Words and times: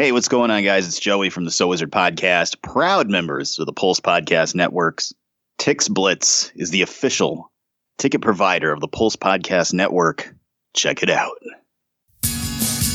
Hey, 0.00 0.12
what's 0.12 0.28
going 0.28 0.50
on, 0.50 0.64
guys? 0.64 0.88
It's 0.88 0.98
Joey 0.98 1.28
from 1.28 1.44
the 1.44 1.50
So 1.50 1.68
Wizard 1.68 1.92
Podcast, 1.92 2.62
proud 2.62 3.10
members 3.10 3.58
of 3.58 3.66
the 3.66 3.74
Pulse 3.74 4.00
Podcast 4.00 4.54
Networks. 4.54 5.12
TixBlitz 5.58 6.52
is 6.54 6.70
the 6.70 6.80
official 6.80 7.52
ticket 7.98 8.22
provider 8.22 8.72
of 8.72 8.80
the 8.80 8.88
Pulse 8.88 9.16
Podcast 9.16 9.74
Network. 9.74 10.34
Check 10.72 11.02
it 11.02 11.10
out. 11.10 11.36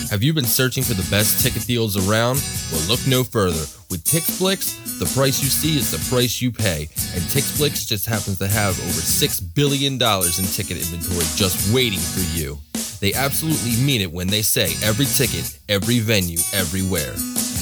Have 0.09 0.23
you 0.23 0.33
been 0.33 0.45
searching 0.45 0.81
for 0.81 0.95
the 0.95 1.07
best 1.11 1.43
ticket 1.43 1.67
deals 1.67 1.95
around? 1.95 2.43
Well, 2.71 2.81
look 2.87 3.05
no 3.05 3.23
further. 3.23 3.67
With 3.91 4.03
TixBlitz, 4.03 4.97
the 4.97 5.05
price 5.05 5.43
you 5.43 5.49
see 5.49 5.77
is 5.77 5.91
the 5.91 6.03
price 6.09 6.41
you 6.41 6.51
pay. 6.51 6.89
And 7.13 7.21
TixBlitz 7.29 7.87
just 7.87 8.07
happens 8.07 8.39
to 8.39 8.47
have 8.47 8.79
over 8.79 8.89
$6 8.89 9.53
billion 9.53 9.93
in 9.93 9.99
ticket 9.99 10.77
inventory 10.77 11.25
just 11.35 11.71
waiting 11.71 11.99
for 11.99 12.35
you. 12.35 12.57
They 12.99 13.13
absolutely 13.13 13.75
mean 13.83 14.01
it 14.01 14.11
when 14.11 14.27
they 14.27 14.41
say 14.41 14.73
every 14.83 15.05
ticket, 15.05 15.59
every 15.69 15.99
venue, 15.99 16.39
everywhere. 16.53 17.13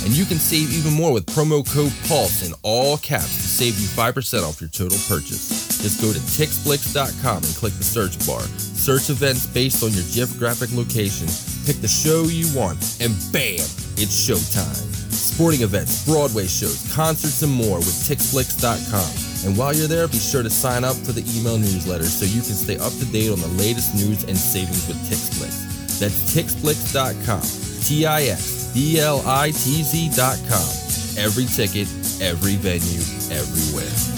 And 0.04 0.11
you 0.11 0.25
can 0.25 0.38
save 0.38 0.71
even 0.73 0.93
more 0.93 1.14
with 1.14 1.25
promo 1.28 1.65
code 1.65 1.93
PULSE 2.07 2.47
in 2.47 2.54
all 2.64 2.97
caps 2.97 3.36
to 3.36 3.47
save 3.47 3.79
you 3.79 3.88
5% 3.88 4.43
off 4.43 4.60
your 4.60 4.69
total 4.69 4.97
purchase. 5.07 5.79
Just 5.82 6.01
go 6.01 6.11
to 6.11 6.19
tixblitz.com 6.19 7.38
and 7.38 7.55
click 7.55 7.74
the 7.74 7.83
search 7.83 8.19
bar. 8.27 8.41
Search 8.57 9.10
events 9.10 9.47
based 9.47 9.83
on 9.83 9.91
your 9.91 10.04
geographic 10.04 10.74
location, 10.74 11.27
pick 11.65 11.79
the 11.82 11.88
show 11.88 12.24
you 12.24 12.47
want, 12.57 12.97
and 13.00 13.15
bam, 13.32 13.63
it's 13.96 14.27
showtime. 14.27 14.75
Sporting 15.11 15.61
events, 15.61 16.05
Broadway 16.05 16.47
shows, 16.47 16.93
concerts, 16.93 17.41
and 17.41 17.52
more 17.52 17.77
with 17.77 17.96
tixblitz.com. 18.07 19.32
And 19.46 19.57
while 19.57 19.75
you're 19.75 19.88
there, 19.88 20.07
be 20.07 20.20
sure 20.20 20.42
to 20.42 20.50
sign 20.50 20.83
up 20.83 20.96
for 20.96 21.11
the 21.11 21.24
email 21.38 21.57
newsletter 21.57 22.06
so 22.06 22.25
you 22.25 22.42
can 22.42 22.56
stay 22.56 22.78
up 22.78 22.93
to 22.93 23.06
date 23.06 23.29
on 23.29 23.39
the 23.39 23.47
latest 23.60 23.93
news 23.93 24.24
and 24.24 24.38
savings 24.38 24.88
with 24.88 24.97
TixBlitz. 25.10 26.00
That's 26.00 26.33
tixblitz.com. 26.33 27.42
T 27.83 28.06
I 28.06 28.24
X 28.24 28.71
B 28.74 29.00
L 29.00 29.21
I 29.25 29.52
T 29.52 29.83
Z.com. 29.83 30.83
Every 31.21 31.46
ticket, 31.46 31.88
every 32.22 32.56
venue, 32.56 33.03
everywhere. 33.30 34.14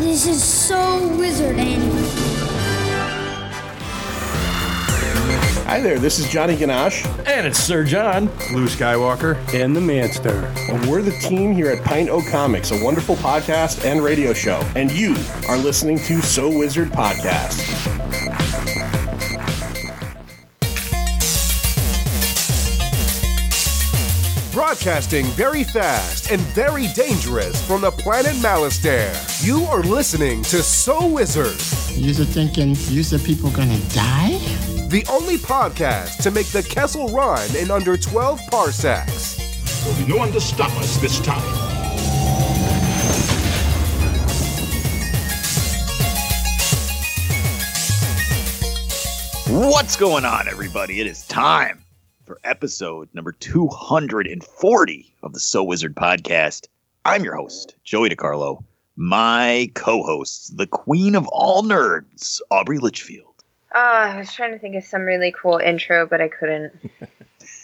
This 0.00 0.26
is 0.26 0.44
so 0.44 1.08
wizard, 1.16 1.56
Hi 5.72 5.80
there, 5.80 5.98
this 5.98 6.18
is 6.18 6.28
Johnny 6.28 6.54
Ganache. 6.54 7.02
And 7.24 7.46
it's 7.46 7.58
Sir 7.58 7.82
John. 7.82 8.26
Luke 8.52 8.68
Skywalker. 8.68 9.38
And 9.54 9.74
the 9.74 9.80
Manster. 9.80 10.44
And 10.68 10.84
we're 10.84 11.00
the 11.00 11.12
team 11.12 11.54
here 11.54 11.70
at 11.70 11.82
Pint 11.82 12.10
O 12.10 12.20
Comics, 12.30 12.72
a 12.72 12.84
wonderful 12.84 13.16
podcast 13.16 13.82
and 13.86 14.04
radio 14.04 14.34
show. 14.34 14.60
And 14.76 14.92
you 14.92 15.16
are 15.48 15.56
listening 15.56 15.98
to 16.00 16.20
So 16.20 16.50
Wizard 16.50 16.90
Podcast. 16.90 17.56
Broadcasting 24.52 25.24
very 25.24 25.64
fast 25.64 26.30
and 26.30 26.42
very 26.52 26.88
dangerous 26.88 27.66
from 27.66 27.80
the 27.80 27.92
planet 27.92 28.34
Malastare. 28.42 29.16
You 29.42 29.64
are 29.64 29.82
listening 29.82 30.42
to 30.42 30.62
So 30.62 31.06
Wizard. 31.06 31.58
You're 31.98 32.26
thinking, 32.26 32.76
you 32.90 33.02
said 33.02 33.24
people 33.24 33.50
gonna 33.50 33.80
die? 33.88 34.38
The 34.92 35.06
only 35.10 35.38
podcast 35.38 36.22
to 36.22 36.30
make 36.30 36.48
the 36.48 36.62
Kessel 36.62 37.08
run 37.08 37.56
in 37.56 37.70
under 37.70 37.96
12 37.96 38.38
parsecs. 38.50 39.36
There'll 39.82 39.98
be 39.98 40.06
no 40.06 40.18
one 40.18 40.30
to 40.32 40.38
stop 40.38 40.70
us 40.72 40.98
this 40.98 41.18
time. 41.20 41.40
What's 49.48 49.96
going 49.96 50.26
on, 50.26 50.46
everybody? 50.46 51.00
It 51.00 51.06
is 51.06 51.26
time 51.26 51.82
for 52.26 52.38
episode 52.44 53.08
number 53.14 53.32
240 53.32 55.14
of 55.22 55.32
the 55.32 55.40
So 55.40 55.64
Wizard 55.64 55.96
podcast. 55.96 56.66
I'm 57.06 57.24
your 57.24 57.36
host, 57.36 57.76
Joey 57.82 58.10
DiCarlo. 58.10 58.62
My 58.96 59.70
co 59.72 60.02
hosts, 60.02 60.48
the 60.48 60.66
queen 60.66 61.14
of 61.14 61.26
all 61.28 61.62
nerds, 61.62 62.42
Aubrey 62.50 62.76
Litchfield. 62.76 63.31
Oh, 63.74 63.78
I 63.78 64.18
was 64.18 64.32
trying 64.32 64.52
to 64.52 64.58
think 64.58 64.76
of 64.76 64.84
some 64.84 65.02
really 65.02 65.32
cool 65.32 65.58
intro, 65.58 66.06
but 66.06 66.20
I 66.20 66.28
couldn't. 66.28 66.72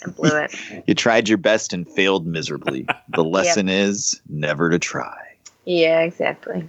I 0.07 0.11
blew 0.11 0.37
it. 0.37 0.55
you 0.87 0.95
tried 0.95 1.29
your 1.29 1.39
best 1.39 1.73
and 1.73 1.89
failed 1.89 2.27
miserably. 2.27 2.87
The 3.11 3.25
lesson 3.25 3.69
yep. 3.69 3.89
is 3.89 4.21
never 4.29 4.71
to 4.71 4.79
try. 4.79 5.17
Yeah, 5.65 6.01
exactly. 6.01 6.67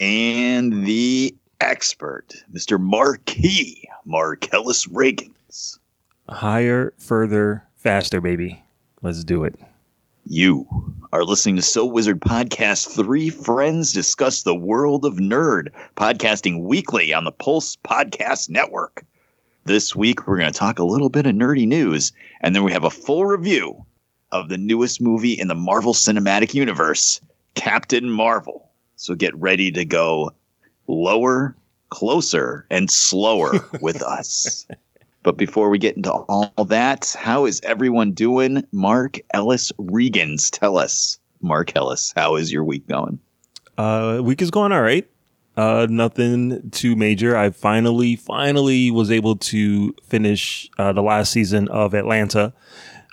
And 0.00 0.86
the 0.86 1.34
expert, 1.60 2.34
Mr. 2.52 2.80
Marquis 2.80 3.88
Marcellus 4.04 4.86
Reagans. 4.86 5.78
Higher, 6.28 6.92
further, 6.98 7.64
faster, 7.76 8.20
baby. 8.20 8.64
Let's 9.02 9.24
do 9.24 9.44
it. 9.44 9.58
You 10.26 10.66
are 11.12 11.24
listening 11.24 11.56
to 11.56 11.62
So 11.62 11.84
Wizard 11.84 12.20
Podcast. 12.20 12.94
Three 12.94 13.30
friends 13.30 13.92
discuss 13.92 14.42
the 14.42 14.54
world 14.54 15.04
of 15.04 15.14
nerd, 15.14 15.68
podcasting 15.96 16.62
weekly 16.62 17.12
on 17.12 17.24
the 17.24 17.32
Pulse 17.32 17.76
Podcast 17.76 18.48
Network. 18.48 19.04
This 19.64 19.96
week, 19.96 20.26
we're 20.26 20.38
going 20.38 20.52
to 20.52 20.58
talk 20.58 20.78
a 20.78 20.84
little 20.84 21.08
bit 21.08 21.26
of 21.26 21.34
nerdy 21.34 21.66
news, 21.66 22.12
and 22.42 22.54
then 22.54 22.64
we 22.64 22.72
have 22.72 22.84
a 22.84 22.90
full 22.90 23.26
review 23.26 23.84
of 24.32 24.48
the 24.48 24.58
newest 24.58 25.00
movie 25.00 25.32
in 25.32 25.48
the 25.48 25.54
Marvel 25.54 25.94
Cinematic 25.94 26.54
Universe, 26.54 27.20
Captain 27.54 28.08
Marvel. 28.08 28.70
So 28.96 29.14
get 29.14 29.34
ready 29.36 29.72
to 29.72 29.84
go 29.84 30.32
lower, 30.86 31.56
closer, 31.88 32.66
and 32.70 32.90
slower 32.90 33.52
with 33.80 34.02
us. 34.02 34.66
But 35.22 35.36
before 35.36 35.68
we 35.68 35.78
get 35.78 35.96
into 35.96 36.10
all 36.10 36.64
that, 36.64 37.14
how 37.18 37.44
is 37.44 37.60
everyone 37.62 38.12
doing? 38.12 38.64
Mark 38.72 39.18
Ellis 39.34 39.70
Regans, 39.72 40.50
tell 40.50 40.78
us, 40.78 41.18
Marcellus, 41.42 42.12
how 42.16 42.36
is 42.36 42.50
your 42.50 42.64
week 42.64 42.86
going? 42.86 43.18
Uh, 43.76 44.20
week 44.22 44.40
is 44.40 44.50
going 44.50 44.72
all 44.72 44.80
right. 44.82 45.06
Uh, 45.56 45.86
nothing 45.90 46.70
too 46.70 46.96
major. 46.96 47.36
I 47.36 47.50
finally, 47.50 48.16
finally 48.16 48.90
was 48.90 49.10
able 49.10 49.36
to 49.36 49.94
finish 50.04 50.70
uh, 50.78 50.92
the 50.94 51.02
last 51.02 51.32
season 51.32 51.68
of 51.68 51.92
Atlanta. 51.92 52.54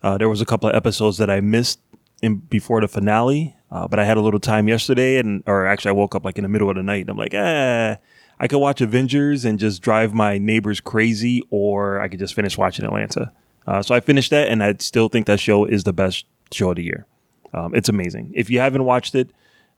Uh, 0.01 0.17
there 0.17 0.29
was 0.29 0.39
a 0.39 0.45
couple 0.45 0.69
of 0.69 0.75
episodes 0.75 1.17
that 1.17 1.29
I 1.29 1.41
missed 1.41 1.81
in 2.21 2.37
before 2.37 2.79
the 2.79 2.87
finale, 2.87 3.53
uh, 3.69 3.87
but 3.87 3.99
I 3.99 4.05
had 4.05 4.15
a 4.15 4.21
little 4.21 4.39
time 4.39 4.69
yesterday, 4.69 5.17
and 5.17 5.43
or 5.45 5.65
actually, 5.65 5.89
I 5.89 5.93
woke 5.93 6.15
up 6.15 6.23
like 6.23 6.37
in 6.37 6.43
the 6.43 6.49
middle 6.49 6.69
of 6.69 6.77
the 6.77 6.83
night. 6.83 7.01
And 7.01 7.09
I'm 7.09 7.17
like, 7.17 7.33
eh 7.33 7.97
I 8.39 8.47
could 8.47 8.59
watch 8.59 8.81
Avengers 8.81 9.45
and 9.45 9.59
just 9.59 9.81
drive 9.81 10.13
my 10.13 10.37
neighbors 10.37 10.79
crazy, 10.79 11.41
or 11.49 11.99
I 11.99 12.07
could 12.07 12.19
just 12.19 12.33
finish 12.33 12.57
watching 12.57 12.85
Atlanta. 12.85 13.31
Uh, 13.65 13.81
so 13.81 13.95
I 13.95 13.99
finished 13.99 14.29
that, 14.31 14.47
and 14.47 14.63
I 14.63 14.75
still 14.79 15.09
think 15.09 15.25
that 15.27 15.39
show 15.39 15.65
is 15.65 15.83
the 15.83 15.93
best 15.93 16.25
show 16.51 16.69
of 16.69 16.75
the 16.77 16.83
year. 16.83 17.05
Um, 17.53 17.73
it's 17.73 17.89
amazing. 17.89 18.31
If 18.35 18.49
you 18.49 18.59
haven't 18.59 18.83
watched 18.85 19.15
it, 19.15 19.31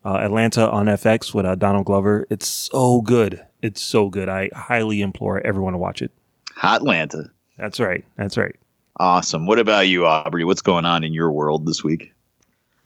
uh, 0.06 0.18
Atlanta 0.18 0.70
on 0.70 0.86
FX 0.86 1.34
with 1.34 1.46
uh, 1.46 1.56
Donald 1.56 1.86
Glover, 1.86 2.25
it's 2.30 2.47
so 2.47 3.02
good. 3.02 3.46
It's 3.62 3.81
so 3.81 4.09
good. 4.09 4.30
I 4.30 4.50
highly 4.53 5.02
implore 5.02 5.46
everyone 5.46 5.74
to 5.74 5.80
watch 5.80 6.02
it. 6.02 6.12
Hot 6.56 6.81
Atlanta. 6.81 7.30
That's 7.58 7.80
right. 7.80 8.06
That's 8.16 8.38
right. 8.38 8.56
Awesome. 8.97 9.46
What 9.46 9.59
about 9.59 9.88
you, 9.88 10.06
Aubrey? 10.06 10.44
What's 10.44 10.62
going 10.62 10.86
on 10.86 11.03
in 11.03 11.14
your 11.14 11.31
world 11.31 11.66
this 11.66 11.84
week? 11.84 12.14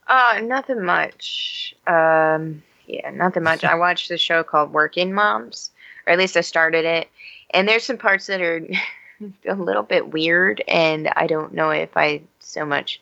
Uh, 0.07 0.41
nothing 0.43 0.83
much. 0.83 1.73
Um, 1.87 2.61
yeah, 2.87 3.09
nothing 3.11 3.43
much. 3.43 3.63
I 3.63 3.75
watched 3.75 4.11
a 4.11 4.17
show 4.17 4.43
called 4.43 4.73
Working 4.73 5.13
Moms, 5.13 5.71
or 6.05 6.13
at 6.13 6.19
least 6.19 6.37
I 6.37 6.41
started 6.41 6.85
it, 6.85 7.09
and 7.51 7.67
there's 7.67 7.83
some 7.83 7.97
parts 7.97 8.27
that 8.27 8.41
are 8.41 8.65
a 9.47 9.55
little 9.55 9.83
bit 9.83 10.11
weird, 10.11 10.63
and 10.67 11.07
I 11.15 11.27
don't 11.27 11.53
know 11.53 11.69
if 11.69 11.95
I 11.95 12.21
so 12.39 12.65
much 12.65 13.01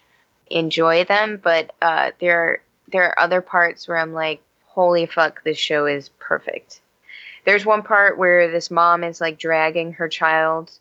enjoy 0.50 1.06
them, 1.06 1.40
but 1.42 1.74
uh, 1.82 2.12
there 2.20 2.40
are 2.40 2.62
there 2.92 3.04
are 3.10 3.20
other 3.20 3.42
parts 3.42 3.88
where 3.88 3.98
I'm 3.98 4.14
like, 4.14 4.42
holy 4.66 5.06
fuck, 5.06 5.44
this 5.44 5.58
show 5.58 5.86
is 5.86 6.10
perfect. 6.20 6.82
There's 7.46 7.66
one 7.66 7.82
part 7.82 8.18
where 8.18 8.52
this 8.52 8.70
mom 8.70 9.04
is 9.04 9.22
like 9.22 9.40
dragging 9.40 9.94
her 9.94 10.10
child 10.10 10.72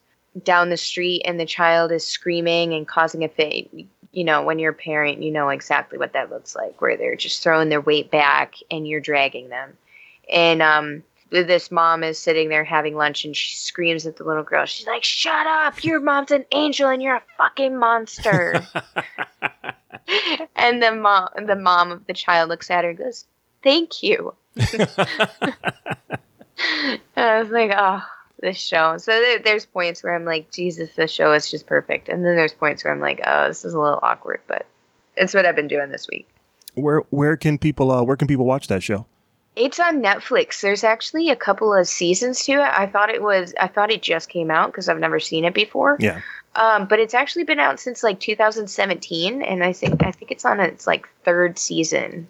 down 0.44 0.70
the 0.70 0.76
street, 0.76 1.22
and 1.24 1.40
the 1.40 1.46
child 1.46 1.90
is 1.92 2.06
screaming 2.06 2.74
and 2.74 2.86
causing 2.86 3.24
a 3.24 3.28
fit 3.28 3.68
you 4.12 4.24
know, 4.24 4.42
when 4.42 4.58
you're 4.58 4.72
a 4.72 4.74
parent, 4.74 5.22
you 5.22 5.30
know 5.30 5.50
exactly 5.50 5.98
what 5.98 6.14
that 6.14 6.30
looks 6.30 6.56
like, 6.56 6.80
where 6.80 6.96
they're 6.96 7.16
just 7.16 7.42
throwing 7.42 7.68
their 7.68 7.80
weight 7.80 8.10
back 8.10 8.54
and 8.70 8.86
you're 8.86 9.00
dragging 9.00 9.48
them. 9.48 9.76
And 10.32 10.62
um, 10.62 11.02
this 11.30 11.70
mom 11.70 12.02
is 12.02 12.18
sitting 12.18 12.48
there 12.48 12.64
having 12.64 12.96
lunch 12.96 13.24
and 13.24 13.36
she 13.36 13.56
screams 13.56 14.06
at 14.06 14.16
the 14.16 14.24
little 14.24 14.42
girl. 14.42 14.66
She's 14.66 14.86
like, 14.86 15.04
"Shut 15.04 15.46
up! 15.46 15.84
Your 15.84 16.00
mom's 16.00 16.32
an 16.32 16.44
angel 16.52 16.88
and 16.88 17.02
you're 17.02 17.16
a 17.16 17.22
fucking 17.38 17.76
monster." 17.76 18.66
and 20.56 20.82
the 20.82 20.92
mom, 20.92 21.28
the 21.46 21.56
mom 21.56 21.92
of 21.92 22.06
the 22.06 22.14
child 22.14 22.48
looks 22.48 22.70
at 22.70 22.84
her 22.84 22.90
and 22.90 22.98
goes, 22.98 23.26
"Thank 23.62 24.02
you." 24.02 24.34
I 24.56 24.88
was 27.16 27.50
like, 27.50 27.72
"Oh." 27.76 28.02
This 28.40 28.58
show. 28.58 28.96
So 28.98 29.12
there, 29.12 29.38
there's 29.38 29.66
points 29.66 30.02
where 30.02 30.14
I'm 30.14 30.24
like, 30.24 30.50
Jesus, 30.50 30.90
this 30.96 31.10
show 31.10 31.32
is 31.32 31.50
just 31.50 31.66
perfect, 31.66 32.08
and 32.08 32.24
then 32.24 32.36
there's 32.36 32.54
points 32.54 32.84
where 32.84 32.92
I'm 32.92 33.00
like, 33.00 33.20
oh, 33.26 33.48
this 33.48 33.64
is 33.64 33.74
a 33.74 33.80
little 33.80 34.00
awkward, 34.02 34.40
but 34.46 34.66
it's 35.16 35.34
what 35.34 35.46
I've 35.46 35.56
been 35.56 35.68
doing 35.68 35.90
this 35.90 36.08
week. 36.08 36.28
Where 36.74 37.00
where 37.10 37.36
can 37.36 37.58
people 37.58 37.90
uh, 37.90 38.02
where 38.02 38.16
can 38.16 38.28
people 38.28 38.46
watch 38.46 38.68
that 38.68 38.82
show? 38.82 39.06
It's 39.56 39.80
on 39.80 40.00
Netflix. 40.00 40.60
There's 40.60 40.84
actually 40.84 41.28
a 41.28 41.36
couple 41.36 41.74
of 41.74 41.86
seasons 41.88 42.44
to 42.44 42.52
it. 42.52 42.60
I 42.60 42.86
thought 42.86 43.10
it 43.10 43.22
was. 43.22 43.52
I 43.60 43.66
thought 43.66 43.90
it 43.90 44.02
just 44.02 44.28
came 44.28 44.50
out 44.50 44.70
because 44.70 44.88
I've 44.88 45.00
never 45.00 45.18
seen 45.18 45.44
it 45.44 45.54
before. 45.54 45.96
Yeah. 45.98 46.20
Um, 46.54 46.86
but 46.86 46.98
it's 46.98 47.14
actually 47.14 47.44
been 47.44 47.60
out 47.60 47.78
since 47.78 48.02
like 48.02 48.20
2017, 48.20 49.42
and 49.42 49.62
I 49.64 49.72
think 49.72 50.04
I 50.04 50.12
think 50.12 50.30
it's 50.30 50.44
on 50.44 50.60
its 50.60 50.86
like 50.86 51.08
third 51.24 51.58
season. 51.58 52.28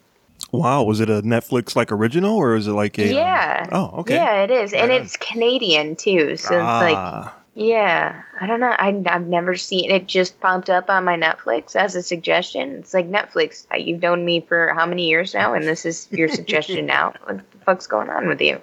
Wow, 0.53 0.83
was 0.85 1.01
it 1.01 1.09
a 1.11 1.23
Netflix 1.23 1.77
like 1.77 1.93
original 1.93 2.37
or 2.37 2.55
is 2.57 2.67
it 2.67 2.73
like 2.73 2.99
a? 2.99 3.09
um, 3.11 3.17
yeah. 3.17 3.67
oh, 3.73 3.91
okay. 4.01 4.15
Yeah, 4.15 4.43
it 4.43 4.51
is, 4.51 4.73
and 4.73 4.89
Right 4.91 4.99
on. 4.99 5.05
it's 5.07 5.17
Canadian 5.17 5.97
too. 5.97 6.37
So 6.37 6.55
it's 6.55 6.65
like, 6.65 6.97
Ah, 6.97 7.35
yeah, 7.55 8.23
I 8.41 8.47
don't 8.47 8.61
know. 8.61 8.75
I, 8.79 9.03
I've 9.07 9.27
never 9.27 9.55
seen 9.57 9.91
it. 9.91 10.07
Just 10.07 10.41
popped 10.41 10.71
up 10.71 10.89
on 10.91 11.05
my 11.05 11.17
Netflix 11.17 11.77
as 11.77 11.95
a 11.95 12.03
suggestion. 12.03 12.77
It's 12.77 12.95
like 12.95 13.09
Netflix. 13.09 13.67
uh, 13.73 13.77
You've 13.77 14.03
known 14.03 14.25
me 14.25 14.41
for 14.41 14.73
how 14.75 14.87
many 14.87 15.09
years 15.09 15.35
now, 15.35 15.53
and 15.55 15.65
this 15.67 15.85
is 15.85 16.09
your 16.11 16.29
suggestion 16.29 16.87
now. 16.87 17.13
What 17.25 17.39
the 17.53 17.59
fuck's 17.65 17.87
going 17.87 18.09
on 18.11 18.27
with 18.29 18.41
you? 18.41 18.61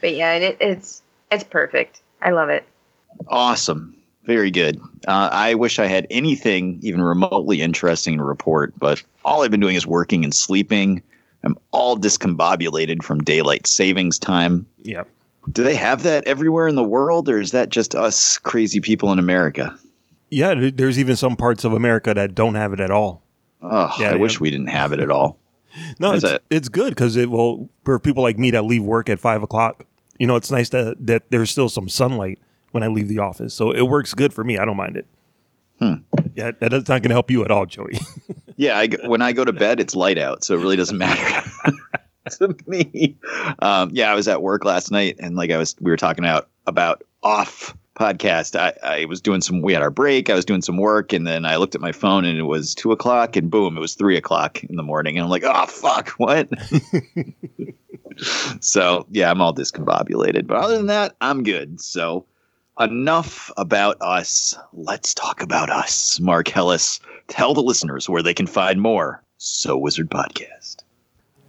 But 0.00 0.14
yeah, 0.14 0.32
it, 0.34 0.56
it's 0.60 1.02
it's 1.30 1.44
perfect. 1.44 2.00
I 2.22 2.30
love 2.30 2.48
it. 2.48 2.64
Awesome. 3.28 3.94
Very 4.24 4.50
good. 4.50 4.80
Uh, 5.06 5.28
I 5.30 5.54
wish 5.54 5.78
I 5.78 5.86
had 5.86 6.06
anything 6.10 6.78
even 6.82 7.02
remotely 7.02 7.60
interesting 7.60 8.16
to 8.18 8.24
report, 8.24 8.72
but 8.78 9.02
all 9.24 9.42
I've 9.42 9.50
been 9.50 9.60
doing 9.60 9.76
is 9.76 9.86
working 9.86 10.24
and 10.24 10.34
sleeping. 10.34 11.02
I'm 11.42 11.58
all 11.72 11.96
discombobulated 11.96 13.02
from 13.02 13.18
daylight 13.22 13.66
savings 13.66 14.18
time. 14.18 14.66
yeah. 14.82 15.04
Do 15.52 15.62
they 15.62 15.74
have 15.74 16.04
that 16.04 16.26
everywhere 16.26 16.68
in 16.68 16.74
the 16.74 16.82
world, 16.82 17.28
or 17.28 17.38
is 17.38 17.50
that 17.50 17.68
just 17.68 17.94
us 17.94 18.38
crazy 18.38 18.80
people 18.80 19.12
in 19.12 19.18
America? 19.18 19.78
Yeah, 20.30 20.70
there's 20.72 20.98
even 20.98 21.16
some 21.16 21.36
parts 21.36 21.64
of 21.64 21.74
America 21.74 22.14
that 22.14 22.34
don't 22.34 22.54
have 22.54 22.72
it 22.72 22.80
at 22.80 22.90
all. 22.90 23.22
Oh, 23.60 23.94
Yeah, 24.00 24.12
I 24.12 24.16
wish 24.16 24.40
we 24.40 24.50
didn't 24.50 24.68
have 24.68 24.92
it 24.94 25.00
at 25.00 25.10
all. 25.10 25.38
No, 25.98 26.12
it's, 26.12 26.24
it? 26.24 26.42
it's 26.50 26.68
good 26.68 26.90
because 26.90 27.16
it 27.16 27.28
will 27.30 27.68
for 27.84 27.98
people 27.98 28.22
like 28.22 28.38
me 28.38 28.52
that 28.52 28.64
leave 28.64 28.84
work 28.84 29.10
at 29.10 29.18
five 29.18 29.42
o'clock. 29.42 29.84
You 30.18 30.26
know, 30.28 30.36
it's 30.36 30.50
nice 30.50 30.68
that 30.68 31.04
that 31.04 31.24
there's 31.30 31.50
still 31.50 31.68
some 31.68 31.88
sunlight 31.88 32.38
when 32.74 32.82
I 32.82 32.88
leave 32.88 33.08
the 33.08 33.20
office, 33.20 33.54
so 33.54 33.70
it 33.70 33.82
works 33.82 34.12
good 34.14 34.34
for 34.34 34.42
me. 34.44 34.58
I 34.58 34.64
don't 34.64 34.76
mind 34.76 34.96
it. 34.96 35.06
Hmm. 35.78 35.94
Yeah, 36.34 36.50
that- 36.58 36.70
that's 36.70 36.88
not 36.88 37.02
going 37.02 37.08
to 37.10 37.14
help 37.14 37.30
you 37.30 37.44
at 37.44 37.50
all, 37.50 37.66
Joey. 37.66 37.98
Yeah, 38.56 38.78
I, 38.78 38.86
when 39.06 39.20
I 39.20 39.32
go 39.32 39.44
to 39.44 39.52
bed, 39.52 39.80
it's 39.80 39.96
light 39.96 40.16
out, 40.16 40.44
so 40.44 40.54
it 40.54 40.58
really 40.58 40.76
doesn't 40.76 40.96
matter 40.96 41.50
to 42.38 42.54
me. 42.68 43.16
Um, 43.58 43.90
yeah, 43.92 44.12
I 44.12 44.14
was 44.14 44.28
at 44.28 44.42
work 44.42 44.64
last 44.64 44.92
night, 44.92 45.16
and 45.18 45.34
like 45.34 45.50
I 45.50 45.56
was, 45.58 45.74
we 45.80 45.90
were 45.90 45.96
talking 45.96 46.22
about 46.22 46.48
about 46.68 47.02
off 47.24 47.76
podcast. 47.98 48.54
I, 48.54 48.72
I 48.84 49.04
was 49.06 49.20
doing 49.20 49.40
some. 49.40 49.60
We 49.60 49.72
had 49.72 49.82
our 49.82 49.90
break. 49.90 50.30
I 50.30 50.34
was 50.34 50.44
doing 50.44 50.62
some 50.62 50.76
work, 50.76 51.12
and 51.12 51.26
then 51.26 51.44
I 51.44 51.56
looked 51.56 51.74
at 51.74 51.80
my 51.80 51.90
phone, 51.90 52.24
and 52.24 52.38
it 52.38 52.44
was 52.44 52.76
two 52.76 52.92
o'clock, 52.92 53.34
and 53.34 53.50
boom, 53.50 53.76
it 53.76 53.80
was 53.80 53.94
three 53.96 54.16
o'clock 54.16 54.62
in 54.62 54.76
the 54.76 54.84
morning, 54.84 55.18
and 55.18 55.24
I'm 55.24 55.30
like, 55.30 55.42
oh 55.44 55.66
fuck, 55.66 56.10
what? 56.10 56.48
so 58.60 59.04
yeah, 59.10 59.30
I'm 59.32 59.40
all 59.40 59.52
discombobulated, 59.52 60.46
but 60.46 60.58
other 60.58 60.76
than 60.76 60.86
that, 60.86 61.16
I'm 61.20 61.42
good. 61.42 61.80
So. 61.80 62.24
Enough 62.80 63.52
about 63.56 63.96
us. 64.00 64.54
Let's 64.72 65.14
talk 65.14 65.40
about 65.42 65.70
us. 65.70 66.18
Marcellus, 66.18 66.98
tell 67.28 67.54
the 67.54 67.62
listeners 67.62 68.08
where 68.08 68.22
they 68.22 68.34
can 68.34 68.48
find 68.48 68.80
more 68.80 69.22
So 69.38 69.76
Wizard 69.76 70.10
Podcast. 70.10 70.78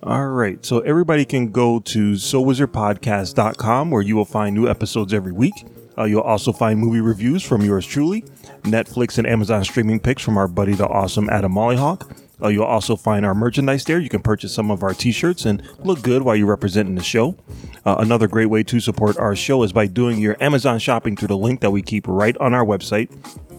All 0.04 0.28
right. 0.28 0.64
So 0.64 0.82
everybody 0.82 1.26
can 1.26 1.52
go 1.52 1.80
to 1.80 2.12
sowizardpodcast.com 2.12 3.90
where 3.90 4.04
you 4.04 4.16
will 4.16 4.26
find 4.26 4.56
new 4.56 4.70
episodes 4.70 5.14
every 5.16 5.32
week. 5.32 5.66
Uh, 5.98 6.04
you'll 6.04 6.22
also 6.22 6.52
find 6.52 6.80
movie 6.80 7.02
reviews 7.02 7.42
from 7.42 7.62
yours 7.62 7.88
truly, 7.88 8.22
Netflix 8.64 9.18
and 9.18 9.26
Amazon 9.26 9.64
streaming 9.64 10.00
picks 10.00 10.22
from 10.22 10.38
our 10.38 10.48
buddy, 10.48 10.74
the 10.74 10.88
awesome 10.88 11.30
Adam 11.30 11.54
Mollyhawk. 11.54 12.25
Uh, 12.42 12.48
you'll 12.50 12.66
also 12.66 12.96
find 12.96 13.26
our 13.26 13.36
merchandise 13.36 13.86
there. 13.86 14.00
You 14.00 14.10
can 14.10 14.22
purchase 14.22 14.54
some 14.54 14.72
of 14.72 14.84
our 14.84 14.94
t 14.94 15.12
shirts 15.12 15.46
and 15.46 15.62
look 15.80 16.02
good 16.02 16.22
while 16.22 16.36
you're 16.36 16.48
representing 16.48 16.96
the 16.96 17.04
show. 17.04 17.38
Uh, 17.86 17.96
another 18.00 18.28
great 18.28 18.48
way 18.48 18.64
to 18.64 18.80
support 18.80 19.18
our 19.18 19.36
show 19.36 19.64
is 19.64 19.72
by 19.72 19.88
doing 19.88 20.20
your 20.20 20.36
Amazon 20.42 20.80
shopping 20.80 21.16
through 21.16 21.30
the 21.30 21.38
link 21.38 21.62
that 21.62 21.72
we 21.72 21.82
keep 21.82 22.08
right 22.08 22.36
on 22.38 22.54
our 22.54 22.66
website. 22.66 23.10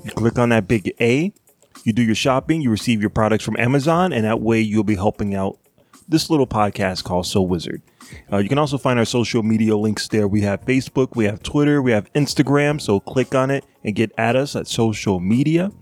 You 0.04 0.10
click 0.12 0.38
on 0.38 0.50
that 0.50 0.68
big 0.68 0.92
A, 1.00 1.32
you 1.84 1.92
do 1.92 2.02
your 2.02 2.14
shopping, 2.14 2.60
you 2.60 2.70
receive 2.70 3.00
your 3.00 3.10
products 3.10 3.44
from 3.44 3.56
Amazon, 3.58 4.12
and 4.12 4.24
that 4.24 4.40
way 4.40 4.60
you'll 4.60 4.84
be 4.84 4.96
helping 4.96 5.34
out 5.34 5.58
this 6.08 6.30
little 6.30 6.46
podcast 6.46 7.04
called 7.04 7.26
So 7.26 7.42
Wizard. 7.42 7.82
Uh, 8.32 8.38
you 8.38 8.48
can 8.48 8.58
also 8.58 8.78
find 8.78 8.98
our 8.98 9.04
social 9.04 9.42
media 9.42 9.76
links 9.76 10.08
there. 10.08 10.28
We 10.28 10.42
have 10.42 10.64
Facebook, 10.64 11.16
we 11.16 11.24
have 11.24 11.42
Twitter, 11.42 11.82
we 11.82 11.92
have 11.92 12.12
Instagram. 12.12 12.80
So 12.80 13.00
click 13.00 13.34
on 13.34 13.50
it 13.50 13.64
and 13.82 13.94
get 13.94 14.12
at 14.16 14.36
us 14.36 14.54
at 14.54 14.66
social 14.68 15.18
media. 15.20 15.72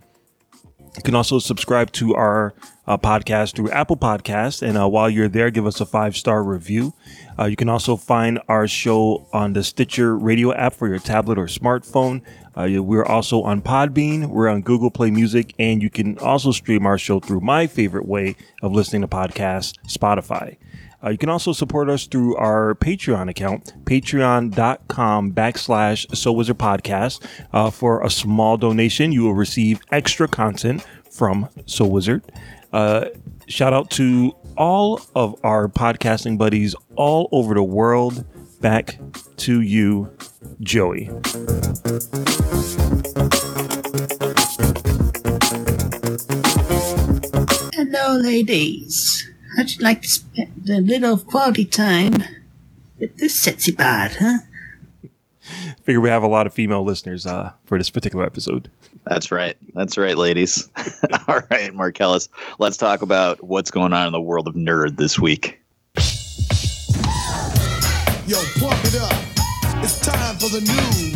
You 0.96 1.02
can 1.02 1.14
also 1.14 1.38
subscribe 1.38 1.90
to 1.92 2.14
our 2.14 2.54
uh, 2.86 2.98
podcast 2.98 3.56
through 3.56 3.70
Apple 3.70 3.96
Podcast, 3.96 4.62
And 4.62 4.78
uh, 4.78 4.88
while 4.88 5.10
you're 5.10 5.28
there, 5.28 5.50
give 5.50 5.66
us 5.66 5.80
a 5.80 5.86
five 5.86 6.16
star 6.16 6.42
review. 6.42 6.94
Uh, 7.38 7.46
you 7.46 7.56
can 7.56 7.68
also 7.68 7.96
find 7.96 8.40
our 8.48 8.68
show 8.68 9.26
on 9.32 9.54
the 9.54 9.64
Stitcher 9.64 10.16
radio 10.16 10.52
app 10.52 10.74
for 10.74 10.86
your 10.86 10.98
tablet 10.98 11.38
or 11.38 11.46
smartphone. 11.46 12.22
Uh, 12.56 12.80
we're 12.82 13.04
also 13.04 13.42
on 13.42 13.60
Podbean, 13.60 14.28
we're 14.28 14.48
on 14.48 14.62
Google 14.62 14.90
Play 14.90 15.10
Music, 15.10 15.54
and 15.58 15.82
you 15.82 15.90
can 15.90 16.16
also 16.18 16.52
stream 16.52 16.86
our 16.86 16.98
show 16.98 17.18
through 17.18 17.40
my 17.40 17.66
favorite 17.66 18.06
way 18.06 18.36
of 18.62 18.72
listening 18.72 19.02
to 19.02 19.08
podcasts, 19.08 19.74
Spotify. 19.88 20.56
Uh, 21.04 21.10
you 21.10 21.18
can 21.18 21.28
also 21.28 21.52
support 21.52 21.90
us 21.90 22.06
through 22.06 22.34
our 22.36 22.74
Patreon 22.76 23.28
account, 23.28 23.74
patreon.com 23.84 25.32
backslash 25.32 26.16
So 26.16 26.32
Wizard 26.32 26.58
Podcast. 26.58 27.22
Uh, 27.52 27.70
for 27.70 28.02
a 28.02 28.08
small 28.08 28.56
donation, 28.56 29.12
you 29.12 29.24
will 29.24 29.34
receive 29.34 29.80
extra 29.90 30.26
content 30.26 30.84
from 31.10 31.48
So 31.66 31.84
Wizard. 31.84 32.22
Uh, 32.72 33.06
shout 33.46 33.74
out 33.74 33.90
to 33.90 34.34
all 34.56 35.00
of 35.14 35.38
our 35.44 35.68
podcasting 35.68 36.38
buddies 36.38 36.74
all 36.96 37.28
over 37.32 37.54
the 37.54 37.62
world. 37.62 38.24
Back 38.60 38.98
to 39.38 39.60
you, 39.60 40.10
Joey. 40.62 41.10
Hello, 47.74 48.16
ladies. 48.16 49.33
How'd 49.56 49.70
you 49.70 49.84
like 49.84 50.02
to 50.02 50.08
spend 50.08 50.68
a 50.68 50.80
little 50.80 51.16
quality 51.16 51.64
time 51.64 52.24
with 52.98 53.16
this 53.18 53.34
sexy 53.34 53.70
bod, 53.72 54.16
huh? 54.18 54.38
Figure 55.84 56.00
we 56.00 56.08
have 56.08 56.22
a 56.22 56.28
lot 56.28 56.46
of 56.46 56.54
female 56.54 56.82
listeners 56.82 57.24
uh, 57.26 57.52
for 57.64 57.78
this 57.78 57.90
particular 57.90 58.24
episode. 58.24 58.70
That's 59.04 59.30
right. 59.30 59.56
That's 59.74 59.96
right, 59.96 60.16
ladies. 60.16 60.68
All 61.28 61.40
right, 61.50 61.72
Marcellus, 61.72 62.28
let's 62.58 62.76
talk 62.76 63.02
about 63.02 63.44
what's 63.44 63.70
going 63.70 63.92
on 63.92 64.06
in 64.06 64.12
the 64.12 64.20
world 64.20 64.48
of 64.48 64.54
nerd 64.54 64.96
this 64.96 65.18
week. 65.18 65.60
Yo, 68.26 68.42
pump 68.58 68.84
it 68.84 68.96
up. 68.96 69.84
It's 69.84 70.00
time 70.00 70.36
for 70.36 70.48
the 70.48 70.60
news. 70.62 71.13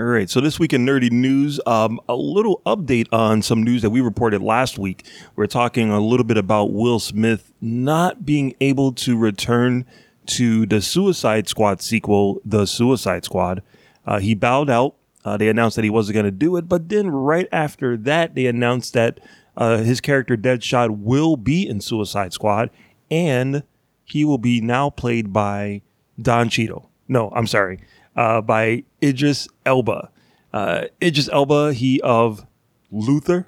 All 0.00 0.06
right, 0.06 0.30
so 0.30 0.40
this 0.40 0.58
week 0.58 0.72
in 0.72 0.86
nerdy 0.86 1.12
news, 1.12 1.60
um, 1.66 2.00
a 2.08 2.14
little 2.14 2.62
update 2.64 3.06
on 3.12 3.42
some 3.42 3.62
news 3.62 3.82
that 3.82 3.90
we 3.90 4.00
reported 4.00 4.40
last 4.40 4.78
week. 4.78 5.04
We're 5.36 5.46
talking 5.46 5.90
a 5.90 6.00
little 6.00 6.24
bit 6.24 6.38
about 6.38 6.72
Will 6.72 6.98
Smith 6.98 7.52
not 7.60 8.24
being 8.24 8.54
able 8.62 8.92
to 8.92 9.18
return 9.18 9.84
to 10.28 10.64
the 10.64 10.80
Suicide 10.80 11.50
Squad 11.50 11.82
sequel, 11.82 12.40
The 12.46 12.64
Suicide 12.64 13.26
Squad. 13.26 13.62
Uh, 14.06 14.20
he 14.20 14.34
bowed 14.34 14.70
out. 14.70 14.94
Uh, 15.22 15.36
they 15.36 15.50
announced 15.50 15.76
that 15.76 15.84
he 15.84 15.90
wasn't 15.90 16.14
going 16.14 16.24
to 16.24 16.30
do 16.30 16.56
it, 16.56 16.66
but 16.66 16.88
then 16.88 17.10
right 17.10 17.46
after 17.52 17.98
that, 17.98 18.34
they 18.34 18.46
announced 18.46 18.94
that 18.94 19.20
uh, 19.54 19.82
his 19.82 20.00
character 20.00 20.34
Deadshot 20.34 20.96
will 20.96 21.36
be 21.36 21.68
in 21.68 21.82
Suicide 21.82 22.32
Squad, 22.32 22.70
and 23.10 23.64
he 24.06 24.24
will 24.24 24.38
be 24.38 24.62
now 24.62 24.88
played 24.88 25.30
by 25.30 25.82
Don 26.18 26.48
Cheadle. 26.48 26.88
No, 27.06 27.30
I'm 27.36 27.46
sorry, 27.46 27.80
uh, 28.16 28.40
by 28.40 28.84
Idris 29.02 29.48
Elba. 29.64 30.10
Uh, 30.52 30.84
Idris 31.02 31.28
Elba, 31.32 31.72
he 31.72 32.00
of 32.02 32.46
Luther, 32.90 33.46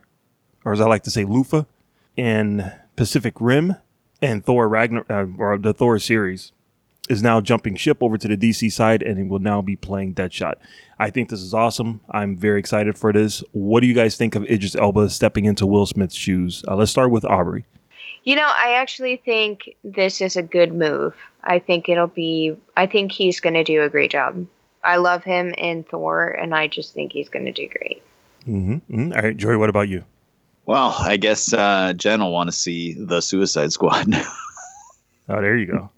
or 0.64 0.72
as 0.72 0.80
I 0.80 0.86
like 0.86 1.02
to 1.04 1.10
say, 1.10 1.24
Lufa, 1.24 1.66
in 2.16 2.72
Pacific 2.96 3.34
Rim, 3.40 3.76
and 4.20 4.44
Thor 4.44 4.68
Ragnar, 4.68 5.04
uh, 5.10 5.26
or 5.38 5.58
the 5.58 5.74
Thor 5.74 5.98
series, 5.98 6.52
is 7.08 7.22
now 7.22 7.40
jumping 7.40 7.74
ship 7.74 7.98
over 8.00 8.16
to 8.16 8.28
the 8.28 8.36
DC 8.36 8.70
side, 8.70 9.02
and 9.02 9.18
he 9.18 9.24
will 9.24 9.40
now 9.40 9.60
be 9.60 9.74
playing 9.74 10.14
Deadshot. 10.14 10.54
I 10.98 11.10
think 11.10 11.28
this 11.28 11.40
is 11.40 11.52
awesome. 11.52 12.00
I'm 12.10 12.36
very 12.36 12.60
excited 12.60 12.96
for 12.96 13.12
this. 13.12 13.42
What 13.50 13.80
do 13.80 13.88
you 13.88 13.94
guys 13.94 14.16
think 14.16 14.36
of 14.36 14.44
Idris 14.44 14.76
Elba 14.76 15.10
stepping 15.10 15.44
into 15.44 15.66
Will 15.66 15.86
Smith's 15.86 16.14
shoes? 16.14 16.64
Uh, 16.68 16.76
let's 16.76 16.92
start 16.92 17.10
with 17.10 17.24
Aubrey. 17.24 17.64
You 18.24 18.36
know, 18.36 18.46
I 18.46 18.74
actually 18.74 19.16
think 19.16 19.74
this 19.82 20.20
is 20.20 20.36
a 20.36 20.42
good 20.42 20.72
move. 20.72 21.14
I 21.42 21.58
think 21.58 21.88
it'll 21.88 22.06
be. 22.06 22.56
I 22.76 22.86
think 22.86 23.12
he's 23.12 23.40
going 23.40 23.54
to 23.54 23.64
do 23.64 23.82
a 23.82 23.88
great 23.88 24.10
job. 24.10 24.46
I 24.84 24.96
love 24.96 25.24
him 25.24 25.54
in 25.54 25.84
Thor, 25.84 26.28
and 26.28 26.54
I 26.54 26.68
just 26.68 26.94
think 26.94 27.12
he's 27.12 27.28
going 27.28 27.44
to 27.46 27.52
do 27.52 27.68
great. 27.68 28.02
Mm-hmm. 28.46 29.12
All 29.12 29.22
right, 29.22 29.36
Joey, 29.36 29.56
what 29.56 29.70
about 29.70 29.88
you? 29.88 30.04
Well, 30.66 30.94
I 30.98 31.16
guess 31.16 31.52
uh, 31.52 31.92
Jen 31.94 32.20
will 32.20 32.32
want 32.32 32.48
to 32.48 32.56
see 32.56 32.94
the 32.94 33.20
Suicide 33.20 33.72
Squad. 33.72 34.06
Oh, 35.28 35.40
there 35.40 35.56
you 35.56 35.66
go. 35.66 35.90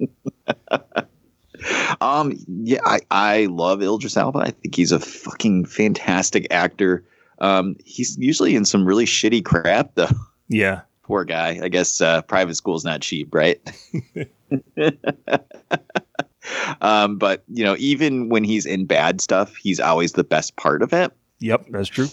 um, 2.01 2.39
yeah, 2.47 2.81
I, 2.85 3.01
I 3.11 3.47
love 3.47 3.83
Idris 3.83 4.17
Elba. 4.17 4.39
I 4.39 4.51
think 4.51 4.75
he's 4.75 4.93
a 4.93 5.01
fucking 5.01 5.65
fantastic 5.65 6.47
actor. 6.53 7.05
Um, 7.39 7.77
he's 7.85 8.17
usually 8.19 8.55
in 8.55 8.65
some 8.65 8.85
really 8.85 9.07
shitty 9.07 9.45
crap 9.45 9.95
though. 9.95 10.11
Yeah. 10.49 10.83
Poor 11.05 11.25
guy. 11.25 11.61
I 11.63 11.69
guess 11.69 12.01
uh, 12.01 12.23
private 12.23 12.55
school's 12.55 12.85
not 12.85 13.03
cheap, 13.03 13.35
right? 13.35 13.61
um, 16.81 17.19
but 17.19 17.45
you 17.49 17.63
know, 17.63 17.77
even 17.79 18.31
when 18.31 18.43
he's 18.43 18.65
in 18.65 18.87
bad 18.87 19.21
stuff, 19.21 19.55
he's 19.57 19.79
always 19.79 20.13
the 20.13 20.25
best 20.25 20.57
part 20.57 20.83
of 20.83 20.93
it. 20.95 21.13
Yep, 21.41 21.67
that's 21.71 21.89
true. 21.89 22.09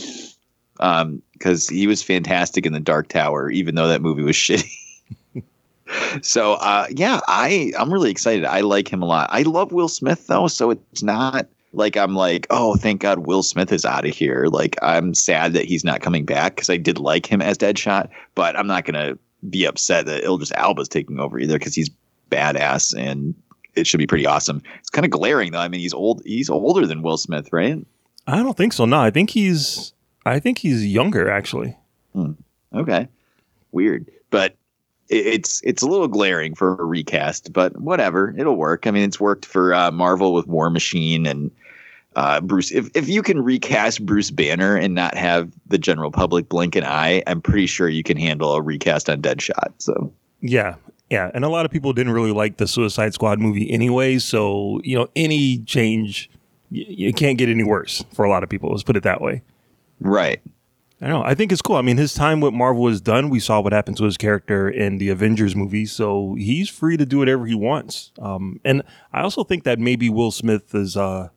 Um, 0.81 1.21
because 1.33 1.69
he 1.69 1.87
was 1.87 2.03
fantastic 2.03 2.65
in 2.65 2.73
the 2.73 2.79
Dark 2.79 3.07
Tower, 3.07 3.49
even 3.49 3.75
though 3.75 3.87
that 3.87 4.01
movie 4.01 4.23
was 4.23 4.35
shitty. 4.35 4.75
so 6.21 6.53
uh, 6.55 6.87
yeah, 6.89 7.21
I 7.27 7.71
I'm 7.79 7.93
really 7.93 8.11
excited. 8.11 8.43
I 8.43 8.59
like 8.59 8.91
him 8.91 9.01
a 9.01 9.05
lot. 9.05 9.29
I 9.31 9.43
love 9.43 9.71
Will 9.71 9.87
Smith 9.87 10.27
though, 10.27 10.47
so 10.47 10.71
it's 10.71 11.01
not 11.01 11.47
like 11.73 11.95
I'm 11.97 12.15
like, 12.15 12.47
oh, 12.49 12.75
thank 12.75 13.01
God 13.01 13.19
Will 13.19 13.43
Smith 13.43 13.71
is 13.71 13.85
out 13.85 14.05
of 14.05 14.15
here. 14.15 14.47
Like 14.49 14.75
I'm 14.81 15.13
sad 15.13 15.53
that 15.53 15.65
he's 15.65 15.83
not 15.83 16.01
coming 16.01 16.25
back 16.25 16.55
because 16.55 16.69
I 16.69 16.77
did 16.77 16.99
like 16.99 17.25
him 17.25 17.41
as 17.41 17.57
Deadshot, 17.57 18.09
but 18.35 18.57
I'm 18.57 18.67
not 18.67 18.85
gonna 18.85 19.17
be 19.49 19.65
upset 19.65 20.05
that 20.05 20.23
Idris 20.23 20.51
Elba's 20.55 20.87
taking 20.87 21.19
over 21.19 21.39
either 21.39 21.57
because 21.57 21.75
he's 21.75 21.89
badass 22.29 22.95
and 22.97 23.33
it 23.75 23.87
should 23.87 23.99
be 23.99 24.07
pretty 24.07 24.25
awesome. 24.25 24.61
It's 24.79 24.89
kind 24.89 25.05
of 25.05 25.11
glaring 25.11 25.51
though. 25.51 25.59
I 25.59 25.67
mean, 25.67 25.81
he's 25.81 25.93
old. 25.93 26.21
He's 26.25 26.49
older 26.49 26.85
than 26.85 27.01
Will 27.01 27.17
Smith, 27.17 27.51
right? 27.51 27.85
I 28.27 28.37
don't 28.37 28.57
think 28.57 28.73
so. 28.73 28.85
No, 28.85 28.99
I 28.99 29.09
think 29.09 29.31
he's 29.31 29.93
I 30.25 30.39
think 30.39 30.59
he's 30.59 30.85
younger 30.85 31.29
actually. 31.29 31.75
Hmm. 32.13 32.33
Okay, 32.73 33.07
weird, 33.71 34.09
but 34.29 34.55
it's 35.09 35.61
it's 35.65 35.81
a 35.81 35.87
little 35.87 36.07
glaring 36.07 36.55
for 36.55 36.75
a 36.79 36.85
recast, 36.85 37.51
but 37.51 37.79
whatever, 37.79 38.33
it'll 38.37 38.55
work. 38.55 38.87
I 38.87 38.91
mean, 38.91 39.03
it's 39.03 39.19
worked 39.19 39.45
for 39.45 39.73
uh, 39.73 39.91
Marvel 39.91 40.33
with 40.33 40.47
War 40.47 40.69
Machine 40.69 41.25
and 41.25 41.51
uh, 42.15 42.41
Bruce. 42.41 42.71
If 42.71 42.89
if 42.95 43.07
you 43.07 43.21
can 43.21 43.41
recast 43.41 44.05
Bruce 44.05 44.31
Banner 44.31 44.75
and 44.75 44.93
not 44.95 45.15
have 45.15 45.51
the 45.67 45.77
general 45.77 46.11
public 46.11 46.49
blink 46.49 46.75
an 46.75 46.83
eye, 46.83 47.23
I'm 47.27 47.41
pretty 47.41 47.67
sure 47.67 47.87
you 47.89 48.03
can 48.03 48.17
handle 48.17 48.53
a 48.53 48.61
recast 48.61 49.09
on 49.09 49.21
Deadshot. 49.21 49.73
So 49.77 50.11
Yeah, 50.41 50.75
yeah, 51.09 51.31
and 51.33 51.43
a 51.45 51.49
lot 51.49 51.65
of 51.65 51.71
people 51.71 51.93
didn't 51.93 52.13
really 52.13 52.31
like 52.33 52.57
the 52.57 52.67
Suicide 52.67 53.13
Squad 53.13 53.39
movie 53.39 53.69
anyway. 53.71 54.17
So 54.19 54.81
you 54.83 54.97
know, 54.97 55.07
any 55.15 55.59
change, 55.59 56.29
y- 56.71 56.85
you 56.87 57.13
can't 57.13 57.37
get 57.37 57.49
any 57.49 57.63
worse 57.63 58.03
for 58.13 58.25
a 58.25 58.29
lot 58.29 58.43
of 58.43 58.49
people. 58.49 58.69
Let's 58.71 58.83
put 58.83 58.97
it 58.97 59.03
that 59.03 59.21
way. 59.21 59.41
right, 59.99 60.41
I 61.01 61.07
know. 61.07 61.23
I 61.23 61.33
think 61.35 61.51
it's 61.51 61.61
cool. 61.61 61.77
I 61.77 61.81
mean, 61.81 61.97
his 61.97 62.13
time 62.13 62.41
with 62.41 62.53
Marvel 62.53 62.87
is 62.87 63.01
done. 63.01 63.29
We 63.29 63.39
saw 63.39 63.59
what 63.61 63.71
happened 63.73 63.97
to 63.97 64.03
his 64.03 64.17
character 64.17 64.69
in 64.69 64.97
the 64.99 65.09
Avengers 65.09 65.55
movie, 65.55 65.85
so 65.85 66.35
he's 66.37 66.69
free 66.69 66.97
to 66.97 67.05
do 67.05 67.17
whatever 67.19 67.45
he 67.45 67.55
wants. 67.55 68.11
Um, 68.19 68.59
and 68.65 68.83
I 69.13 69.21
also 69.21 69.43
think 69.43 69.63
that 69.63 69.79
maybe 69.79 70.09
Will 70.09 70.31
Smith 70.31 70.75
is, 70.75 70.95
uh, 70.97 71.29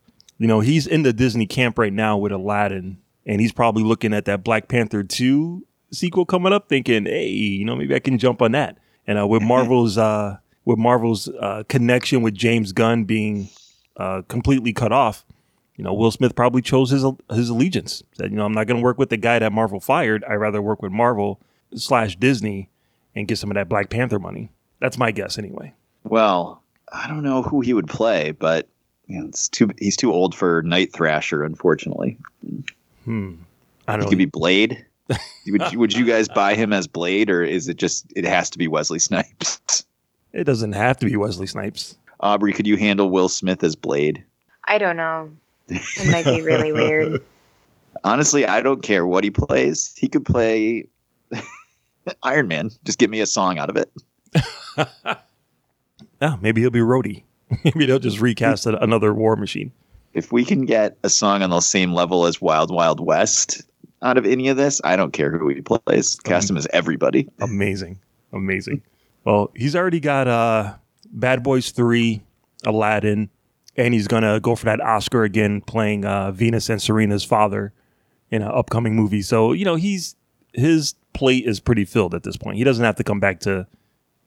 you 0.44 0.48
know, 0.48 0.60
he's 0.60 0.86
in 0.86 1.04
the 1.04 1.14
Disney 1.14 1.46
camp 1.46 1.78
right 1.78 1.90
now 1.90 2.18
with 2.18 2.30
Aladdin, 2.30 2.98
and 3.24 3.40
he's 3.40 3.50
probably 3.50 3.82
looking 3.82 4.12
at 4.12 4.26
that 4.26 4.44
Black 4.44 4.68
Panther 4.68 5.02
two 5.02 5.66
sequel 5.90 6.26
coming 6.26 6.52
up, 6.52 6.68
thinking, 6.68 7.06
hey, 7.06 7.28
you 7.28 7.64
know, 7.64 7.74
maybe 7.74 7.94
I 7.94 7.98
can 7.98 8.18
jump 8.18 8.42
on 8.42 8.52
that. 8.52 8.76
And 9.06 9.18
uh, 9.18 9.26
with 9.26 9.40
Marvel's, 9.52 9.96
uh, 9.96 10.36
with 10.66 10.76
Marvel's 10.76 11.28
uh, 11.28 11.62
connection 11.70 12.20
with 12.20 12.34
James 12.34 12.72
Gunn 12.72 13.04
being 13.04 13.48
uh, 13.96 14.20
completely 14.28 14.74
cut 14.74 14.92
off, 14.92 15.24
you 15.76 15.84
know, 15.84 15.94
Will 15.94 16.10
Smith 16.10 16.36
probably 16.36 16.60
chose 16.60 16.90
his 16.90 17.06
his 17.30 17.48
allegiance. 17.48 18.02
Said, 18.12 18.30
you 18.30 18.36
know, 18.36 18.44
I'm 18.44 18.52
not 18.52 18.66
going 18.66 18.76
to 18.76 18.84
work 18.84 18.98
with 18.98 19.08
the 19.08 19.16
guy 19.16 19.38
that 19.38 19.50
Marvel 19.50 19.80
fired. 19.80 20.24
I'd 20.24 20.34
rather 20.34 20.60
work 20.60 20.82
with 20.82 20.92
Marvel 20.92 21.40
slash 21.74 22.16
Disney 22.16 22.68
and 23.14 23.26
get 23.26 23.38
some 23.38 23.50
of 23.50 23.54
that 23.54 23.70
Black 23.70 23.88
Panther 23.88 24.18
money. 24.18 24.52
That's 24.78 24.98
my 24.98 25.10
guess, 25.10 25.38
anyway. 25.38 25.72
well, 26.02 26.62
I 26.92 27.08
don't 27.08 27.22
know 27.22 27.40
who 27.40 27.62
he 27.62 27.72
would 27.72 27.88
play, 27.88 28.32
but 28.32 28.68
you 29.06 29.20
know, 29.20 29.26
it's 29.26 29.48
too 29.48 29.70
he's 29.78 29.96
too 29.96 30.12
old 30.12 30.34
for 30.34 30.62
Night 30.62 30.92
Thrasher, 30.92 31.42
unfortunately. 31.42 32.18
Hmm. 33.04 33.34
I 33.86 33.96
don't 33.96 34.04
He 34.04 34.10
could 34.10 34.18
be 34.18 34.24
Blade. 34.24 34.84
would 35.46 35.72
you, 35.72 35.78
would 35.78 35.92
you 35.92 36.06
guys 36.06 36.28
buy 36.28 36.54
him 36.54 36.72
as 36.72 36.86
Blade, 36.86 37.28
or 37.28 37.42
is 37.42 37.68
it 37.68 37.76
just 37.76 38.10
it 38.16 38.24
has 38.24 38.48
to 38.50 38.58
be 38.58 38.68
Wesley 38.68 38.98
Snipes? 38.98 39.84
It 40.32 40.42
doesn't 40.42 40.72
have 40.72 40.96
to 40.96 41.06
be 41.06 41.14
Wesley 41.14 41.46
Snipes. 41.46 41.96
Aubrey, 42.18 42.52
could 42.52 42.66
you 42.66 42.76
handle 42.76 43.08
Will 43.08 43.28
Smith 43.28 43.62
as 43.62 43.76
Blade? 43.76 44.24
I 44.64 44.78
don't 44.78 44.96
know. 44.96 45.30
It 45.68 46.10
might 46.10 46.24
be 46.24 46.42
really 46.42 46.72
weird. 46.72 47.22
Honestly, 48.02 48.44
I 48.44 48.60
don't 48.60 48.82
care 48.82 49.06
what 49.06 49.22
he 49.22 49.30
plays. 49.30 49.94
He 49.96 50.08
could 50.08 50.26
play 50.26 50.88
Iron 52.24 52.48
Man. 52.48 52.70
Just 52.82 52.98
give 52.98 53.10
me 53.10 53.20
a 53.20 53.26
song 53.26 53.58
out 53.58 53.70
of 53.70 53.76
it. 53.76 53.92
Yeah, 56.20 56.36
maybe 56.40 56.62
he'll 56.62 56.70
be 56.70 56.80
Rhodey. 56.80 57.22
maybe 57.64 57.86
they'll 57.86 57.98
just 57.98 58.20
recast 58.20 58.66
another 58.66 59.12
War 59.12 59.36
Machine. 59.36 59.72
If 60.12 60.32
we 60.32 60.44
can 60.44 60.64
get 60.64 60.96
a 61.02 61.08
song 61.08 61.42
on 61.42 61.50
the 61.50 61.60
same 61.60 61.92
level 61.92 62.26
as 62.26 62.40
Wild 62.40 62.70
Wild 62.70 63.00
West 63.00 63.62
out 64.02 64.16
of 64.16 64.26
any 64.26 64.48
of 64.48 64.56
this, 64.56 64.80
I 64.84 64.96
don't 64.96 65.12
care 65.12 65.36
who 65.36 65.48
he 65.48 65.60
plays. 65.60 66.14
Cast 66.20 66.48
him 66.48 66.56
as 66.56 66.68
everybody. 66.72 67.28
Amazing, 67.40 68.00
amazing. 68.32 68.82
Well, 69.24 69.50
he's 69.56 69.74
already 69.74 70.00
got 70.00 70.28
uh, 70.28 70.74
Bad 71.10 71.42
Boys 71.42 71.70
Three, 71.70 72.22
Aladdin, 72.64 73.30
and 73.76 73.94
he's 73.94 74.06
gonna 74.06 74.38
go 74.40 74.54
for 74.54 74.66
that 74.66 74.80
Oscar 74.80 75.24
again, 75.24 75.60
playing 75.60 76.04
uh, 76.04 76.30
Venus 76.30 76.68
and 76.68 76.80
Serena's 76.80 77.24
father 77.24 77.72
in 78.30 78.42
an 78.42 78.48
upcoming 78.48 78.94
movie. 78.94 79.22
So 79.22 79.52
you 79.52 79.64
know 79.64 79.76
he's 79.76 80.14
his 80.52 80.94
plate 81.12 81.44
is 81.46 81.60
pretty 81.60 81.84
filled 81.84 82.14
at 82.14 82.22
this 82.22 82.36
point. 82.36 82.58
He 82.58 82.64
doesn't 82.64 82.84
have 82.84 82.96
to 82.96 83.04
come 83.04 83.20
back 83.20 83.40
to 83.40 83.66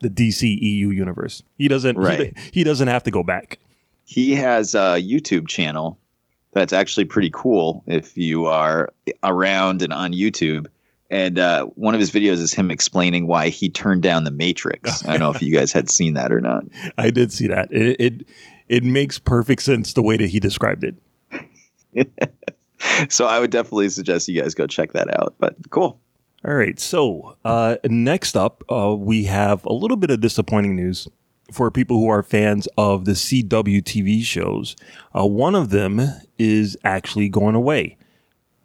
the 0.02 0.10
DC 0.10 0.44
EU 0.62 0.90
universe. 0.90 1.44
He 1.58 1.68
doesn't. 1.68 1.96
he- 1.96 2.02
Right. 2.02 2.38
he 2.54 2.64
doesn't 2.64 2.88
have 2.88 3.04
to 3.04 3.12
go 3.12 3.24
back. 3.24 3.60
He 4.06 4.34
has 4.36 4.74
a 4.76 5.02
YouTube 5.02 5.48
channel 5.48 5.98
that's 6.54 6.72
actually 6.74 7.06
pretty 7.06 7.30
cool 7.34 7.84
if 7.88 8.18
you 8.18 8.46
are 8.46 8.90
around 9.24 9.82
and 9.82 9.92
on 9.94 10.14
YouTube. 10.14 10.68
And 11.10 11.40
uh, 11.40 11.66
one 11.76 11.94
of 11.94 12.00
his 12.00 12.12
videos 12.12 12.34
is 12.40 12.54
him 12.54 12.70
explaining 12.72 13.28
why 13.28 13.50
he 13.50 13.70
turned 13.70 14.02
down 14.04 14.24
The 14.24 14.32
Matrix. 14.32 15.06
I 15.06 15.12
don't 15.12 15.20
know 15.20 15.32
if 15.32 15.42
you 15.42 15.54
guys 15.54 15.72
had 15.72 15.90
seen 15.90 16.14
that 16.16 16.32
or 16.32 16.42
not. 16.42 16.64
I 16.98 17.10
did 17.12 17.32
see 17.32 17.48
that. 17.48 17.72
It 17.72 17.96
it, 18.00 18.28
it 18.68 18.84
makes 18.84 19.18
perfect 19.20 19.62
sense 19.62 19.94
the 19.94 20.02
way 20.02 20.18
that 20.18 20.30
he 20.30 20.40
described 20.40 20.84
it. 20.84 20.96
So 23.10 23.26
I 23.26 23.40
would 23.40 23.50
definitely 23.50 23.90
suggest 23.90 24.28
you 24.28 24.40
guys 24.40 24.54
go 24.54 24.68
check 24.68 24.94
that 24.94 25.12
out. 25.20 25.34
But 25.40 25.56
cool. 25.72 26.00
All 26.48 26.54
right. 26.54 26.80
So 26.80 27.36
uh, 27.44 27.76
next 27.84 28.38
up, 28.38 28.64
uh, 28.72 28.96
we 28.98 29.26
have 29.26 29.66
a 29.66 29.74
little 29.74 29.98
bit 29.98 30.12
of 30.12 30.22
disappointing 30.22 30.78
news 30.78 31.10
for 31.52 31.70
people 31.70 31.98
who 31.98 32.08
are 32.08 32.24
fans 32.24 32.70
of 32.78 33.04
the 33.04 33.12
CW 33.12 33.84
TV 33.84 34.24
shows. 34.24 34.78
Uh, 35.14 35.26
one 35.26 35.56
of 35.56 35.72
them 35.72 36.00
is 36.38 36.78
actually 36.86 37.28
going 37.28 37.56
away. 37.56 37.98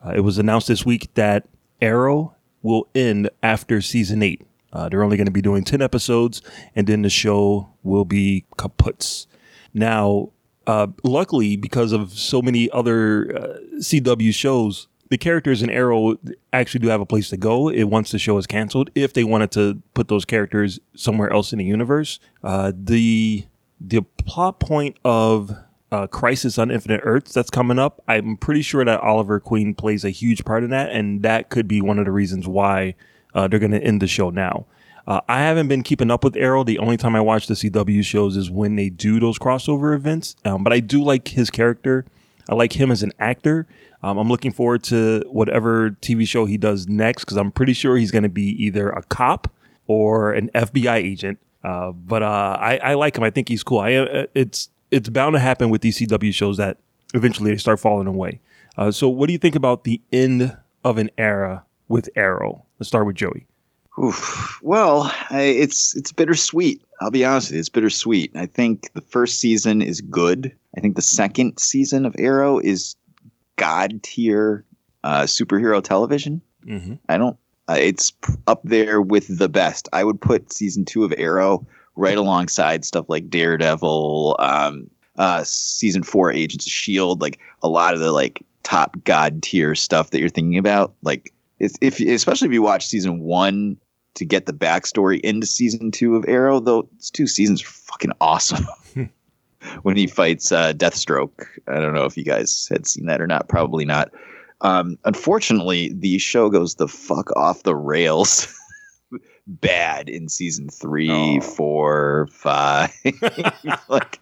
Uh, 0.05 0.11
it 0.11 0.21
was 0.21 0.39
announced 0.39 0.69
this 0.69 0.87
week 0.87 1.13
that 1.15 1.49
Arrow 1.81 2.37
will 2.63 2.87
end 2.95 3.29
after 3.43 3.81
season 3.81 4.23
eight. 4.23 4.47
Uh, 4.73 4.89
they're 4.89 5.03
only 5.03 5.17
going 5.17 5.27
to 5.27 5.33
be 5.33 5.43
doing 5.43 5.65
10 5.65 5.83
episodes, 5.83 6.41
and 6.77 6.87
then 6.87 7.03
the 7.03 7.11
show 7.11 7.69
will 7.83 8.05
be 8.05 8.45
kaputs. 8.59 9.27
Now, 9.75 10.31
uh, 10.69 10.87
luckily, 11.03 11.57
because 11.57 11.91
of 11.91 12.13
so 12.13 12.43
many 12.43 12.71
other 12.71 13.59
CW 13.81 14.33
shows, 14.33 14.87
the 15.13 15.19
characters 15.19 15.63
in 15.63 15.69
Arrow 15.69 16.17
actually 16.55 16.81
do 16.81 16.89
have 16.89 17.03
a 17.03 17.05
place 17.05 17.29
to 17.29 17.37
go 17.37 17.69
it, 17.69 17.85
once 17.85 18.13
the 18.13 18.19
show 18.19 18.39
is 18.39 18.47
canceled. 18.47 18.89
If 18.95 19.13
they 19.13 19.25
wanted 19.25 19.51
to 19.51 19.83
put 19.93 20.09
those 20.09 20.25
characters 20.25 20.81
somewhere 20.97 21.31
else 21.31 21.53
in 21.53 21.59
the 21.59 21.67
universe, 21.67 22.19
uh, 22.43 22.73
the 22.75 23.45
the 23.79 24.01
plot 24.25 24.59
point 24.59 24.97
of 25.05 25.55
uh, 25.91 26.07
Crisis 26.07 26.57
on 26.57 26.71
Infinite 26.71 27.03
Earths 27.05 27.35
that's 27.35 27.51
coming 27.51 27.79
up, 27.79 28.03
I'm 28.09 28.39
pretty 28.39 28.63
sure 28.63 28.87
that 28.87 29.01
Oliver 29.01 29.39
Queen 29.39 29.75
plays 29.75 30.03
a 30.03 30.09
huge 30.09 30.47
part 30.47 30.65
in 30.65 30.71
that, 30.71 30.89
and 30.89 31.23
that 31.23 31.51
could 31.51 31.69
be 31.69 31.83
one 31.83 31.99
of 31.99 32.07
the 32.07 32.11
reasons 32.11 32.49
why 32.49 32.95
uh, 33.35 33.47
they're 33.49 33.59
going 33.59 33.73
to 33.73 33.85
end 33.85 34.01
the 34.01 34.07
show 34.07 34.31
now. 34.31 34.65
Uh, 35.07 35.21
I 35.29 35.41
haven't 35.41 35.69
been 35.69 35.83
keeping 35.83 36.11
up 36.11 36.25
with 36.25 36.37
Arrow. 36.37 36.65
The 36.65 36.79
only 36.79 36.97
time 36.97 37.15
I 37.15 37.21
watch 37.21 37.49
the 37.49 37.55
CW 37.55 38.03
shows 38.03 38.39
is 38.39 38.51
when 38.51 38.77
they 38.77 38.89
do 38.89 39.21
those 39.21 39.39
crossover 39.39 39.95
events. 39.95 40.37
Um, 40.47 40.65
but 40.65 40.73
I 40.73 40.81
do 40.81 41.05
like 41.05 41.29
his 41.29 41.51
character. 41.51 42.07
I 42.49 42.55
like 42.55 42.73
him 42.73 42.91
as 42.91 43.03
an 43.03 43.13
actor. 43.19 43.67
Um, 44.03 44.19
I'm 44.19 44.29
looking 44.29 44.53
forward 44.53 44.83
to 44.85 45.25
whatever 45.29 45.91
TV 45.91 46.27
show 46.27 46.45
he 46.45 46.59
does 46.59 46.89
next 46.89 47.25
because 47.25 47.37
I'm 47.37 47.53
pretty 47.53 47.73
sure 47.73 47.97
he's 47.97 48.11
going 48.11 48.25
to 48.25 48.29
be 48.29 48.51
either 48.65 48.91
a 48.91 49.03
cop 49.05 49.53
or 49.87 50.33
an 50.33 50.51
FBI 50.55 50.97
agent. 50.97 51.39
Uh, 51.63 51.93
but 51.93 52.23
uh, 52.23 52.57
I, 52.61 52.79
I 52.79 52.95
like 52.95 53.17
him. 53.17 53.23
I 53.23 53.31
think 53.31 53.49
he's 53.49 53.63
cool. 53.63 53.79
I, 53.79 53.95
uh, 53.95 54.27
it's 54.35 54.69
it's 54.91 55.09
bound 55.09 55.35
to 55.35 55.39
happen 55.39 55.71
with 55.71 55.81
these 55.81 55.99
CW 55.99 56.35
shows 56.35 56.57
that 56.57 56.79
eventually 57.15 57.51
they 57.53 57.57
start 57.57 57.79
falling 57.79 58.07
away. 58.07 58.41
Uh, 58.77 58.91
so, 58.91 59.09
what 59.09 59.27
do 59.27 59.33
you 59.33 59.39
think 59.39 59.55
about 59.55 59.85
the 59.85 60.01
end 60.13 60.57
of 60.85 60.99
an 60.99 61.11
era 61.17 61.65
with 61.89 62.09
Arrow? 62.17 62.65
Let's 62.79 62.89
start 62.89 63.07
with 63.07 63.17
Joey. 63.17 63.47
Oof. 64.03 64.59
Well, 64.63 65.13
I, 65.31 65.43
it's 65.43 65.95
it's 65.95 66.13
bittersweet. 66.13 66.83
I'll 67.01 67.11
be 67.11 67.25
honest 67.25 67.49
with 67.49 67.55
you, 67.55 67.61
it's 67.61 67.69
bittersweet. 67.69 68.35
I 68.35 68.47
think 68.47 68.93
the 68.95 69.01
first 69.01 69.39
season 69.39 69.83
is 69.83 70.01
good. 70.01 70.57
I 70.77 70.81
think 70.81 70.97
the 70.97 71.03
second 71.03 71.59
season 71.59 72.07
of 72.07 72.15
Arrow 72.19 72.59
is 72.59 72.97
god 73.57 74.03
tier 74.03 74.65
uh, 75.05 75.23
superhero 75.23 75.83
television. 75.83 76.41
Mm-hmm. 76.67 76.95
I 77.09 77.19
don't. 77.19 77.37
Uh, 77.69 77.77
it's 77.79 78.13
up 78.47 78.61
there 78.65 79.01
with 79.01 79.39
the 79.39 79.49
best. 79.49 79.89
I 79.93 80.05
would 80.05 80.21
put 80.21 80.53
season 80.53 80.85
two 80.85 81.05
of 81.05 81.15
Arrow 81.17 81.67
right 81.95 82.17
alongside 82.17 82.85
stuff 82.85 83.07
like 83.09 83.31
Daredevil, 83.31 84.37
um, 84.39 84.91
uh, 85.17 85.45
season 85.45 86.03
four 86.03 86.33
Agents 86.33 86.67
of 86.67 86.73
Shield, 86.73 87.21
like 87.21 87.39
a 87.63 87.69
lot 87.69 87.95
of 87.95 88.01
the 88.01 88.13
like 88.13 88.45
top 88.63 88.97
god 89.05 89.43
tier 89.43 89.75
stuff 89.75 90.11
that 90.11 90.21
you're 90.21 90.29
thinking 90.29 90.59
about. 90.59 90.95
Like, 91.03 91.33
it's, 91.59 91.77
if 91.81 92.01
especially 92.01 92.49
if 92.49 92.55
you 92.55 92.63
watch 92.63 92.87
season 92.87 93.21
one 93.21 93.77
to 94.15 94.25
get 94.25 94.47
the 94.47 94.53
backstory 94.53 95.21
into 95.21 95.47
season 95.47 95.91
two 95.91 96.17
of 96.17 96.25
Arrow, 96.29 96.61
though. 96.61 96.89
These 96.93 97.11
two 97.11 97.27
seasons 97.27 97.63
are 97.63 97.67
fucking 97.67 98.13
awesome. 98.21 98.67
when 99.83 99.97
he 99.97 100.07
fights 100.07 100.53
uh, 100.53 100.73
Deathstroke, 100.73 101.47
I 101.69 101.81
don't 101.81 101.95
know 101.95 102.05
if 102.05 102.17
you 102.17 102.25
guys 102.25 102.69
had 102.71 102.87
seen 102.87 103.07
that 103.07 103.21
or 103.21 103.27
not. 103.27 103.49
Probably 103.49 103.85
not. 103.85 104.11
Um, 104.61 104.97
unfortunately, 105.05 105.93
the 105.93 106.19
show 106.19 106.49
goes 106.49 106.77
the 106.77 106.89
fuck 106.89 107.35
off 107.37 107.63
the 107.65 107.75
rails. 107.75 108.47
bad 109.49 110.09
in 110.09 110.29
season 110.29 110.69
three, 110.69 111.11
Oh. 111.11 111.41
four, 111.41 112.29
five. 112.31 112.93
like, 113.89 114.21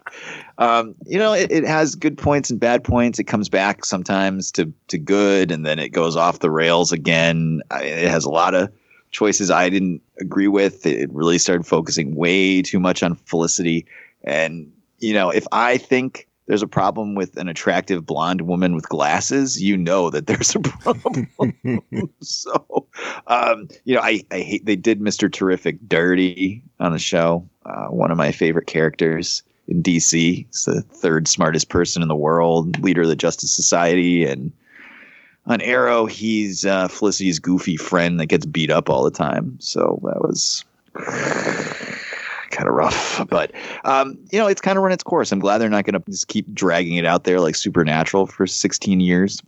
um, 0.57 0.95
you 1.05 1.19
know, 1.19 1.35
it, 1.35 1.51
it 1.53 1.65
has 1.67 1.95
good 1.95 2.17
points 2.17 2.51
and 2.51 2.59
bad 2.59 2.83
points. 2.83 3.19
It 3.19 3.25
comes 3.25 3.49
back 3.51 3.85
sometimes 3.85 4.51
to 4.53 4.73
to 4.89 4.97
good, 4.99 5.51
and 5.51 5.65
then 5.67 5.79
it 5.79 5.91
goes 5.91 6.17
off 6.17 6.39
the 6.39 6.51
rails 6.51 6.91
again. 6.91 7.61
I, 7.71 7.83
it 7.85 8.11
has 8.11 8.25
a 8.25 8.31
lot 8.31 8.55
of 8.55 8.73
choices 9.11 9.51
I 9.51 9.69
didn't 9.69 10.01
agree 10.21 10.49
with. 10.49 10.87
It 10.87 11.13
really 11.13 11.39
started 11.39 11.67
focusing 11.67 12.15
way 12.15 12.63
too 12.63 12.81
much 12.81 13.03
on 13.03 13.15
Felicity, 13.15 13.85
and 14.25 14.73
you 15.01 15.15
know, 15.15 15.31
if 15.31 15.47
I 15.53 15.77
think 15.79 16.29
there's 16.47 16.63
a 16.63 16.69
problem 16.69 17.15
with 17.15 17.37
an 17.37 17.49
attractive 17.49 18.05
blonde 18.05 18.43
woman 18.43 18.75
with 18.75 18.89
glasses, 18.89 19.63
you 19.63 19.77
know 19.77 20.11
that 20.11 20.27
there's 20.27 20.55
a 20.55 20.61
problem. 20.61 21.29
so, 22.21 22.87
um, 23.27 23.69
you 23.85 23.95
know, 23.95 24.01
I, 24.01 24.23
I 24.31 24.41
hate 24.41 24.67
they 24.67 24.77
did 24.77 25.01
Mr. 25.01 25.33
Terrific 25.33 25.79
dirty 25.87 26.63
on 26.81 26.93
the 26.93 26.99
show. 26.99 27.49
Uh, 27.65 27.87
one 27.87 28.11
of 28.11 28.17
my 28.17 28.33
favorite 28.33 28.67
characters 28.67 29.43
in 29.69 29.83
DC. 29.83 30.47
He's 30.47 30.65
the 30.65 30.83
third 30.83 31.29
smartest 31.29 31.69
person 31.69 32.03
in 32.03 32.09
the 32.09 32.17
world, 32.17 32.81
leader 32.81 33.03
of 33.03 33.09
the 33.09 33.17
Justice 33.17 33.55
Society, 33.55 34.25
and 34.25 34.53
on 35.47 35.61
Arrow, 35.61 36.07
he's 36.07 36.67
uh, 36.67 36.89
Felicity's 36.89 37.39
goofy 37.39 37.77
friend 37.77 38.21
that 38.21 38.27
gets 38.27 38.47
beat 38.47 38.71
up 38.71 38.91
all 38.91 39.05
the 39.05 39.11
time. 39.11 39.57
So 39.61 40.01
that 40.05 40.21
was 40.21 40.65
kind 42.51 42.69
of 42.69 42.75
rough, 42.75 43.27
but 43.31 43.53
um, 43.85 44.19
you 44.31 44.39
know, 44.39 44.47
it's 44.47 44.61
kind 44.61 44.77
of 44.77 44.83
run 44.83 44.93
its 44.93 45.03
course. 45.03 45.33
I'm 45.33 45.39
glad 45.39 45.59
they're 45.59 45.69
not 45.69 45.85
going 45.85 46.01
to 46.01 46.11
just 46.11 46.29
keep 46.29 46.53
dragging 46.53 46.97
it 46.97 47.07
out 47.07 47.25
there 47.25 47.41
like 47.41 47.55
Supernatural 47.55 48.27
for 48.27 48.47
16 48.47 49.01
years. 49.01 49.41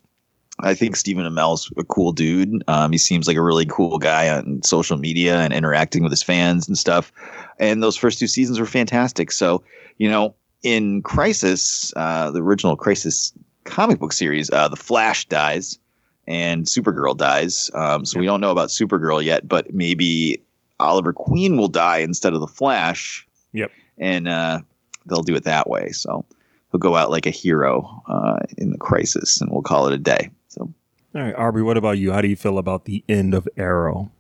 I 0.61 0.75
think 0.75 0.97
Stephen 0.97 1.25
Amell's 1.25 1.73
a 1.77 1.85
cool 1.85 2.13
dude. 2.13 2.63
Um, 2.69 2.93
he 2.93 2.99
seems 2.99 3.27
like 3.27 3.37
a 3.37 3.43
really 3.43 3.67
cool 3.67 3.99
guy 3.99 4.29
on 4.29 4.63
social 4.63 4.97
media 4.97 5.39
and 5.39 5.53
interacting 5.53 6.03
with 6.03 6.13
his 6.13 6.23
fans 6.23 6.69
and 6.69 6.77
stuff. 6.77 7.11
And 7.59 7.83
those 7.83 7.97
first 7.97 8.19
two 8.19 8.27
seasons 8.27 8.61
were 8.61 8.67
fantastic. 8.67 9.33
So, 9.33 9.65
you 9.99 10.11
know, 10.11 10.35
in 10.63 11.03
Crisis, 11.03 11.93
uh, 11.97 12.31
the 12.31 12.43
original 12.43 12.77
Crisis 12.77 13.33
comic 13.65 13.99
book 13.99 14.13
series, 14.13 14.51
uh, 14.51 14.69
the 14.69 14.77
Flash 14.77 15.27
dies 15.27 15.79
and 16.27 16.67
Supergirl 16.67 17.17
dies. 17.17 17.71
Um, 17.75 18.05
so 18.05 18.21
we 18.21 18.27
don't 18.27 18.41
know 18.41 18.51
about 18.51 18.69
Supergirl 18.69 19.25
yet, 19.25 19.49
but 19.49 19.73
maybe 19.73 20.43
Oliver 20.83 21.13
Queen 21.13 21.57
will 21.57 21.69
die 21.69 21.99
instead 21.99 22.35
of 22.35 22.41
the 22.41 22.47
Flash. 22.47 23.27
Yep. 23.53 23.71
And 23.99 24.29
uh, 24.29 24.61
they'll 25.07 25.23
do 25.23 25.35
it 25.35 25.45
that 25.45 25.69
way. 25.69 25.91
So 25.91 26.25
he'll 26.71 26.81
go 26.81 26.97
out 26.97 27.11
like 27.11 27.27
a 27.27 27.31
hero 27.31 28.03
uh, 28.07 28.41
in 28.59 28.71
the 28.71 28.79
crisis, 28.79 29.41
and 29.41 29.51
we'll 29.51 29.63
call 29.63 29.87
it 29.87 29.95
a 29.95 29.99
day. 29.99 30.31
So 30.49 30.73
All 31.15 31.23
right, 31.23 31.35
Aubrey, 31.35 31.63
what 31.63 31.77
about 31.77 31.99
you? 31.99 32.13
How 32.13 32.21
do 32.21 32.29
you 32.29 32.37
feel 32.37 32.59
about 32.59 32.85
the 32.85 33.05
end 33.09 33.35
of 33.35 33.49
Arrow? 33.57 34.11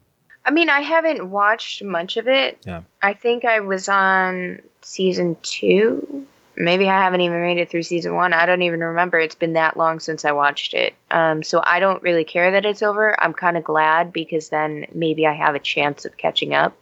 I 0.44 0.50
mean, 0.50 0.68
I 0.68 0.80
haven't 0.80 1.30
watched 1.30 1.82
much 1.84 2.16
of 2.16 2.26
it. 2.26 2.58
Yeah. 2.66 2.82
I 3.00 3.14
think 3.14 3.44
I 3.44 3.60
was 3.60 3.88
on 3.88 4.60
season 4.82 5.36
two. 5.42 6.26
Maybe 6.56 6.88
I 6.88 7.02
haven't 7.02 7.22
even 7.22 7.40
made 7.40 7.58
it 7.58 7.70
through 7.70 7.84
season 7.84 8.14
one. 8.14 8.32
I 8.32 8.44
don't 8.44 8.62
even 8.62 8.80
remember. 8.80 9.18
It's 9.18 9.34
been 9.34 9.54
that 9.54 9.76
long 9.76 10.00
since 10.00 10.24
I 10.24 10.32
watched 10.32 10.74
it. 10.74 10.94
Um, 11.10 11.42
so 11.42 11.62
I 11.64 11.80
don't 11.80 12.02
really 12.02 12.24
care 12.24 12.50
that 12.50 12.66
it's 12.66 12.82
over. 12.82 13.20
I'm 13.22 13.32
kind 13.32 13.56
of 13.56 13.64
glad 13.64 14.12
because 14.12 14.50
then 14.50 14.86
maybe 14.92 15.26
I 15.26 15.32
have 15.32 15.54
a 15.54 15.60
chance 15.60 16.04
of 16.04 16.16
catching 16.16 16.54
up 16.54 16.76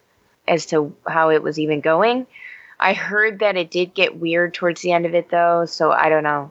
as 0.48 0.66
to 0.66 0.94
how 1.06 1.30
it 1.30 1.42
was 1.42 1.58
even 1.58 1.80
going. 1.80 2.26
I 2.80 2.94
heard 2.94 3.40
that 3.40 3.56
it 3.56 3.70
did 3.70 3.94
get 3.94 4.18
weird 4.18 4.54
towards 4.54 4.80
the 4.80 4.92
end 4.92 5.06
of 5.06 5.14
it 5.14 5.30
though, 5.30 5.66
so 5.66 5.92
I 5.92 6.08
don't 6.08 6.24
know. 6.24 6.50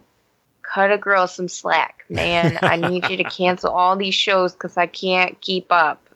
Cut 0.62 0.92
a 0.92 0.98
girl 0.98 1.28
some 1.28 1.48
slack, 1.48 2.06
man. 2.10 2.60
I 2.62 2.76
need 2.76 3.10
you 3.10 3.18
to 3.18 3.24
cancel 3.30 3.72
all 3.72 3.96
these 3.96 4.14
shows 4.14 4.54
because 4.54 4.78
I 4.78 4.86
can't 4.86 5.42
keep 5.42 5.72
up. 5.72 6.08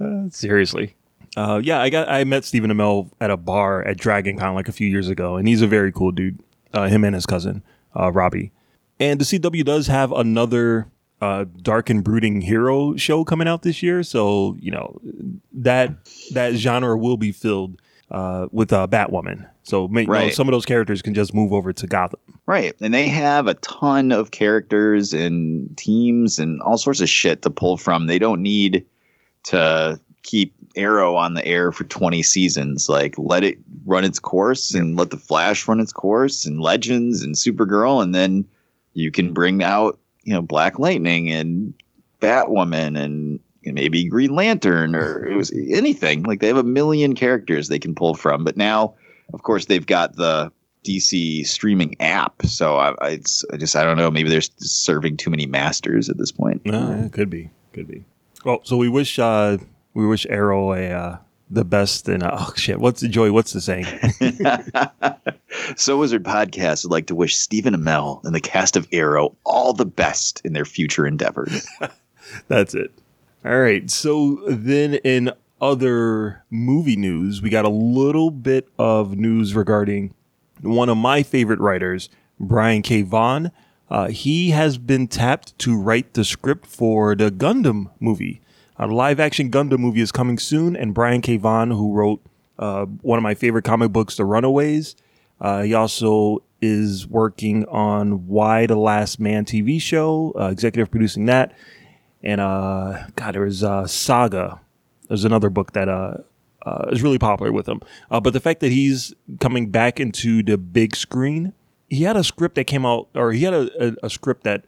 Uh, 0.00 0.28
seriously. 0.30 0.96
Uh, 1.36 1.60
yeah, 1.62 1.80
I 1.80 1.90
got 1.90 2.08
I 2.08 2.24
met 2.24 2.44
Stephen 2.44 2.70
Amell 2.70 3.10
at 3.20 3.30
a 3.30 3.36
bar 3.36 3.82
at 3.82 3.96
Dragon 3.96 4.38
Con 4.38 4.54
like 4.54 4.68
a 4.68 4.72
few 4.72 4.88
years 4.88 5.08
ago, 5.08 5.36
and 5.36 5.48
he's 5.48 5.62
a 5.62 5.66
very 5.66 5.92
cool 5.92 6.12
dude. 6.12 6.38
Uh, 6.72 6.88
him 6.88 7.04
and 7.04 7.14
his 7.14 7.26
cousin, 7.26 7.62
uh, 7.98 8.10
Robbie. 8.10 8.52
And 8.98 9.20
the 9.20 9.24
CW 9.24 9.64
does 9.64 9.86
have 9.86 10.12
another 10.12 10.88
uh, 11.20 11.44
dark 11.62 11.90
and 11.90 12.02
brooding 12.02 12.40
hero 12.40 12.96
show 12.96 13.24
coming 13.24 13.48
out 13.48 13.62
this 13.62 13.82
year, 13.82 14.02
so 14.02 14.56
you 14.60 14.70
know 14.70 15.00
that 15.52 15.90
that 16.32 16.54
genre 16.54 16.96
will 16.96 17.16
be 17.16 17.32
filled 17.32 17.80
uh, 18.10 18.46
with 18.52 18.72
uh, 18.72 18.86
Batwoman. 18.86 19.48
So 19.64 19.88
you 19.90 20.06
know, 20.06 20.30
some 20.30 20.46
of 20.46 20.52
those 20.52 20.66
characters 20.66 21.02
can 21.02 21.14
just 21.14 21.34
move 21.34 21.52
over 21.52 21.72
to 21.72 21.86
Gotham. 21.86 22.20
Right. 22.46 22.74
And 22.80 22.92
they 22.92 23.08
have 23.08 23.46
a 23.46 23.54
ton 23.54 24.12
of 24.12 24.30
characters 24.30 25.14
and 25.14 25.74
teams 25.78 26.38
and 26.38 26.60
all 26.60 26.76
sorts 26.76 27.00
of 27.00 27.08
shit 27.08 27.42
to 27.42 27.50
pull 27.50 27.78
from. 27.78 28.06
They 28.06 28.18
don't 28.18 28.42
need 28.42 28.84
to 29.44 29.98
keep 30.22 30.54
Arrow 30.76 31.16
on 31.16 31.34
the 31.34 31.46
air 31.46 31.72
for 31.72 31.84
20 31.84 32.22
seasons. 32.22 32.88
Like, 32.88 33.14
let 33.18 33.44
it 33.44 33.58
run 33.84 34.04
its 34.04 34.18
course 34.18 34.74
and 34.74 34.96
let 34.96 35.10
The 35.10 35.16
Flash 35.16 35.66
run 35.68 35.80
its 35.80 35.92
course 35.92 36.44
and 36.44 36.60
Legends 36.60 37.22
and 37.22 37.34
Supergirl. 37.34 38.02
And 38.02 38.14
then 38.14 38.44
you 38.94 39.10
can 39.10 39.32
bring 39.32 39.62
out, 39.62 39.98
you 40.22 40.32
know, 40.32 40.42
Black 40.42 40.78
Lightning 40.78 41.30
and 41.30 41.74
Batwoman 42.20 42.98
and 42.98 43.40
maybe 43.64 44.04
Green 44.04 44.34
Lantern 44.34 44.94
or 44.94 45.26
it 45.30 45.36
was 45.36 45.52
anything. 45.52 46.22
Like, 46.22 46.40
they 46.40 46.48
have 46.48 46.56
a 46.56 46.62
million 46.62 47.14
characters 47.14 47.68
they 47.68 47.78
can 47.78 47.94
pull 47.94 48.14
from. 48.14 48.44
But 48.44 48.56
now, 48.56 48.94
of 49.32 49.42
course, 49.42 49.66
they've 49.66 49.86
got 49.86 50.16
the 50.16 50.52
DC 50.84 51.46
streaming 51.46 51.96
app. 52.00 52.42
So 52.42 52.76
I, 52.76 52.94
I, 53.00 53.08
it's, 53.10 53.44
I 53.52 53.56
just 53.56 53.74
I 53.74 53.84
don't 53.84 53.96
know. 53.96 54.10
Maybe 54.10 54.28
they're 54.28 54.42
serving 54.58 55.16
too 55.16 55.30
many 55.30 55.46
masters 55.46 56.08
at 56.08 56.18
this 56.18 56.30
point. 56.30 56.64
No, 56.64 56.90
yeah, 56.90 57.08
could 57.08 57.30
be, 57.30 57.50
could 57.72 57.88
be. 57.88 58.04
Well, 58.44 58.60
so 58.62 58.76
we 58.76 58.88
wish 58.88 59.18
uh, 59.18 59.56
we 59.94 60.06
wish 60.06 60.26
Arrow 60.28 60.72
a 60.72 60.90
uh, 60.90 61.16
the 61.50 61.64
best. 61.64 62.08
And 62.08 62.22
oh 62.22 62.52
shit, 62.56 62.80
what's 62.80 63.00
the 63.00 63.08
joy? 63.08 63.32
What's 63.32 63.52
the 63.52 63.60
saying? 63.60 63.86
so 65.76 65.98
Wizard 65.98 66.24
Podcast 66.24 66.84
would 66.84 66.92
like 66.92 67.06
to 67.06 67.14
wish 67.14 67.36
Stephen 67.36 67.74
Amell 67.74 68.22
and 68.24 68.34
the 68.34 68.40
cast 68.40 68.76
of 68.76 68.88
Arrow 68.92 69.36
all 69.44 69.72
the 69.72 69.86
best 69.86 70.40
in 70.44 70.52
their 70.52 70.64
future 70.64 71.06
endeavors. 71.06 71.66
That's 72.48 72.74
it. 72.74 72.92
All 73.44 73.58
right. 73.58 73.90
So 73.90 74.42
then, 74.48 74.94
in 74.94 75.30
other 75.60 76.44
movie 76.50 76.96
news, 76.96 77.42
we 77.42 77.50
got 77.50 77.64
a 77.64 77.70
little 77.70 78.30
bit 78.30 78.68
of 78.78 79.16
news 79.16 79.54
regarding 79.54 80.14
one 80.62 80.88
of 80.88 80.96
my 80.96 81.22
favorite 81.22 81.60
writers, 81.60 82.08
Brian 82.40 82.82
K. 82.82 83.02
Vaughan. 83.02 83.52
Uh, 83.90 84.08
he 84.08 84.50
has 84.50 84.78
been 84.78 85.06
tapped 85.06 85.56
to 85.58 85.78
write 85.78 86.14
the 86.14 86.24
script 86.24 86.66
for 86.66 87.14
the 87.14 87.30
Gundam 87.30 87.90
movie. 88.00 88.40
A 88.76 88.86
live 88.86 89.20
action 89.20 89.50
Gundam 89.50 89.78
movie 89.78 90.00
is 90.00 90.10
coming 90.10 90.38
soon, 90.38 90.74
and 90.74 90.92
Brian 90.92 91.20
K. 91.20 91.36
Vaughan, 91.36 91.70
who 91.70 91.92
wrote 91.92 92.20
uh, 92.58 92.86
one 92.86 93.18
of 93.18 93.22
my 93.22 93.34
favorite 93.34 93.64
comic 93.64 93.92
books, 93.92 94.16
The 94.16 94.24
Runaways, 94.24 94.96
uh, 95.40 95.62
he 95.62 95.74
also 95.74 96.42
is 96.60 97.06
working 97.06 97.66
on 97.66 98.26
Y: 98.26 98.66
The 98.66 98.76
Last 98.76 99.20
Man 99.20 99.44
TV 99.44 99.80
show, 99.80 100.32
uh, 100.38 100.48
executive 100.48 100.90
producing 100.90 101.26
that. 101.26 101.52
And 102.22 102.40
uh, 102.40 103.06
God, 103.16 103.34
there 103.34 103.42
was 103.42 103.62
uh, 103.62 103.86
Saga. 103.86 104.60
There's 105.08 105.24
another 105.24 105.50
book 105.50 105.72
that 105.72 105.88
uh, 105.88 106.18
uh, 106.64 106.86
is 106.90 107.02
really 107.02 107.18
popular 107.18 107.52
with 107.52 107.68
him. 107.68 107.80
Uh, 108.10 108.20
but 108.20 108.32
the 108.32 108.40
fact 108.40 108.60
that 108.60 108.72
he's 108.72 109.14
coming 109.40 109.70
back 109.70 110.00
into 110.00 110.42
the 110.42 110.56
big 110.56 110.96
screen, 110.96 111.52
he 111.90 112.04
had 112.04 112.16
a 112.16 112.24
script 112.24 112.54
that 112.54 112.64
came 112.64 112.86
out, 112.86 113.08
or 113.14 113.32
he 113.32 113.44
had 113.44 113.54
a, 113.54 113.88
a, 113.88 113.96
a 114.04 114.10
script 114.10 114.44
that 114.44 114.64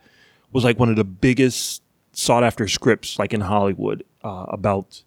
was 0.52 0.64
like 0.64 0.78
one 0.78 0.90
of 0.90 0.96
the 0.96 1.04
biggest 1.04 1.82
sought 2.16 2.42
after 2.42 2.66
scripts, 2.66 3.18
like 3.18 3.34
in 3.34 3.42
Hollywood, 3.42 4.02
uh, 4.24 4.46
about 4.48 5.02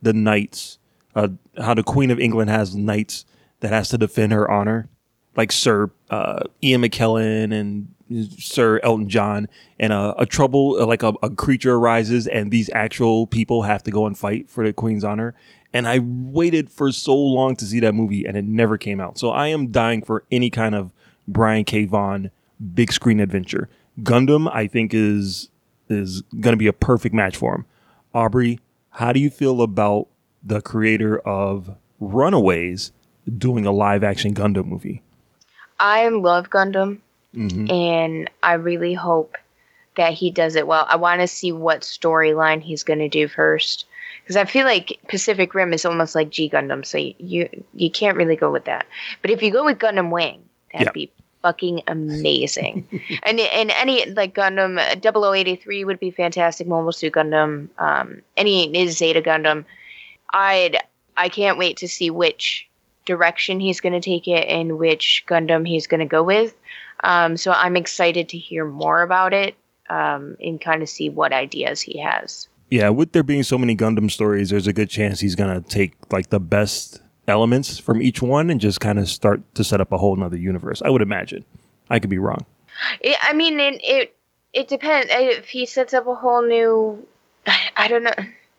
the 0.00 0.14
knights, 0.14 0.78
uh, 1.14 1.28
how 1.58 1.74
the 1.74 1.82
Queen 1.82 2.10
of 2.10 2.18
England 2.18 2.48
has 2.48 2.74
knights 2.74 3.26
that 3.60 3.70
has 3.70 3.90
to 3.90 3.98
defend 3.98 4.32
her 4.32 4.50
honor, 4.50 4.88
like 5.36 5.52
Sir 5.52 5.90
uh, 6.08 6.44
Ian 6.62 6.80
McKellen 6.80 7.52
and 7.52 7.88
Sir 8.38 8.80
Elton 8.82 9.10
John, 9.10 9.46
and 9.78 9.92
a, 9.92 10.14
a 10.18 10.24
trouble 10.24 10.78
uh, 10.80 10.86
like 10.86 11.02
a, 11.02 11.12
a 11.22 11.28
creature 11.28 11.74
arises, 11.74 12.26
and 12.26 12.50
these 12.50 12.70
actual 12.72 13.26
people 13.26 13.62
have 13.62 13.82
to 13.82 13.90
go 13.90 14.06
and 14.06 14.16
fight 14.16 14.48
for 14.48 14.64
the 14.64 14.72
Queen's 14.72 15.04
honor. 15.04 15.34
And 15.74 15.86
I 15.86 15.98
waited 15.98 16.70
for 16.70 16.90
so 16.92 17.14
long 17.14 17.56
to 17.56 17.66
see 17.66 17.80
that 17.80 17.94
movie, 17.94 18.24
and 18.24 18.38
it 18.38 18.46
never 18.46 18.78
came 18.78 19.00
out. 19.00 19.18
So 19.18 19.30
I 19.30 19.48
am 19.48 19.70
dying 19.70 20.02
for 20.02 20.24
any 20.30 20.48
kind 20.48 20.74
of 20.74 20.92
Brian 21.28 21.64
K. 21.64 21.84
Vaughan 21.84 22.30
big 22.74 22.90
screen 22.90 23.20
adventure. 23.20 23.68
Gundam, 24.02 24.50
I 24.52 24.66
think, 24.66 24.94
is 24.94 25.50
is 25.88 26.22
going 26.40 26.52
to 26.52 26.56
be 26.58 26.66
a 26.66 26.72
perfect 26.72 27.14
match 27.14 27.36
for 27.36 27.54
him. 27.54 27.64
Aubrey, 28.14 28.60
how 28.90 29.12
do 29.12 29.20
you 29.20 29.30
feel 29.30 29.60
about 29.62 30.06
the 30.42 30.60
creator 30.60 31.18
of 31.20 31.70
Runaways 32.00 32.92
doing 33.38 33.66
a 33.66 33.72
live 33.72 34.04
action 34.04 34.34
Gundam 34.34 34.66
movie? 34.66 35.02
I 35.80 36.08
love 36.08 36.50
Gundam, 36.50 36.98
Mhm. 37.34 37.70
and 37.70 38.30
I 38.42 38.54
really 38.54 38.94
hope 38.94 39.36
that 39.96 40.12
he 40.12 40.30
does 40.30 40.54
it 40.56 40.66
well. 40.66 40.86
I 40.88 40.96
want 40.96 41.20
to 41.20 41.26
see 41.26 41.52
what 41.52 41.80
storyline 41.80 42.60
he's 42.62 42.82
going 42.82 42.98
to 43.00 43.08
do 43.08 43.26
first, 43.28 43.86
because 44.22 44.36
I 44.36 44.44
feel 44.44 44.64
like 44.66 44.98
Pacific 45.08 45.54
Rim 45.54 45.72
is 45.72 45.84
almost 45.84 46.14
like 46.14 46.30
G 46.30 46.48
Gundam, 46.48 46.84
so 46.84 46.98
you, 46.98 47.14
you 47.18 47.64
you 47.74 47.90
can't 47.90 48.16
really 48.16 48.36
go 48.36 48.50
with 48.52 48.64
that. 48.66 48.86
But 49.22 49.30
if 49.30 49.42
you 49.42 49.50
go 49.50 49.64
with 49.64 49.78
Gundam 49.78 50.10
Wing, 50.10 50.42
that'd 50.72 50.88
Yeah. 50.88 50.92
be 50.92 51.10
fucking 51.44 51.82
amazing. 51.86 52.88
and 53.22 53.38
and 53.38 53.70
any 53.72 54.06
like 54.06 54.34
Gundam 54.34 54.80
uh, 54.80 55.32
0083 55.32 55.84
would 55.84 56.00
be 56.00 56.10
fantastic. 56.10 56.66
Mobile 56.66 56.90
Suit 56.90 57.12
Gundam, 57.12 57.68
um, 57.78 58.22
any 58.36 58.88
Zeta 58.88 59.20
Gundam. 59.20 59.66
I'd 60.32 60.78
I 61.18 61.28
can't 61.28 61.58
wait 61.58 61.76
to 61.76 61.88
see 61.88 62.10
which 62.10 62.66
direction 63.04 63.60
he's 63.60 63.82
going 63.82 63.92
to 63.92 64.00
take 64.00 64.26
it 64.26 64.48
and 64.48 64.78
which 64.78 65.24
Gundam 65.28 65.68
he's 65.68 65.86
going 65.86 66.00
to 66.00 66.06
go 66.06 66.22
with. 66.22 66.54
Um, 67.04 67.36
so 67.36 67.52
I'm 67.52 67.76
excited 67.76 68.30
to 68.30 68.38
hear 68.38 68.64
more 68.64 69.02
about 69.02 69.34
it 69.34 69.54
um, 69.90 70.38
and 70.40 70.58
kind 70.58 70.82
of 70.82 70.88
see 70.88 71.10
what 71.10 71.34
ideas 71.34 71.82
he 71.82 71.98
has. 71.98 72.48
Yeah, 72.70 72.88
with 72.88 73.12
there 73.12 73.22
being 73.22 73.42
so 73.42 73.58
many 73.58 73.76
Gundam 73.76 74.10
stories, 74.10 74.48
there's 74.48 74.66
a 74.66 74.72
good 74.72 74.88
chance 74.88 75.20
he's 75.20 75.34
gonna 75.34 75.60
take 75.60 75.92
like 76.10 76.30
the 76.30 76.40
best 76.40 77.02
elements 77.28 77.78
from 77.78 78.02
each 78.02 78.22
one 78.22 78.50
and 78.50 78.60
just 78.60 78.80
kind 78.80 78.98
of 78.98 79.08
start 79.08 79.42
to 79.54 79.64
set 79.64 79.80
up 79.80 79.92
a 79.92 79.98
whole 79.98 80.16
nother 80.16 80.36
universe. 80.36 80.82
I 80.84 80.90
would 80.90 81.02
imagine. 81.02 81.44
I 81.90 81.98
could 81.98 82.10
be 82.10 82.18
wrong. 82.18 82.44
It, 83.00 83.16
I 83.22 83.32
mean, 83.32 83.60
it, 83.60 83.80
it 83.82 84.16
it 84.52 84.68
depends 84.68 85.08
if 85.10 85.48
he 85.48 85.66
sets 85.66 85.94
up 85.94 86.06
a 86.06 86.14
whole 86.14 86.42
new. 86.42 87.06
I, 87.46 87.60
I 87.76 87.88
don't 87.88 88.04
know. 88.04 88.14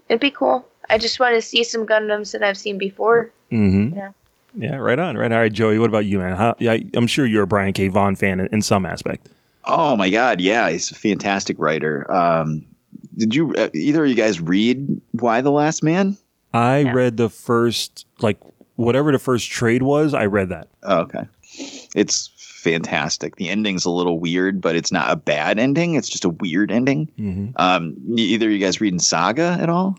It'd 0.10 0.22
be 0.22 0.32
cool. 0.32 0.68
I 0.90 0.98
just 0.98 1.20
want 1.20 1.36
to 1.36 1.42
see 1.42 1.64
some 1.64 1.88
Gundams 1.88 2.32
that 2.34 2.44
I've 2.44 2.58
seen 2.58 2.78
before. 2.78 3.32
Mm-hmm. 3.52 3.98
Yeah. 3.98 4.12
Yeah, 4.58 4.76
right 4.78 5.00
on, 5.00 5.18
right. 5.18 5.32
All 5.32 5.40
right, 5.40 5.52
Joey. 5.52 5.80
What 5.80 5.90
about 5.90 6.06
you, 6.06 6.20
man? 6.20 6.36
How, 6.38 6.56
yeah, 6.60 6.78
I'm 6.94 7.08
sure 7.08 7.26
you're 7.26 7.44
a 7.44 7.48
Brian 7.48 7.74
K. 7.74 7.90
Vaughan 7.90 8.16
fan 8.16 8.40
in, 8.40 8.48
in 8.54 8.62
some 8.62 8.86
aspect. 8.86 9.28
Oh 9.66 9.98
my 9.98 10.10
God, 10.10 10.40
yeah, 10.40 10.70
he's 10.70 10.92
a 10.92 10.96
fantastic 10.96 11.58
writer. 11.60 12.10
Um, 12.10 12.66
did 13.18 13.36
you 13.36 13.54
uh, 13.56 13.70
either 13.74 14.04
of 14.04 14.10
you 14.10 14.16
guys 14.16 14.40
read 14.40 15.02
Y: 15.14 15.42
The 15.42 15.52
Last 15.52 15.84
Man? 15.84 16.18
I 16.54 16.84
read 16.84 17.18
the 17.18 17.30
first, 17.30 18.06
like 18.20 18.38
whatever 18.76 19.12
the 19.12 19.20
first 19.20 19.50
trade 19.50 19.84
was. 19.84 20.14
I 20.14 20.26
read 20.26 20.50
that. 20.50 20.68
Oh, 20.84 21.00
okay, 21.02 21.28
it's 21.96 22.30
fantastic. 22.38 23.36
The 23.36 23.50
ending's 23.50 23.86
a 23.86 23.92
little 23.92 24.20
weird, 24.20 24.60
but 24.60 24.76
it's 24.76 24.92
not 24.92 25.12
a 25.12 25.16
bad 25.16 25.60
ending. 25.60 25.94
It's 25.94 26.10
just 26.10 26.26
a 26.26 26.30
weird 26.30 26.72
ending. 26.72 27.12
Mm-hmm. 27.20 27.52
Um, 27.58 27.96
either 28.16 28.50
you 28.50 28.60
guys 28.60 28.82
reading 28.82 29.00
Saga 29.00 29.58
at 29.62 29.70
all? 29.70 29.98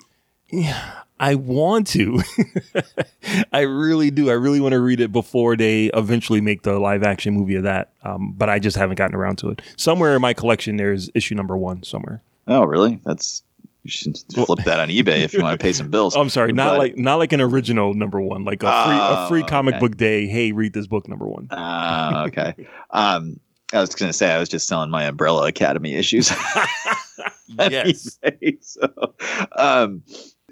Yeah, 0.50 1.02
I 1.18 1.36
want 1.36 1.86
to. 1.88 2.20
I 3.52 3.60
really 3.60 4.10
do. 4.10 4.30
I 4.30 4.34
really 4.34 4.60
want 4.60 4.72
to 4.72 4.80
read 4.80 5.00
it 5.00 5.12
before 5.12 5.56
they 5.56 5.86
eventually 5.94 6.40
make 6.40 6.62
the 6.62 6.78
live 6.78 7.02
action 7.02 7.34
movie 7.34 7.54
of 7.54 7.62
that. 7.62 7.92
Um, 8.02 8.34
but 8.36 8.48
I 8.48 8.58
just 8.58 8.76
haven't 8.76 8.96
gotten 8.96 9.16
around 9.16 9.36
to 9.38 9.50
it. 9.50 9.62
Somewhere 9.76 10.14
in 10.14 10.22
my 10.22 10.34
collection, 10.34 10.76
there's 10.76 11.10
issue 11.14 11.34
number 11.34 11.56
one 11.56 11.82
somewhere. 11.84 12.22
Oh, 12.48 12.64
really? 12.64 13.00
That's 13.04 13.42
you 13.86 13.90
should 13.90 14.16
flip 14.34 14.60
that 14.64 14.80
on 14.80 14.88
eBay 14.88 15.20
if 15.22 15.32
you 15.32 15.42
want 15.42 15.58
to 15.58 15.62
pay 15.62 15.72
some 15.72 15.88
bills. 15.90 16.14
I'm 16.16 16.28
sorry, 16.28 16.52
not 16.52 16.72
But- 16.72 16.78
like 16.78 16.96
not 16.98 17.16
like 17.16 17.32
an 17.32 17.40
original 17.40 17.94
number 17.94 18.20
one, 18.20 18.44
like 18.44 18.62
a 18.62 18.84
free 18.84 18.96
a 18.96 19.28
free 19.28 19.42
Oh, 19.42 19.46
comic 19.46 19.74
okay. 19.76 19.80
book 19.80 19.96
day. 19.96 20.26
Hey, 20.26 20.52
read 20.52 20.72
this 20.72 20.86
book 20.86 21.08
number 21.08 21.26
one. 21.26 21.48
Ah, 21.50 22.24
okay. 22.26 22.54
um, 22.90 23.38
I 23.72 23.80
was 23.80 23.94
going 23.94 24.08
to 24.08 24.12
say 24.12 24.32
I 24.32 24.38
was 24.38 24.48
just 24.48 24.68
selling 24.68 24.90
my 24.90 25.04
Umbrella 25.04 25.46
Academy 25.48 25.94
issues. 25.94 26.30
Yes. 27.48 28.18
eBay, 28.24 28.56
so, 28.60 28.88
um, 29.56 30.02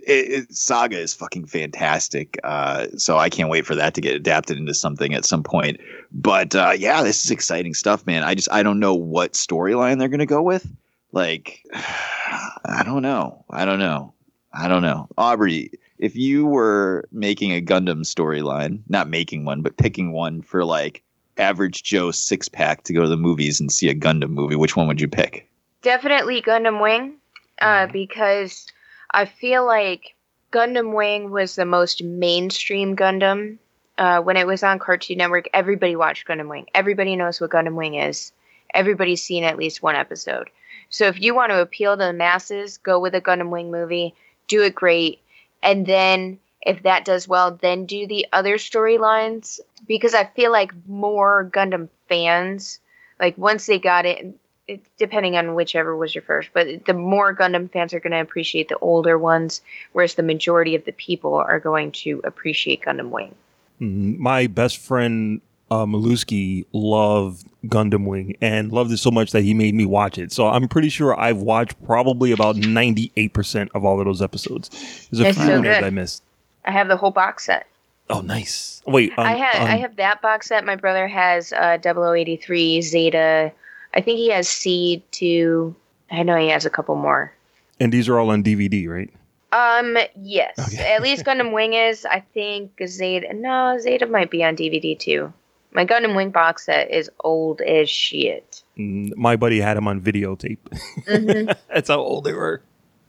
it, 0.07 0.31
it, 0.49 0.55
Saga 0.55 0.99
is 0.99 1.12
fucking 1.12 1.47
fantastic. 1.47 2.38
Uh, 2.44 2.87
so 2.97 3.18
I 3.18 3.29
can't 3.29 3.51
wait 3.51 3.66
for 3.66 3.75
that 3.75 3.94
to 3.94 4.01
get 4.01 4.14
adapted 4.14 4.59
into 4.59 4.75
something 4.75 5.12
at 5.12 5.25
some 5.25 5.42
point. 5.42 5.81
But 6.12 6.55
uh, 6.55 6.73
yeah, 6.77 7.03
this 7.03 7.25
is 7.25 7.31
exciting 7.31 7.75
stuff, 7.75 8.07
man. 8.07 8.23
I 8.23 8.35
just 8.35 8.51
I 8.53 8.62
don't 8.62 8.79
know 8.79 8.94
what 8.94 9.33
storyline 9.33 9.99
they're 9.99 10.09
going 10.09 10.20
to 10.20 10.27
go 10.27 10.42
with. 10.42 10.70
Like, 11.14 11.64
I 11.72 12.83
don't 12.85 13.03
know. 13.03 13.44
I 13.48 13.64
don't 13.64 13.79
know. 13.79 14.12
I 14.53 14.66
don't 14.66 14.83
know. 14.83 15.09
Aubrey, 15.16 15.70
if 15.98 16.16
you 16.16 16.44
were 16.44 17.09
making 17.12 17.53
a 17.53 17.62
Gundam 17.62 18.00
storyline, 18.00 18.81
not 18.88 19.09
making 19.09 19.44
one, 19.44 19.62
but 19.62 19.77
picking 19.77 20.11
one 20.12 20.42
for 20.42 20.64
like 20.64 21.03
average 21.38 21.85
Joe 21.85 22.11
six 22.11 22.48
pack 22.48 22.83
to 22.85 22.92
go 22.92 23.03
to 23.03 23.09
the 23.09 23.16
movies 23.16 23.61
and 23.61 23.70
see 23.70 23.88
a 23.88 23.94
Gundam 23.94 24.31
movie, 24.31 24.57
which 24.57 24.77
one 24.77 24.88
would 24.88 25.00
you 25.00 25.09
pick? 25.09 25.48
Definitely 25.83 26.42
Gundam 26.42 26.83
Wing, 26.83 27.14
uh, 27.61 27.87
because 27.87 28.66
I 29.12 29.24
feel 29.24 29.64
like 29.64 30.14
Gundam 30.50 30.94
Wing 30.94 31.31
was 31.31 31.55
the 31.55 31.64
most 31.64 32.03
mainstream 32.03 32.96
Gundam. 32.96 33.59
Uh, 33.98 34.20
when 34.20 34.37
it 34.37 34.48
was 34.48 34.64
on 34.64 34.81
Cartoon 34.81 35.18
Network, 35.18 35.48
everybody 35.55 35.94
watched 35.94 36.27
Gundam 36.27 36.48
Wing. 36.48 36.66
Everybody 36.74 37.14
knows 37.14 37.40
what 37.40 37.50
Gundam 37.50 37.74
Wing 37.74 37.94
is. 37.94 38.33
Everybody's 38.72 39.22
seen 39.22 39.44
at 39.44 39.57
least 39.57 39.83
one 39.83 39.94
episode. 39.94 40.50
So 40.94 41.09
if 41.09 41.20
you 41.20 41.35
want 41.35 41.50
to 41.50 41.61
appeal 41.61 41.96
to 41.96 42.04
the 42.04 42.12
masses, 42.12 42.78
go 42.78 43.00
with 43.00 43.16
a 43.16 43.20
Gundam 43.20 43.50
Wing 43.50 43.72
movie, 43.72 44.14
do 44.46 44.62
it 44.62 44.76
great, 44.76 45.18
and 45.61 45.85
then 45.85 46.38
if 46.62 46.85
that 46.85 47.04
does 47.04 47.26
well, 47.26 47.59
then 47.61 47.85
do 47.85 48.07
the 48.07 48.28
other 48.33 48.59
storylines 48.59 49.59
because 49.88 50.14
I 50.14 50.22
feel 50.22 50.52
like 50.52 50.70
more 50.87 51.50
Gundam 51.52 51.88
fans, 52.09 52.78
like 53.18 53.37
once 53.37 53.66
they 53.66 53.80
got 53.80 54.07
it, 54.07 54.38
it 54.68 54.85
depending 54.96 55.37
on 55.37 55.57
whichever 55.57 55.96
was 55.96 56.14
your 56.14 56.22
first, 56.22 56.50
but 56.52 56.85
the 56.85 56.94
more 56.94 57.35
Gundam 57.35 57.72
fans 57.72 57.92
are 57.92 57.98
going 57.98 58.12
to 58.12 58.20
appreciate 58.20 58.68
the 58.68 58.78
older 58.78 59.18
ones, 59.18 59.62
whereas 59.94 60.14
the 60.14 60.22
majority 60.22 60.76
of 60.76 60.85
the 60.85 60.92
people 60.92 61.35
are 61.35 61.59
going 61.59 61.90
to 61.90 62.20
appreciate 62.22 62.83
Gundam 62.83 63.11
Wing. 63.11 63.35
Mhm. 63.80 64.18
My 64.18 64.46
best 64.46 64.78
friend 64.78 65.40
uh, 65.70 65.85
Maluski 65.87 66.64
loved 66.72 67.46
Gundam 67.66 68.07
Wing 68.07 68.37
and 68.40 68.70
loved 68.72 68.92
it 68.92 68.98
so 68.98 69.11
much 69.11 69.33
that 69.33 69.42
he 69.42 69.55
made 69.55 69.74
me 69.74 69.87
watch 69.87 70.18
it. 70.18 70.31
So 70.33 70.46
I'm 70.46 70.68
pretty 70.68 70.88
sure 70.88 71.18
I've 71.18 71.38
watched 71.38 71.83
probably 71.85 72.33
about 72.33 72.57
98% 72.57 73.68
of 73.74 73.85
all 73.85 73.98
of 73.98 74.07
those 74.07 74.22
episodes. 74.22 74.68
There's 75.11 75.20
a 75.20 75.29
It's 75.29 75.38
few 75.38 75.46
so 75.46 75.62
that 75.62 75.85
I 75.85 75.90
missed. 75.90 76.22
I 76.64 76.70
have 76.70 76.88
the 76.88 76.96
whole 76.96 77.11
box 77.11 77.46
set. 77.46 77.66
Oh, 78.11 78.20
nice. 78.20 78.83
Wait, 78.87 79.12
um, 79.16 79.27
I 79.27 79.33
have 79.33 79.55
I 79.68 79.74
um, 79.74 79.81
have 79.81 79.96
that 79.96 80.20
box 80.20 80.48
set. 80.48 80.64
My 80.66 80.77
brother 80.77 81.09
has 81.09 81.53
uh, 81.55 81.79
0083 81.83 82.83
Zeta. 82.83 83.53
I 83.94 84.00
think 84.03 84.18
he 84.18 84.29
has 84.31 84.46
C 84.48 85.03
two. 85.11 85.74
I 86.11 86.22
know 86.22 86.37
he 86.37 86.48
has 86.48 86.66
a 86.66 86.70
couple 86.70 86.96
more. 86.96 87.33
and 87.81 87.90
these 87.92 88.09
are 88.09 88.18
all 88.18 88.29
on 88.31 88.44
DVD, 88.44 88.87
right? 88.88 89.11
Um, 89.53 89.96
yes. 90.20 90.79
At 90.79 91.00
least 91.00 91.24
Gundam 91.24 91.53
Wing 91.53 91.72
is. 91.74 92.05
I 92.05 92.20
think 92.35 92.72
Zeta. 92.87 93.33
No, 93.33 93.79
Zeta 93.81 94.07
might 94.07 94.31
be 94.31 94.44
on 94.44 94.55
DVD 94.57 94.98
too. 94.98 95.33
My 95.75 95.85
Gundam 95.85 96.15
Wing 96.15 96.31
box 96.31 96.67
set 96.67 96.91
is 96.91 97.11
old 97.25 97.61
as 97.63 97.91
shit. 97.91 98.63
Mm, 98.79 99.11
My 99.17 99.37
buddy 99.37 99.61
had 99.61 99.77
them 99.77 99.89
on 99.89 100.01
videotape. 100.01 100.59
Mhm. 101.07 101.55
That's 101.69 101.89
how 101.89 101.99
old 101.99 102.25
they 102.25 102.33
were. 102.33 102.63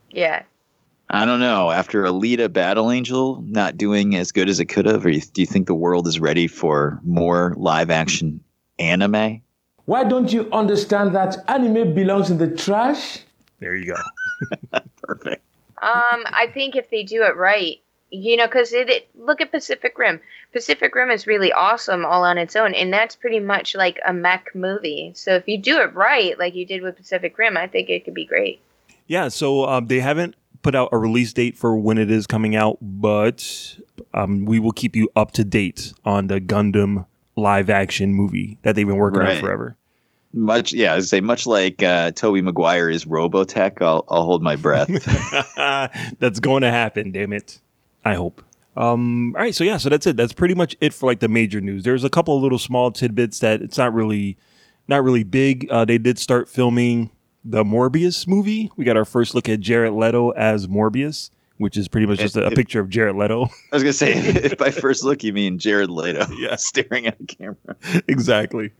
Yeah. 0.09 0.43
I 1.11 1.25
don't 1.25 1.39
know. 1.39 1.69
After 1.69 2.03
Alita 2.03 2.51
Battle 2.51 2.89
Angel 2.91 3.39
not 3.45 3.77
doing 3.77 4.15
as 4.15 4.31
good 4.31 4.49
as 4.49 4.59
it 4.59 4.65
could 4.65 4.87
have, 4.87 5.05
or 5.05 5.09
you, 5.09 5.21
do 5.21 5.41
you 5.41 5.45
think 5.45 5.67
the 5.67 5.75
world 5.75 6.07
is 6.07 6.19
ready 6.19 6.47
for 6.47 6.99
more 7.03 7.53
live 7.57 7.91
action 7.91 8.43
anime? 8.79 9.41
Why 9.85 10.03
don't 10.03 10.33
you 10.33 10.49
understand 10.51 11.13
that 11.15 11.37
anime 11.47 11.93
belongs 11.93 12.31
in 12.31 12.39
the 12.39 12.47
trash? 12.49 13.19
There 13.59 13.75
you 13.75 13.93
go. 13.93 14.79
Perfect. 15.03 15.43
Um, 15.83 16.23
I 16.25 16.47
think 16.51 16.75
if 16.75 16.89
they 16.89 17.03
do 17.03 17.21
it 17.21 17.35
right, 17.35 17.77
you 18.15 18.37
know, 18.37 18.47
because 18.47 18.73
it, 18.73 18.89
it 18.89 19.09
look 19.15 19.41
at 19.41 19.51
Pacific 19.51 19.97
Rim. 19.97 20.21
Pacific 20.53 20.95
Rim 20.95 21.11
is 21.11 21.27
really 21.27 21.51
awesome 21.51 22.05
all 22.05 22.23
on 22.23 22.37
its 22.37 22.55
own, 22.55 22.73
and 22.73 22.91
that's 22.91 23.15
pretty 23.15 23.39
much 23.39 23.75
like 23.75 23.99
a 24.05 24.13
mech 24.13 24.55
movie. 24.55 25.11
So 25.15 25.35
if 25.35 25.47
you 25.47 25.57
do 25.57 25.79
it 25.79 25.93
right, 25.93 26.37
like 26.39 26.55
you 26.55 26.65
did 26.65 26.81
with 26.81 26.97
Pacific 26.97 27.37
Rim, 27.37 27.57
I 27.57 27.67
think 27.67 27.89
it 27.89 28.05
could 28.05 28.13
be 28.13 28.25
great. 28.25 28.61
Yeah, 29.07 29.27
so 29.27 29.65
um, 29.65 29.87
they 29.87 29.99
haven't 29.99 30.35
put 30.61 30.73
out 30.73 30.89
a 30.91 30.97
release 30.97 31.31
date 31.31 31.55
for 31.55 31.77
when 31.77 31.97
it 31.97 32.09
is 32.09 32.25
coming 32.25 32.55
out, 32.55 32.79
but 32.81 33.77
um, 34.13 34.45
we 34.45 34.59
will 34.59 34.71
keep 34.71 34.95
you 34.95 35.09
up 35.15 35.31
to 35.33 35.43
date 35.43 35.93
on 36.03 36.27
the 36.27 36.41
Gundam 36.41 37.05
live 37.35 37.69
action 37.69 38.13
movie 38.13 38.57
that 38.63 38.75
they've 38.75 38.87
been 38.87 38.95
working 38.95 39.21
on 39.21 39.39
forever. 39.39 39.77
Much, 40.33 40.73
yeah, 40.73 40.93
I 40.93 40.95
would 40.95 41.07
say 41.07 41.21
much 41.21 41.45
like 41.45 41.83
uh, 41.83 42.11
Tobey 42.11 42.41
Maguire 42.41 42.89
is 42.89 43.05
Robotech. 43.05 43.81
I'll, 43.81 44.03
I'll 44.09 44.23
hold 44.23 44.41
my 44.41 44.55
breath. 44.55 44.89
that's 46.19 46.39
going 46.39 46.63
to 46.63 46.71
happen, 46.71 47.11
damn 47.11 47.31
it. 47.31 47.59
I 48.05 48.13
hope. 48.13 48.41
Um, 48.77 49.33
all 49.35 49.41
right, 49.41 49.55
so 49.55 49.63
yeah, 49.63 49.77
so 49.77 49.89
that's 49.89 50.05
it. 50.05 50.15
That's 50.15 50.33
pretty 50.33 50.53
much 50.53 50.75
it 50.79 50.93
for 50.93 51.07
like 51.07 51.19
the 51.19 51.27
major 51.27 51.59
news. 51.59 51.83
There's 51.83 52.03
a 52.03 52.09
couple 52.09 52.35
of 52.37 52.43
little 52.43 52.59
small 52.59 52.91
tidbits 52.91 53.39
that 53.39 53.61
it's 53.61 53.77
not 53.77 53.93
really, 53.93 54.37
not 54.87 55.03
really 55.03 55.23
big. 55.23 55.67
Uh, 55.71 55.85
they 55.85 55.97
did 55.97 56.19
start 56.19 56.47
filming 56.49 57.09
the 57.43 57.63
Morbius 57.63 58.27
movie. 58.27 58.71
We 58.75 58.83
got 58.85 58.97
our 58.97 59.05
first 59.05 59.33
look 59.33 59.47
at 59.47 59.61
Jared 59.61 59.93
Leto 59.93 60.31
as 60.31 60.67
Morbius, 60.67 61.29
which 61.57 61.77
is 61.77 61.87
pretty 61.87 62.05
much 62.05 62.19
just 62.19 62.35
a, 62.35 62.45
a 62.45 62.51
picture 62.51 62.81
of 62.81 62.89
Jared 62.89 63.15
Leto. 63.15 63.45
I 63.71 63.75
was 63.75 63.83
gonna 63.83 63.93
say, 63.93 64.13
if 64.13 64.57
by 64.57 64.71
first 64.71 65.03
look 65.05 65.23
you 65.23 65.31
mean 65.31 65.57
Jared 65.57 65.89
Leto, 65.89 66.25
yeah, 66.37 66.55
staring 66.57 67.07
at 67.07 67.17
a 67.19 67.25
camera. 67.25 67.75
exactly. 68.07 68.71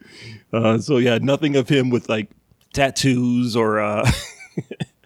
Uh, 0.52 0.78
so 0.78 0.98
yeah, 0.98 1.20
nothing 1.22 1.56
of 1.56 1.70
him 1.70 1.90
with 1.90 2.10
like 2.10 2.32
tattoos 2.74 3.56
or 3.56 3.80
uh, 3.80 4.12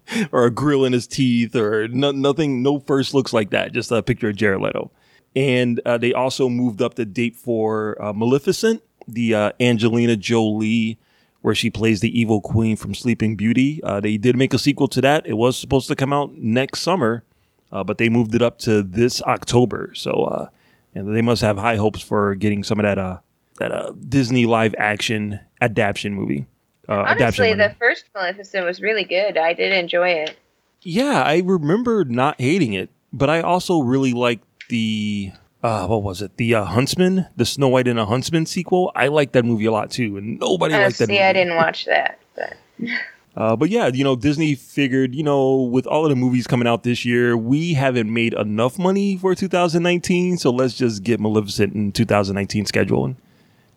or 0.31 0.45
a 0.45 0.51
grill 0.51 0.85
in 0.85 0.93
his 0.93 1.07
teeth 1.07 1.55
or 1.55 1.87
no, 1.87 2.11
nothing. 2.11 2.61
No 2.63 2.79
first 2.79 3.13
looks 3.13 3.33
like 3.33 3.49
that. 3.51 3.71
Just 3.73 3.91
a 3.91 4.01
picture 4.03 4.29
of 4.29 4.35
Jared 4.35 4.61
Leto. 4.61 4.91
And 5.35 5.79
uh, 5.85 5.97
they 5.97 6.13
also 6.13 6.49
moved 6.49 6.81
up 6.81 6.95
the 6.95 7.05
date 7.05 7.35
for 7.35 8.01
uh, 8.01 8.13
Maleficent, 8.13 8.81
the 9.07 9.35
uh, 9.35 9.51
Angelina 9.59 10.15
Jolie, 10.15 10.97
where 11.41 11.55
she 11.55 11.69
plays 11.69 11.99
the 12.01 12.19
evil 12.19 12.41
queen 12.41 12.75
from 12.75 12.93
Sleeping 12.95 13.35
Beauty. 13.35 13.79
Uh, 13.83 13.99
they 13.99 14.17
did 14.17 14.35
make 14.35 14.53
a 14.53 14.59
sequel 14.59 14.87
to 14.89 15.01
that. 15.01 15.25
It 15.27 15.35
was 15.35 15.57
supposed 15.57 15.87
to 15.87 15.95
come 15.95 16.11
out 16.11 16.33
next 16.33 16.81
summer. 16.81 17.23
uh, 17.71 17.83
but 17.83 17.97
they 17.97 18.09
moved 18.09 18.35
it 18.35 18.41
up 18.41 18.57
to 18.59 18.81
this 18.83 19.21
October. 19.23 19.91
So, 19.93 20.11
uh, 20.11 20.47
and 20.95 21.15
they 21.15 21.21
must 21.21 21.41
have 21.41 21.57
high 21.57 21.75
hopes 21.75 22.01
for 22.01 22.35
getting 22.35 22.63
some 22.63 22.79
of 22.79 22.83
that 22.83 23.21
that 23.59 24.09
Disney 24.09 24.45
live 24.45 24.73
action 24.77 25.39
adaptation 25.61 26.13
movie. 26.13 26.47
Uh, 26.89 27.05
Honestly, 27.07 27.53
the 27.53 27.75
first 27.79 28.05
Maleficent 28.15 28.65
was 28.65 28.81
really 28.81 29.03
good. 29.03 29.37
I 29.37 29.53
did 29.53 29.71
enjoy 29.73 30.09
it. 30.09 30.35
Yeah, 30.81 31.21
I 31.23 31.41
remember 31.45 32.03
not 32.03 32.41
hating 32.41 32.73
it, 32.73 32.89
but 33.13 33.29
I 33.29 33.41
also 33.41 33.79
really 33.81 34.11
liked 34.13 34.43
the 34.69 35.31
uh 35.61 35.85
what 35.87 36.01
was 36.03 36.21
it? 36.21 36.37
The 36.37 36.55
uh, 36.55 36.63
Huntsman, 36.63 37.27
the 37.35 37.45
Snow 37.45 37.67
White 37.67 37.87
and 37.87 37.99
a 37.99 38.05
Huntsman 38.05 38.45
sequel. 38.47 38.91
I 38.95 39.07
liked 39.09 39.33
that 39.33 39.45
movie 39.45 39.65
a 39.65 39.71
lot 39.71 39.91
too, 39.91 40.17
and 40.17 40.39
nobody 40.39 40.73
Uh, 40.73 40.79
liked 40.79 40.97
that 40.97 41.07
see. 41.09 41.21
I 41.21 41.33
didn't 41.33 41.55
watch 41.55 41.85
that. 41.85 42.19
But 42.35 42.53
Uh, 43.35 43.55
but 43.55 43.69
yeah, 43.69 43.87
you 43.87 44.03
know, 44.03 44.15
Disney 44.17 44.53
figured, 44.55 45.13
you 45.15 45.23
know, 45.23 45.61
with 45.61 45.85
all 45.87 46.03
of 46.03 46.09
the 46.09 46.15
movies 46.15 46.45
coming 46.47 46.67
out 46.67 46.83
this 46.83 47.05
year, 47.05 47.37
we 47.37 47.73
haven't 47.73 48.11
made 48.11 48.33
enough 48.33 48.77
money 48.77 49.15
for 49.15 49.33
2019, 49.33 50.37
so 50.37 50.49
let's 50.49 50.73
just 50.73 51.03
get 51.03 51.21
Maleficent 51.21 51.73
in 51.73 51.91
2019 51.93 52.65
schedule 52.65 53.05
and 53.05 53.15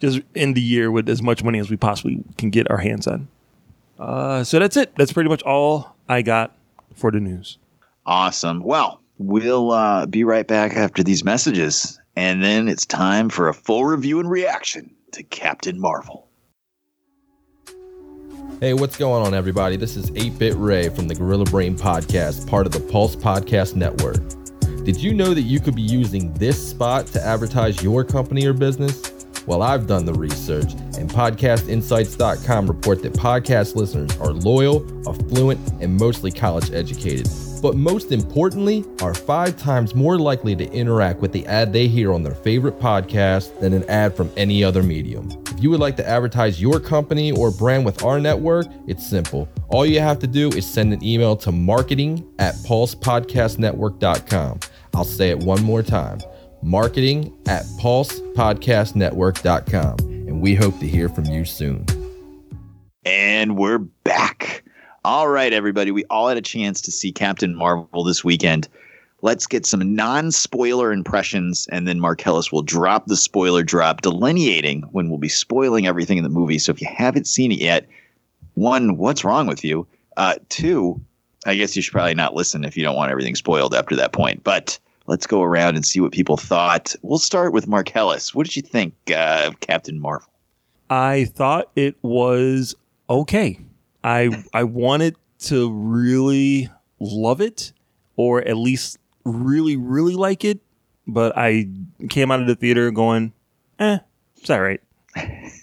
just 0.03 0.21
end 0.35 0.57
the 0.57 0.61
year 0.61 0.91
with 0.91 1.09
as 1.09 1.23
much 1.23 1.45
money 1.45 1.61
as 1.61 1.71
we 1.71 1.77
possibly 1.77 2.23
can 2.37 2.51
get 2.51 2.69
our 2.71 2.79
hands 2.79 3.07
on. 3.07 3.29
Uh, 3.99 4.43
so 4.43 4.59
that's 4.59 4.77
it. 4.77 4.93
That's 4.97 5.13
pretty 5.13 5.31
much 5.31 5.43
all 5.43 5.95
I 6.09 6.23
got 6.23 6.55
for 6.95 7.11
the 7.11 7.21
news. 7.21 7.59
Awesome. 8.05 8.63
Well, 8.63 9.01
we'll 9.19 9.71
uh, 9.71 10.07
be 10.07 10.25
right 10.25 10.47
back 10.47 10.73
after 10.73 11.05
these 11.05 11.25
messages, 11.25 12.01
and 12.17 12.43
then 12.43 12.69
it's 12.69 12.85
time 12.85 13.29
for 13.29 13.49
a 13.49 13.55
full 13.55 13.85
review 13.85 14.19
and 14.19 14.29
reaction 14.29 14.93
to 15.13 15.23
Captain 15.23 15.81
Marvel. 15.81 16.27
Hey, 18.61 18.75
what's 18.75 18.97
going 18.97 19.25
on, 19.25 19.35
everybody? 19.35 19.77
This 19.77 19.97
is 19.97 20.11
8 20.17 20.39
Bit 20.39 20.55
Ray 20.57 20.89
from 20.89 21.07
the 21.07 21.15
Gorilla 21.15 21.45
Brain 21.45 21.77
Podcast, 21.77 22.49
part 22.49 22.67
of 22.67 22.73
the 22.73 22.81
Pulse 22.81 23.15
Podcast 23.15 23.77
Network. 23.77 24.21
Did 24.85 25.01
you 25.01 25.15
know 25.15 25.33
that 25.33 25.43
you 25.43 25.61
could 25.61 25.77
be 25.77 25.83
using 25.83 26.33
this 26.35 26.71
spot 26.71 27.07
to 27.09 27.25
advertise 27.25 27.83
your 27.85 28.03
company 28.03 28.47
or 28.47 28.53
business? 28.53 29.22
Well, 29.45 29.63
I've 29.63 29.89
done 29.89 30.05
the 30.05 30.15
research, 30.15 30.73
and 30.97 31.11
podcastinsights.com 31.11 32.67
report 32.67 33.03
that 33.03 33.15
podcast 33.15 33.75
listeners 33.75 34.17
are 34.19 34.33
loyal, 34.33 34.87
affluent, 35.09 35.59
and 35.81 35.97
mostly 35.97 36.31
college 36.31 36.71
educated. 36.71 37.29
But 37.61 37.75
most 37.77 38.13
importantly, 38.13 38.85
are 39.01 39.15
five 39.15 39.57
times 39.57 39.97
more 39.97 40.19
likely 40.19 40.55
to 40.57 40.71
interact 40.73 41.21
with 41.21 41.33
the 41.33 41.47
ad 41.47 41.73
they 41.73 41.89
hear 41.89 42.13
on 42.13 42.23
their 42.23 42.35
favorite 42.35 42.79
podcast 42.79 43.59
than 43.61 43.73
an 43.73 43.89
ad 43.89 44.15
from 44.17 44.31
any 44.37 44.63
other 44.63 44.83
medium. 44.83 45.31
If 45.51 45.63
you 45.63 45.71
would 45.71 45.81
like 45.81 45.97
to 45.97 46.07
advertise 46.09 46.61
your 46.61 46.79
company 46.79 47.33
or 47.33 47.51
brand 47.51 47.85
with 47.85 48.05
our 48.05 48.21
network, 48.21 48.67
it's 48.87 49.05
simple. 49.07 49.49
All 49.69 49.87
you 49.87 50.01
have 50.01 50.19
to 50.21 50.29
do 50.29 50.49
is 50.51 50.67
send 50.67 50.93
an 50.93 51.03
email 51.05 51.37
to 51.37 51.53
marketing 51.53 52.29
at 52.39 52.55
pulsepodcastnetwork.com. 52.57 54.61
I'll 54.95 55.05
say 55.05 55.31
it 55.31 55.39
one 55.39 55.63
more 55.63 55.83
time 55.83 56.21
marketing 56.63 57.37
at 57.47 57.65
pulsepodcastnetwork.com. 57.81 59.99
And 59.99 60.41
we 60.41 60.55
hope 60.55 60.79
to 60.79 60.87
hear 60.87 61.09
from 61.09 61.25
you 61.27 61.45
soon. 61.45 61.85
And 63.05 63.57
we're 63.57 63.79
back. 63.79 64.63
All 65.05 65.29
right, 65.29 65.53
everybody. 65.53 65.91
We 65.91 66.05
all 66.05 66.29
had 66.29 66.37
a 66.37 66.43
chance 66.43 66.81
to 66.83 66.93
see 66.93 67.11
Captain 67.11 67.57
Marvel 67.57 68.05
this 68.05 68.23
weekend. 68.23 68.69
Let's 69.21 69.47
get 69.47 69.67
some 69.67 69.95
non 69.95 70.31
spoiler 70.31 70.93
impressions, 70.93 71.69
and 71.73 71.89
then 71.89 72.01
Marcellus 72.01 72.53
will 72.53 72.63
drop 72.63 73.07
the 73.07 73.17
spoiler 73.17 73.63
drop, 73.63 74.03
delineating 74.03 74.83
when 74.93 75.09
we'll 75.09 75.19
be 75.19 75.29
spoiling 75.29 75.87
everything 75.87 76.19
in 76.19 76.25
the 76.25 76.31
movie. 76.31 76.59
So 76.59 76.71
if 76.71 76.81
you 76.81 76.89
haven't 76.89 77.27
seen 77.27 77.53
it 77.53 77.59
yet, 77.59 77.89
one, 78.55 78.97
what's 78.97 79.25
wrong 79.25 79.47
with 79.47 79.65
you? 79.65 79.87
Uh, 80.17 80.35
two, 80.49 81.01
I 81.47 81.57
guess 81.57 81.75
you 81.75 81.83
should 81.83 81.93
probably 81.93 82.15
not 82.15 82.35
listen 82.35 82.65
if 82.65 82.77
you 82.77 82.85
don't 82.85 82.97
want 82.97 83.11
everything 83.11 83.35
spoiled 83.35 83.75
after 83.75 83.97
that 83.97 84.13
point. 84.13 84.45
But 84.45 84.79
let's 85.07 85.27
go 85.27 85.43
around 85.43 85.77
and 85.77 85.85
see 85.85 86.01
what 86.01 86.13
people 86.13 86.37
thought. 86.37 86.95
We'll 87.03 87.19
start 87.19 87.53
with 87.53 87.67
Marcellus. 87.67 88.35
What 88.35 88.47
did 88.47 88.57
you 88.57 88.63
think 88.63 88.95
uh, 89.11 89.45
of 89.47 89.61
Captain 89.61 90.01
Marvel? 90.01 90.29
I 90.91 91.25
thought 91.25 91.71
it 91.77 91.97
was 92.03 92.75
okay. 93.09 93.59
I 94.05 94.45
I 94.53 94.65
wanted 94.65 95.17
to 95.41 95.73
really 95.73 96.69
love 97.01 97.41
it, 97.41 97.73
or 98.17 98.43
at 98.43 98.57
least 98.57 98.99
really 99.25 99.77
really 99.77 100.15
like 100.15 100.45
it, 100.45 100.61
but 101.07 101.33
I 101.37 101.69
came 102.11 102.31
out 102.31 102.41
of 102.41 102.47
the 102.47 102.57
theater 102.57 102.91
going, 102.91 103.33
"Eh, 103.79 103.99
it's 104.37 104.51
all 104.51 104.61
right." 104.61 104.81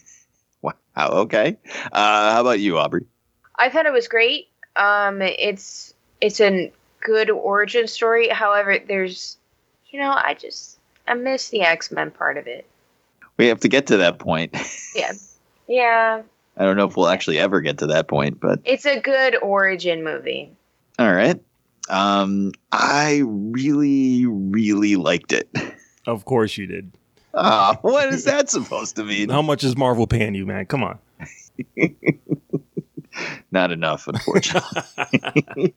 Wow. 0.99 1.11
Okay. 1.21 1.57
Uh, 1.93 2.33
how 2.33 2.41
about 2.41 2.59
you, 2.59 2.77
Aubrey? 2.77 3.05
I 3.55 3.69
thought 3.69 3.85
it 3.85 3.93
was 3.93 4.09
great. 4.09 4.47
Um, 4.75 5.21
it's 5.21 5.93
it's 6.19 6.41
a 6.41 6.73
good 7.01 7.29
origin 7.29 7.87
story. 7.87 8.27
However, 8.29 8.77
there's, 8.87 9.37
you 9.89 9.99
know, 9.99 10.11
I 10.11 10.33
just 10.33 10.77
I 11.07 11.13
miss 11.13 11.49
the 11.49 11.61
X 11.61 11.91
Men 11.91 12.11
part 12.11 12.37
of 12.37 12.47
it. 12.47 12.65
We 13.37 13.47
have 13.47 13.59
to 13.61 13.67
get 13.69 13.87
to 13.87 13.97
that 13.97 14.19
point. 14.19 14.55
Yeah, 14.95 15.11
yeah. 15.67 16.21
I 16.57 16.65
don't 16.65 16.75
know 16.75 16.87
if 16.87 16.97
we'll 16.97 17.07
actually 17.07 17.37
ever 17.39 17.61
get 17.61 17.77
to 17.77 17.87
that 17.87 18.07
point, 18.07 18.39
but 18.39 18.59
It's 18.65 18.85
a 18.85 18.99
good 18.99 19.35
origin 19.41 20.03
movie. 20.03 20.51
all 20.97 21.13
right. 21.13 21.39
Um, 21.89 22.51
I 22.71 23.21
really, 23.25 24.25
really 24.25 24.95
liked 24.95 25.31
it. 25.31 25.49
Of 26.07 26.25
course 26.25 26.57
you 26.57 26.65
did. 26.65 26.91
Ah, 27.35 27.77
what 27.81 28.09
is 28.09 28.23
that 28.23 28.49
supposed 28.49 28.95
to 28.95 29.03
mean? 29.03 29.29
How 29.29 29.43
much 29.43 29.63
is 29.63 29.77
Marvel 29.77 30.07
paying 30.07 30.33
you, 30.33 30.45
man? 30.47 30.65
Come 30.65 30.83
on. 30.83 30.97
Not 33.51 33.71
enough, 33.71 34.07
unfortunately. 34.07 35.75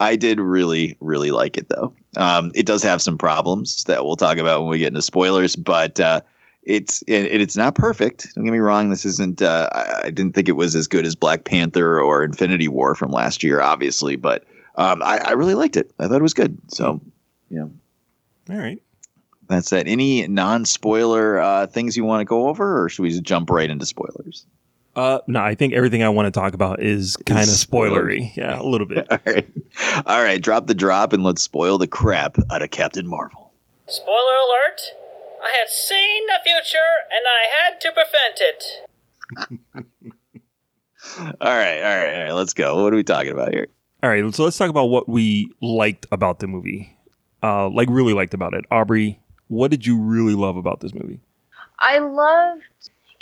I 0.00 0.16
did 0.16 0.40
really, 0.40 0.96
really 1.00 1.30
like 1.30 1.56
it, 1.56 1.68
though. 1.68 1.92
Um, 2.16 2.52
it 2.54 2.66
does 2.66 2.82
have 2.82 3.02
some 3.02 3.18
problems 3.18 3.84
that 3.84 4.04
we'll 4.04 4.16
talk 4.16 4.38
about 4.38 4.60
when 4.60 4.70
we 4.70 4.78
get 4.78 4.88
into 4.88 5.02
spoilers, 5.02 5.56
but 5.56 5.98
uh, 6.00 6.20
it's 6.62 7.02
it, 7.02 7.40
it's 7.40 7.56
not 7.56 7.74
perfect. 7.74 8.34
Don't 8.34 8.44
get 8.44 8.52
me 8.52 8.58
wrong. 8.58 8.90
This 8.90 9.04
isn't. 9.04 9.42
Uh, 9.42 9.68
I, 9.72 10.06
I 10.06 10.10
didn't 10.10 10.34
think 10.34 10.48
it 10.48 10.52
was 10.52 10.74
as 10.74 10.86
good 10.86 11.04
as 11.04 11.14
Black 11.14 11.44
Panther 11.44 12.00
or 12.00 12.24
Infinity 12.24 12.68
War 12.68 12.94
from 12.94 13.10
last 13.10 13.42
year, 13.42 13.60
obviously, 13.60 14.16
but 14.16 14.44
um, 14.76 15.02
I, 15.02 15.18
I 15.18 15.32
really 15.32 15.54
liked 15.54 15.76
it. 15.76 15.90
I 15.98 16.06
thought 16.06 16.16
it 16.16 16.22
was 16.22 16.34
good. 16.34 16.58
So, 16.68 17.00
yeah, 17.50 17.62
All 17.62 18.56
right. 18.56 18.80
that's 19.48 19.70
that. 19.70 19.86
Any 19.88 20.26
non-spoiler 20.26 21.38
uh, 21.40 21.66
things 21.66 21.96
you 21.96 22.04
want 22.04 22.20
to 22.20 22.24
go 22.24 22.48
over, 22.48 22.82
or 22.82 22.88
should 22.88 23.02
we 23.02 23.10
just 23.10 23.22
jump 23.22 23.50
right 23.50 23.70
into 23.70 23.86
spoilers? 23.86 24.46
Uh, 24.96 25.20
no, 25.26 25.40
I 25.40 25.54
think 25.54 25.74
everything 25.74 26.02
I 26.02 26.08
want 26.08 26.26
to 26.26 26.30
talk 26.30 26.54
about 26.54 26.82
is 26.82 27.18
kind 27.26 27.42
of 27.42 27.48
spoilery. 27.48 28.34
Yeah, 28.34 28.58
a 28.58 28.64
little 28.64 28.86
bit. 28.86 29.06
All 29.12 29.18
right, 29.26 29.46
all 30.06 30.22
right. 30.22 30.40
Drop 30.42 30.66
the 30.66 30.74
drop 30.74 31.12
and 31.12 31.22
let's 31.22 31.42
spoil 31.42 31.76
the 31.76 31.86
crap 31.86 32.38
out 32.50 32.62
of 32.62 32.70
Captain 32.70 33.06
Marvel. 33.06 33.52
Spoiler 33.86 34.16
alert! 34.16 34.80
I 35.44 35.54
had 35.58 35.68
seen 35.68 36.26
the 36.26 36.40
future 36.42 36.78
and 37.10 37.26
I 37.28 37.44
had 37.60 37.80
to 37.82 37.92
prevent 37.92 38.40
it. 38.40 39.84
All 41.40 41.56
right, 41.56 41.82
all 41.82 41.96
right, 41.96 42.14
all 42.14 42.24
right. 42.24 42.32
Let's 42.32 42.52
go. 42.52 42.82
What 42.82 42.92
are 42.92 42.96
we 42.96 43.04
talking 43.04 43.30
about 43.30 43.52
here? 43.52 43.68
All 44.02 44.10
right, 44.10 44.34
so 44.34 44.44
let's 44.44 44.58
talk 44.58 44.70
about 44.70 44.86
what 44.86 45.08
we 45.08 45.52
liked 45.60 46.06
about 46.10 46.40
the 46.40 46.46
movie. 46.48 46.96
Uh, 47.42 47.68
like 47.68 47.88
really 47.90 48.12
liked 48.12 48.34
about 48.34 48.54
it. 48.54 48.64
Aubrey, 48.70 49.20
what 49.48 49.70
did 49.70 49.86
you 49.86 50.00
really 50.00 50.34
love 50.34 50.56
about 50.56 50.80
this 50.80 50.92
movie? 50.94 51.20
I 51.78 51.98
loved 51.98 52.62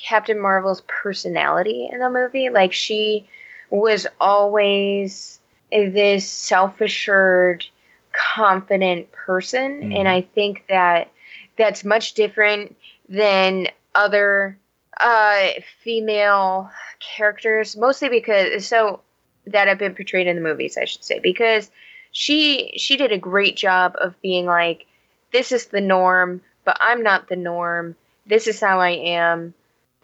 Captain 0.04 0.38
Marvel's 0.38 0.82
personality 0.86 1.88
in 1.90 1.98
the 2.00 2.10
movie. 2.10 2.50
Like 2.50 2.72
she 2.72 3.26
was 3.70 4.06
always 4.20 5.40
this 5.70 6.28
self-assured, 6.28 7.64
confident 8.12 9.10
person, 9.12 9.80
Mhm. 9.80 9.98
and 9.98 10.08
I 10.08 10.20
think 10.20 10.64
that 10.68 11.08
that's 11.56 11.84
much 11.84 12.14
different 12.14 12.76
than 13.08 13.68
other 13.94 14.56
uh, 15.00 15.48
female 15.82 16.70
characters. 17.00 17.76
Mostly 17.76 18.08
because 18.08 18.66
so 18.66 19.00
that 19.46 19.66
have 19.68 19.78
been 19.78 19.94
portrayed 19.94 20.26
in 20.26 20.36
the 20.36 20.42
movies, 20.42 20.76
I 20.76 20.84
should 20.84 21.02
say, 21.04 21.18
because 21.18 21.70
she 22.12 22.74
she 22.76 22.96
did 22.96 23.10
a 23.10 23.18
great 23.18 23.56
job 23.56 23.96
of 24.00 24.20
being 24.22 24.46
like, 24.46 24.86
this 25.32 25.50
is 25.50 25.66
the 25.66 25.80
norm, 25.80 26.40
but 26.64 26.76
I'm 26.80 27.02
not 27.02 27.28
the 27.28 27.36
norm. 27.36 27.96
This 28.26 28.46
is 28.46 28.60
how 28.60 28.80
I 28.80 28.90
am. 28.90 29.54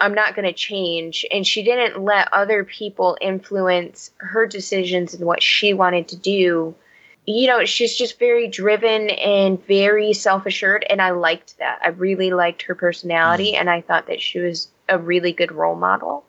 I'm 0.01 0.15
not 0.15 0.35
going 0.35 0.47
to 0.47 0.53
change. 0.53 1.25
And 1.31 1.47
she 1.47 1.63
didn't 1.63 2.03
let 2.03 2.33
other 2.33 2.65
people 2.65 3.17
influence 3.21 4.11
her 4.19 4.47
decisions 4.47 5.15
and 5.15 5.25
what 5.25 5.43
she 5.43 5.75
wanted 5.75 6.09
to 6.09 6.17
do. 6.17 6.75
You 7.27 7.47
know, 7.47 7.65
she's 7.65 7.97
just 7.97 8.19
very 8.19 8.49
driven 8.49 9.11
and 9.11 9.65
very 9.67 10.13
self 10.13 10.47
assured. 10.47 10.85
And 10.89 11.01
I 11.01 11.11
liked 11.11 11.59
that. 11.59 11.81
I 11.85 11.89
really 11.89 12.31
liked 12.33 12.63
her 12.63 12.75
personality. 12.75 13.55
And 13.55 13.69
I 13.69 13.83
thought 13.83 14.07
that 14.07 14.21
she 14.21 14.41
was 14.41 14.69
a 14.89 14.99
really 14.99 15.33
good 15.33 15.53
role 15.53 15.77
model. 15.77 16.25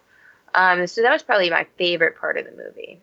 Um, 0.53 0.85
so 0.87 1.01
that 1.01 1.11
was 1.11 1.23
probably 1.23 1.49
my 1.49 1.65
favorite 1.77 2.17
part 2.17 2.37
of 2.37 2.45
the 2.45 2.51
movie. 2.51 3.01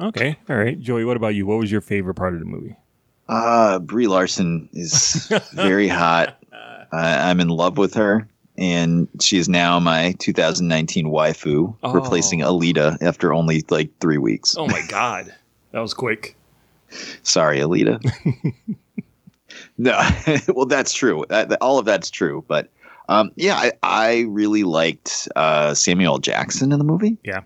Okay, 0.00 0.36
all 0.48 0.56
right, 0.56 0.78
Joey. 0.78 1.04
What 1.04 1.16
about 1.16 1.34
you? 1.34 1.46
What 1.46 1.58
was 1.58 1.72
your 1.72 1.80
favorite 1.80 2.14
part 2.14 2.34
of 2.34 2.40
the 2.40 2.46
movie? 2.46 2.76
Uh, 3.28 3.78
Brie 3.80 4.06
Larson 4.06 4.68
is 4.72 5.32
very 5.52 5.88
hot. 5.88 6.38
I 6.92 7.30
I'm 7.30 7.40
in 7.40 7.48
love 7.48 7.76
with 7.78 7.94
her, 7.94 8.28
and 8.58 9.08
she 9.20 9.38
is 9.38 9.48
now 9.48 9.78
my 9.80 10.12
2019 10.18 11.06
waifu, 11.06 11.74
Oh. 11.82 11.92
replacing 11.92 12.40
Alita 12.40 13.00
after 13.00 13.32
only 13.32 13.64
like 13.70 13.90
three 14.00 14.18
weeks. 14.18 14.56
Oh 14.58 14.66
my 14.66 14.82
god, 14.88 15.32
that 15.72 15.80
was 15.80 15.94
quick. 15.94 16.36
Sorry, 17.22 17.58
Alita. 17.58 18.02
no, 19.78 19.98
well, 20.54 20.66
that's 20.66 20.92
true. 20.92 21.24
All 21.60 21.78
of 21.78 21.84
that's 21.86 22.10
true. 22.10 22.44
But 22.48 22.68
um, 23.08 23.30
yeah, 23.36 23.56
I, 23.56 23.72
I 23.82 24.20
really 24.28 24.64
liked 24.64 25.28
uh, 25.36 25.74
Samuel 25.74 26.18
Jackson 26.18 26.72
in 26.72 26.78
the 26.78 26.84
movie. 26.84 27.16
Yeah. 27.24 27.42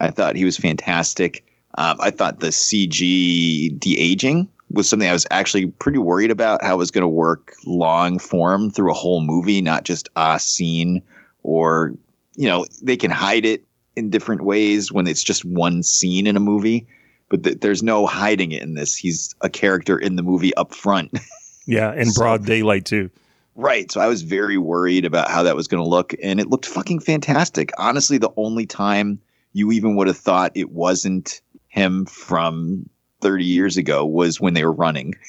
I 0.00 0.10
thought 0.10 0.36
he 0.36 0.44
was 0.44 0.56
fantastic. 0.56 1.44
Um, 1.78 1.96
I 2.00 2.10
thought 2.10 2.40
the 2.40 2.48
CG 2.48 3.78
de 3.78 3.98
aging 3.98 4.48
was 4.70 4.88
something 4.88 5.08
I 5.08 5.12
was 5.12 5.26
actually 5.30 5.66
pretty 5.66 5.98
worried 5.98 6.30
about 6.30 6.62
how 6.62 6.74
it 6.74 6.78
was 6.78 6.90
going 6.90 7.02
to 7.02 7.08
work 7.08 7.54
long 7.64 8.18
form 8.18 8.70
through 8.70 8.90
a 8.90 8.94
whole 8.94 9.20
movie, 9.20 9.60
not 9.60 9.84
just 9.84 10.08
a 10.16 10.38
scene 10.38 11.02
or, 11.42 11.94
you 12.34 12.48
know, 12.48 12.66
they 12.82 12.96
can 12.96 13.10
hide 13.10 13.44
it 13.44 13.64
in 13.94 14.10
different 14.10 14.42
ways 14.42 14.92
when 14.92 15.06
it's 15.06 15.22
just 15.22 15.44
one 15.44 15.82
scene 15.82 16.26
in 16.26 16.36
a 16.36 16.40
movie. 16.40 16.86
But 17.28 17.44
th- 17.44 17.60
there's 17.60 17.82
no 17.82 18.06
hiding 18.06 18.52
it 18.52 18.62
in 18.62 18.74
this. 18.74 18.96
He's 18.96 19.34
a 19.40 19.48
character 19.48 19.98
in 19.98 20.16
the 20.16 20.22
movie 20.22 20.54
up 20.56 20.74
front. 20.74 21.18
Yeah, 21.68 21.92
in 21.94 22.12
broad 22.12 22.46
daylight 22.46 22.84
too. 22.84 23.10
Right. 23.56 23.90
So 23.90 24.00
I 24.00 24.06
was 24.06 24.22
very 24.22 24.56
worried 24.56 25.04
about 25.04 25.30
how 25.30 25.42
that 25.42 25.56
was 25.56 25.66
going 25.66 25.82
to 25.82 25.88
look, 25.88 26.14
and 26.22 26.38
it 26.38 26.48
looked 26.48 26.66
fucking 26.66 27.00
fantastic. 27.00 27.72
Honestly, 27.76 28.18
the 28.18 28.30
only 28.36 28.66
time 28.66 29.18
you 29.52 29.72
even 29.72 29.96
would 29.96 30.06
have 30.06 30.16
thought 30.16 30.52
it 30.54 30.70
wasn't 30.70 31.40
him 31.68 32.06
from 32.06 32.88
30 33.20 33.44
years 33.44 33.76
ago 33.76 34.04
was 34.04 34.40
when 34.40 34.54
they 34.54 34.64
were 34.64 34.72
running. 34.72 35.14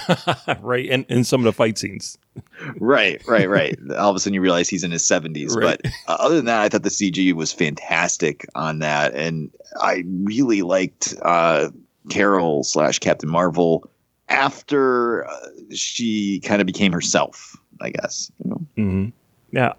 right, 0.60 0.88
and 0.90 1.04
in 1.08 1.24
some 1.24 1.40
of 1.40 1.44
the 1.44 1.52
fight 1.52 1.78
scenes. 1.78 2.16
right, 2.78 3.22
right, 3.26 3.48
right. 3.48 3.78
All 3.96 4.10
of 4.10 4.16
a 4.16 4.20
sudden 4.20 4.34
you 4.34 4.40
realize 4.40 4.68
he's 4.68 4.84
in 4.84 4.90
his 4.90 5.02
70s. 5.02 5.54
Right. 5.54 5.80
But 5.82 5.92
uh, 6.08 6.16
other 6.18 6.36
than 6.36 6.46
that, 6.46 6.62
I 6.62 6.68
thought 6.68 6.82
the 6.82 6.88
CG 6.88 7.32
was 7.34 7.52
fantastic 7.52 8.46
on 8.54 8.78
that. 8.78 9.14
And 9.14 9.50
I 9.80 10.04
really 10.06 10.62
liked 10.62 11.14
uh, 11.22 11.70
Carol 12.08 12.64
slash 12.64 12.98
Captain 12.98 13.28
Marvel 13.28 13.88
after 14.28 15.28
uh, 15.28 15.48
she 15.74 16.40
kind 16.40 16.60
of 16.60 16.66
became 16.66 16.92
herself, 16.92 17.56
I 17.80 17.90
guess. 17.90 18.30
You 18.42 18.50
know? 18.50 18.66
hmm 18.76 19.08
Yeah, 19.50 19.74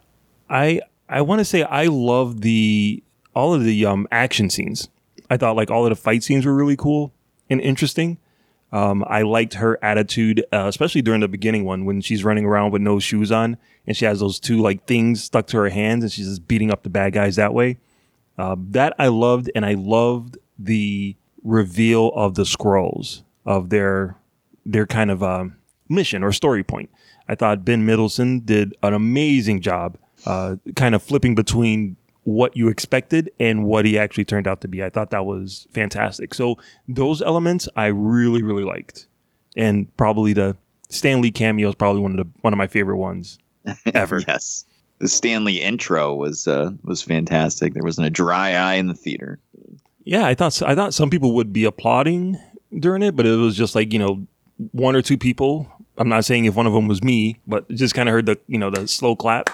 I 0.49 0.81
I 1.09 1.21
want 1.21 1.39
to 1.39 1.45
say 1.45 1.63
I 1.63 1.85
love 1.85 2.41
the 2.41 3.03
all 3.35 3.53
of 3.53 3.63
the 3.63 3.85
um, 3.85 4.07
action 4.11 4.49
scenes. 4.49 4.89
I 5.29 5.37
thought 5.37 5.55
like 5.55 5.71
all 5.71 5.85
of 5.85 5.89
the 5.89 5.95
fight 5.95 6.23
scenes 6.23 6.45
were 6.45 6.53
really 6.53 6.75
cool 6.75 7.13
and 7.49 7.61
interesting. 7.61 8.17
Um, 8.71 9.05
I 9.07 9.21
liked 9.21 9.53
her 9.55 9.77
attitude, 9.83 10.43
uh, 10.51 10.65
especially 10.67 11.03
during 11.03 11.21
the 11.21 11.27
beginning 11.27 11.63
one 11.63 11.85
when 11.85 12.01
she's 12.01 12.23
running 12.23 12.45
around 12.45 12.71
with 12.71 12.81
no 12.81 12.99
shoes 12.99 13.31
on 13.31 13.57
and 13.85 13.95
she 13.95 14.05
has 14.05 14.19
those 14.19 14.39
two 14.39 14.57
like 14.57 14.85
things 14.87 15.23
stuck 15.23 15.45
to 15.47 15.57
her 15.57 15.69
hands 15.69 16.03
and 16.03 16.11
she's 16.11 16.27
just 16.27 16.47
beating 16.47 16.71
up 16.71 16.83
the 16.83 16.89
bad 16.89 17.13
guys 17.13 17.35
that 17.35 17.53
way. 17.53 17.77
Uh, 18.37 18.55
that 18.71 18.95
I 18.97 19.07
loved, 19.09 19.51
and 19.53 19.63
I 19.63 19.75
loved 19.75 20.37
the 20.57 21.15
reveal 21.43 22.09
of 22.15 22.33
the 22.35 22.43
Skrulls 22.43 23.21
of 23.45 23.69
their 23.69 24.17
their 24.65 24.87
kind 24.87 25.11
of 25.11 25.21
um, 25.21 25.57
mission 25.87 26.23
or 26.23 26.31
story 26.31 26.63
point. 26.63 26.89
I 27.27 27.35
thought 27.35 27.63
Ben 27.63 27.85
Mendelsohn 27.85 28.39
did 28.39 28.75
an 28.81 28.93
amazing 28.93 29.61
job, 29.61 29.97
uh, 30.25 30.55
kind 30.75 30.95
of 30.95 31.03
flipping 31.03 31.35
between 31.35 31.95
what 32.23 32.55
you 32.55 32.69
expected 32.69 33.31
and 33.39 33.65
what 33.65 33.85
he 33.85 33.97
actually 33.97 34.25
turned 34.25 34.47
out 34.47 34.61
to 34.61 34.67
be. 34.67 34.83
I 34.83 34.89
thought 34.89 35.11
that 35.11 35.25
was 35.25 35.67
fantastic. 35.73 36.33
So 36.33 36.57
those 36.87 37.21
elements 37.21 37.67
I 37.75 37.87
really 37.87 38.41
really 38.41 38.63
liked, 38.63 39.07
and 39.55 39.95
probably 39.97 40.33
the 40.33 40.55
Stan 40.89 41.21
Lee 41.21 41.31
cameo 41.31 41.69
is 41.69 41.75
probably 41.75 42.01
one 42.01 42.17
of 42.17 42.25
the 42.25 42.31
one 42.41 42.53
of 42.53 42.57
my 42.57 42.67
favorite 42.67 42.97
ones 42.97 43.39
ever. 43.93 44.21
yes. 44.27 44.65
The 44.99 45.07
Stan 45.09 45.43
Lee 45.43 45.59
intro 45.59 46.15
was 46.15 46.47
uh, 46.47 46.71
was 46.83 47.01
fantastic. 47.01 47.73
There 47.73 47.83
wasn't 47.83 48.07
a 48.07 48.11
dry 48.11 48.53
eye 48.53 48.75
in 48.75 48.87
the 48.87 48.93
theater. 48.93 49.39
Yeah, 50.05 50.25
I 50.25 50.33
thought 50.33 50.61
I 50.61 50.75
thought 50.75 50.93
some 50.93 51.09
people 51.09 51.33
would 51.35 51.51
be 51.51 51.65
applauding 51.65 52.39
during 52.79 53.03
it, 53.03 53.15
but 53.15 53.25
it 53.25 53.35
was 53.35 53.57
just 53.57 53.75
like 53.75 53.91
you 53.91 53.99
know 53.99 54.25
one 54.71 54.95
or 54.95 55.01
two 55.01 55.17
people. 55.17 55.69
I'm 55.97 56.09
not 56.09 56.25
saying 56.25 56.45
if 56.45 56.55
one 56.55 56.67
of 56.67 56.73
them 56.73 56.87
was 56.87 57.03
me, 57.03 57.39
but 57.45 57.69
just 57.69 57.93
kind 57.93 58.07
of 58.07 58.13
heard 58.13 58.25
the 58.27 58.39
you 58.47 58.57
know 58.57 58.69
the 58.69 58.87
slow 58.87 59.15
clap. 59.15 59.49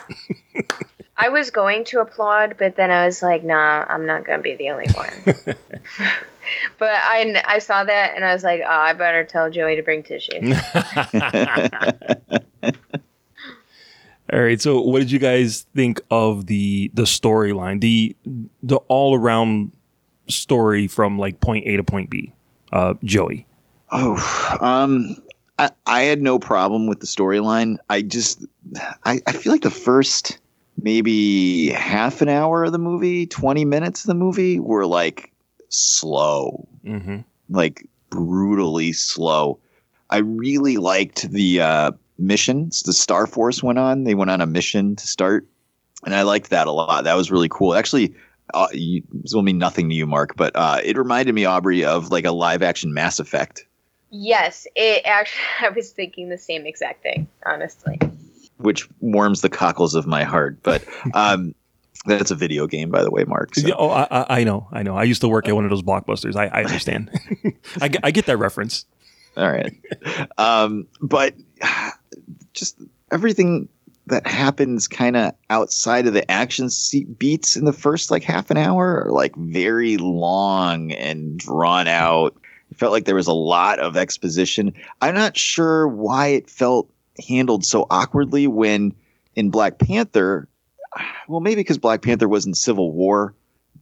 I 1.22 1.28
was 1.28 1.52
going 1.52 1.84
to 1.86 2.00
applaud, 2.00 2.56
but 2.58 2.78
then 2.78 2.92
I 2.92 3.06
was 3.06 3.22
like, 3.22 3.44
nah, 3.44 3.86
I'm 3.90 4.06
not 4.06 4.26
going 4.26 4.40
to 4.40 4.44
be 4.44 4.56
the 4.56 4.70
only 4.70 4.88
one. 4.94 5.36
but 6.78 6.90
I, 6.90 7.44
I 7.46 7.60
saw 7.60 7.84
that 7.84 8.14
and 8.16 8.24
I 8.24 8.34
was 8.34 8.44
like, 8.44 8.62
oh, 8.64 8.70
I 8.70 8.94
better 8.94 9.26
tell 9.26 9.50
Joey 9.50 9.76
to 9.76 9.84
bring 9.84 10.02
tissue. 10.02 10.40
All 14.32 14.40
right, 14.40 14.62
so 14.62 14.80
what 14.82 15.00
did 15.00 15.12
you 15.12 15.20
guys 15.20 15.66
think 15.76 16.02
of 16.12 16.46
the 16.46 16.92
the 16.94 17.02
storyline, 17.02 17.82
the 17.82 18.16
the 18.62 18.76
all 18.88 19.16
around 19.16 19.72
story 20.28 20.88
from 20.88 21.18
like 21.18 21.40
point 21.40 21.66
A 21.68 21.78
to 21.78 21.84
point 21.84 22.12
B? 22.12 22.32
Uh, 22.72 22.94
Joey. 23.04 23.48
Oh, 23.92 24.58
um, 24.62 25.16
I, 25.58 25.72
I 25.88 26.02
had 26.02 26.22
no 26.22 26.38
problem 26.38 26.86
with 26.86 27.00
the 27.00 27.08
storyline. 27.08 27.78
I 27.90 28.04
just, 28.04 28.46
I, 29.04 29.20
I 29.26 29.32
feel 29.32 29.52
like 29.52 29.64
the 29.64 29.72
first 29.72 30.38
maybe 30.84 31.70
half 31.70 32.22
an 32.22 32.30
hour 32.30 32.64
of 32.64 32.72
the 32.72 32.80
movie, 32.80 33.26
20 33.28 33.66
minutes 33.66 34.02
of 34.04 34.08
the 34.08 34.16
movie 34.16 34.60
were 34.60 34.86
like 34.86 35.32
slow, 35.70 36.68
Mm-hmm. 36.86 37.18
like 37.50 37.88
brutally 38.10 38.94
slow. 38.94 39.60
I 40.10 40.18
really 40.18 40.78
liked 40.78 41.30
the 41.32 41.62
uh, 41.62 41.92
missions 42.18 42.82
the 42.84 42.94
Star 42.94 43.28
Force 43.28 43.62
went 43.62 43.78
on. 43.80 44.04
They 44.06 44.16
went 44.16 44.32
on 44.32 44.42
a 44.42 44.48
mission 44.48 44.96
to 44.96 45.08
start, 45.08 45.48
and 46.06 46.16
I 46.16 46.24
liked 46.24 46.50
that 46.50 46.68
a 46.68 46.72
lot. 46.72 47.04
That 47.04 47.16
was 47.16 47.30
really 47.32 47.50
cool. 47.50 47.76
Actually, 47.76 48.16
uh, 48.54 48.68
you, 48.74 49.04
this 49.12 49.34
will 49.34 49.44
mean 49.44 49.60
nothing 49.60 49.90
to 49.90 49.96
you, 49.96 50.08
Mark, 50.08 50.36
but 50.36 50.56
uh, 50.56 50.80
it 50.84 50.98
reminded 50.98 51.36
me, 51.36 51.46
Aubrey, 51.46 51.86
of 51.86 52.10
like 52.10 52.26
a 52.26 52.32
live 52.32 52.64
action 52.64 52.94
Mass 52.94 53.20
Effect. 53.20 53.66
yes, 54.10 54.66
it 54.76 55.04
actually, 55.06 55.44
I 55.62 55.70
was 55.70 55.92
thinking 55.92 56.30
the 56.30 56.38
same 56.38 56.66
exact 56.66 57.04
thing, 57.04 57.28
honestly. 57.46 58.00
Which 58.60 58.88
warms 59.00 59.42
the 59.42 59.50
cockles 59.50 59.96
of 59.96 60.06
my 60.06 60.24
heart. 60.24 60.62
But 60.64 60.84
um, 61.14 61.56
that's 62.06 62.32
a 62.32 62.36
video 62.36 62.68
game, 62.68 62.90
by 62.90 63.04
the 63.04 63.12
way, 63.12 63.24
Mark. 63.24 63.56
So. 63.56 63.68
Yeah, 63.68 63.76
oh, 63.78 63.90
I, 63.90 64.40
I- 64.40 64.44
know, 64.44 64.68
I 64.72 64.84
know. 64.84 64.96
I 64.96 65.04
used 65.04 65.22
to 65.22 65.28
work 65.28 65.48
at 65.48 65.56
one 65.56 65.64
of 65.66 65.70
those 65.70 65.82
blockbusters. 65.84 66.36
I, 66.36 66.48
I 66.48 66.64
understand. 66.64 67.10
I, 67.82 67.88
get- 67.88 68.02
I 68.04 68.12
get 68.12 68.26
that 68.28 68.38
reference. 68.38 68.86
All 69.38 69.50
right. 69.52 69.74
Um, 70.38 70.88
but 71.02 71.34
just 72.54 72.78
everything 73.12 73.70
that 74.08 74.26
happens 74.26 74.88
kind 74.88 75.16
of 75.16 75.34
outside 75.50 76.08
of 76.08 76.14
the 76.14 76.30
action 76.30 76.68
beats 77.18 77.56
in 77.56 77.66
the 77.66 77.74
first 77.74 78.10
like 78.12 78.24
half 78.24 78.50
an 78.50 78.58
hour 78.58 79.04
are 79.06 79.12
like 79.12 79.36
very 79.36 79.98
long 79.98 80.92
and 80.94 81.38
drawn 81.38 81.88
out. 81.88 82.36
It 82.72 82.78
felt 82.78 82.92
like 82.92 83.06
there 83.06 83.16
was 83.16 83.28
a 83.28 83.34
lot 83.34 83.80
of 83.80 83.96
exposition. 83.96 84.74
I'm 85.02 85.16
not 85.16 85.38
sure 85.38 85.88
why 85.88 86.28
it 86.28 86.50
felt 86.50 86.90
handled 87.28 87.66
so 87.66 87.86
awkwardly 87.90 88.48
when 88.48 88.94
in 89.36 89.50
Black 89.50 89.80
Panther, 89.80 90.48
well, 91.28 91.40
maybe 91.40 91.62
because 91.62 91.78
Black 91.78 92.02
Panther 92.02 92.28
was 92.28 92.46
in 92.46 92.54
Civil 92.54 92.92
War, 92.92 93.34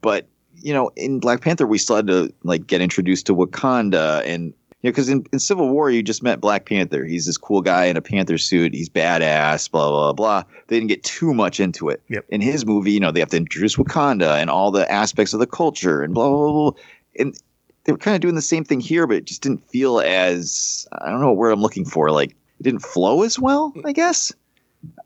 but 0.02 0.28
you 0.56 0.74
know, 0.74 0.92
in 0.96 1.20
Black 1.20 1.42
Panther, 1.42 1.68
we 1.68 1.78
still 1.78 1.98
had 1.98 2.08
to 2.08 2.34
like 2.44 2.68
get 2.68 2.82
introduced 2.82 3.28
to 3.28 3.36
Wakanda 3.36 4.26
and 4.26 4.54
you 4.82 4.90
know, 4.90 4.92
because 4.92 5.10
in, 5.10 5.26
in 5.34 5.40
Civil 5.40 5.70
War, 5.70 5.90
you 5.90 6.04
just 6.04 6.22
met 6.22 6.40
Black 6.40 6.68
Panther. 6.68 7.04
He's 7.04 7.26
this 7.26 7.38
cool 7.38 7.62
guy 7.62 7.86
in 7.86 7.98
a 7.98 8.02
Panther 8.02 8.38
suit. 8.38 8.76
He's 8.76 8.90
badass, 8.90 9.72
blah, 9.72 9.90
blah, 9.90 10.14
blah. 10.14 10.44
They 10.68 10.78
didn't 10.78 10.90
get 10.90 11.04
too 11.04 11.34
much 11.34 11.60
into 11.60 11.90
it. 11.90 12.04
Yep. 12.10 12.26
In 12.30 12.42
his 12.42 12.64
movie, 12.64 12.92
you 12.92 13.00
know, 13.00 13.12
they 13.12 13.20
have 13.20 13.30
to 13.30 13.38
introduce 13.38 13.76
Wakanda 13.76 14.40
and 14.40 14.52
all 14.52 14.70
the 14.70 14.90
aspects 14.92 15.34
of 15.34 15.40
the 15.40 15.48
culture 15.48 16.04
and 16.04 16.14
blah, 16.14 16.30
blah, 16.30 16.52
blah. 16.52 16.72
blah. 16.72 16.80
And 17.18 17.40
they 17.86 17.92
were 17.92 17.98
kind 17.98 18.14
of 18.14 18.22
doing 18.22 18.36
the 18.36 18.42
same 18.42 18.66
thing 18.66 18.80
here, 18.80 19.08
but 19.08 19.18
it 19.18 19.26
just 19.26 19.42
didn't 19.42 19.68
feel 19.70 20.00
as, 20.00 20.88
I 20.92 21.10
don't 21.10 21.22
know 21.22 21.30
what 21.30 21.38
word 21.38 21.52
I'm 21.52 21.62
looking 21.62 21.86
for. 21.86 22.12
Like, 22.12 22.36
it 22.60 22.64
didn't 22.64 22.82
flow 22.82 23.24
as 23.24 23.40
well, 23.40 23.74
I 23.86 23.92
guess. 23.94 24.32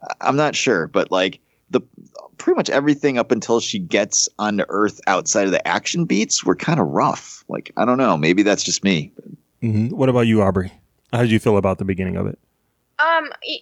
I- 0.04 0.14
I'm 0.28 0.36
not 0.36 0.56
sure, 0.56 0.88
but 0.88 1.12
like, 1.12 1.40
the 1.70 1.82
pretty 2.38 2.58
much 2.58 2.70
everything 2.70 3.18
up 3.18 3.32
until 3.32 3.60
she 3.60 3.80
gets 3.80 4.28
onto 4.40 4.66
Earth 4.68 5.00
outside 5.08 5.46
of 5.46 5.52
the 5.52 5.66
action 5.68 6.06
beats 6.06 6.44
were 6.44 6.56
kind 6.56 6.80
of 6.80 6.88
rough. 6.88 7.46
Like, 7.48 7.72
I 7.78 7.86
don't 7.86 7.98
know. 7.98 8.18
Maybe 8.18 8.44
that's 8.44 8.64
just 8.64 8.84
me. 8.84 9.12
hmm 9.62 9.88
What 9.90 10.10
about 10.10 10.28
you, 10.28 10.42
Aubrey? 10.42 10.72
How 11.14 11.22
did 11.22 11.32
you 11.32 11.40
feel 11.40 11.58
about 11.58 11.78
the 11.78 11.86
beginning 11.86 12.18
of 12.18 12.28
it? 12.28 12.38
Um, 13.00 13.30
it, 13.42 13.62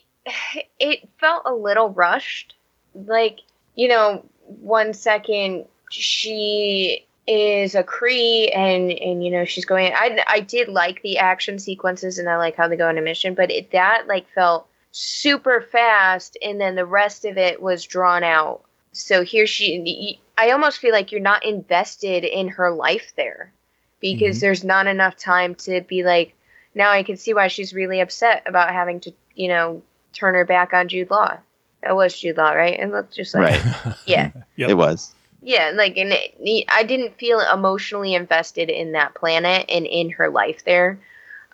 it 0.80 1.09
felt 1.20 1.43
a 1.45 1.53
little 1.53 1.89
rushed. 1.89 2.55
Like, 2.95 3.39
you 3.76 3.88
know, 3.88 4.26
one 4.45 4.93
second 4.93 5.66
she 5.91 7.05
is 7.30 7.75
a 7.75 7.84
Kree 7.84 8.49
and 8.55 8.91
and 8.91 9.23
you 9.23 9.32
know 9.32 9.45
she's 9.45 9.65
going. 9.65 9.93
I 9.93 10.23
I 10.27 10.39
did 10.39 10.67
like 10.67 11.01
the 11.03 11.19
action 11.19 11.59
sequences 11.59 12.17
and 12.17 12.27
I 12.27 12.38
like 12.38 12.55
how 12.55 12.67
they 12.67 12.75
go 12.75 12.89
on 12.89 12.97
a 12.97 13.01
mission, 13.01 13.36
but 13.36 13.51
it 13.51 13.71
that 13.71 14.07
like 14.07 14.27
felt 14.34 14.67
super 14.91 15.61
fast, 15.61 16.38
and 16.41 16.59
then 16.59 16.75
the 16.75 16.86
rest 16.86 17.25
of 17.25 17.38
it 17.38 17.61
was 17.61 17.86
drawn 17.86 18.23
out. 18.23 18.61
So 18.91 19.23
here 19.23 19.45
she, 19.45 20.19
I 20.36 20.49
almost 20.49 20.80
feel 20.80 20.91
like 20.91 21.11
you're 21.11 21.21
not 21.21 21.45
invested 21.45 22.23
in 22.23 22.47
her 22.49 22.71
life 22.71 23.13
there 23.15 23.53
because 23.99 24.38
Mhm. 24.38 24.41
there's 24.41 24.63
not 24.63 24.88
enough 24.88 25.15
time 25.15 25.53
to 25.55 25.82
be 25.82 26.03
like, 26.03 26.34
now 26.73 26.89
I 26.89 27.03
can 27.03 27.17
see 27.17 27.36
why 27.36 27.49
she's 27.49 27.73
really 27.73 27.99
upset 27.99 28.43
about 28.47 28.71
having 28.71 28.99
to, 29.01 29.13
you 29.36 29.47
know, 29.47 29.84
turn 30.13 30.34
her 30.34 30.45
back 30.45 30.73
on 30.73 30.88
Jude 30.88 31.11
Law. 31.11 31.38
That 31.84 31.95
was 31.95 32.17
Jude 32.19 32.38
Law, 32.38 32.51
right? 32.51 32.80
It 32.80 32.91
looked 32.91 33.13
just 33.13 33.36
like, 33.36 33.61
yeah, 34.05 34.32
It 34.57 34.73
was. 34.75 35.13
Yeah. 35.42 35.72
Like, 35.74 35.98
and 35.98 36.12
it, 36.14 36.66
I 36.70 36.84
didn't 36.84 37.18
feel 37.18 37.40
emotionally 37.40 38.14
invested 38.14 38.70
in 38.70 38.94
that 38.94 39.16
planet 39.16 39.66
and 39.70 39.86
in 39.86 40.10
her 40.12 40.30
life 40.30 40.64
there. 40.66 41.00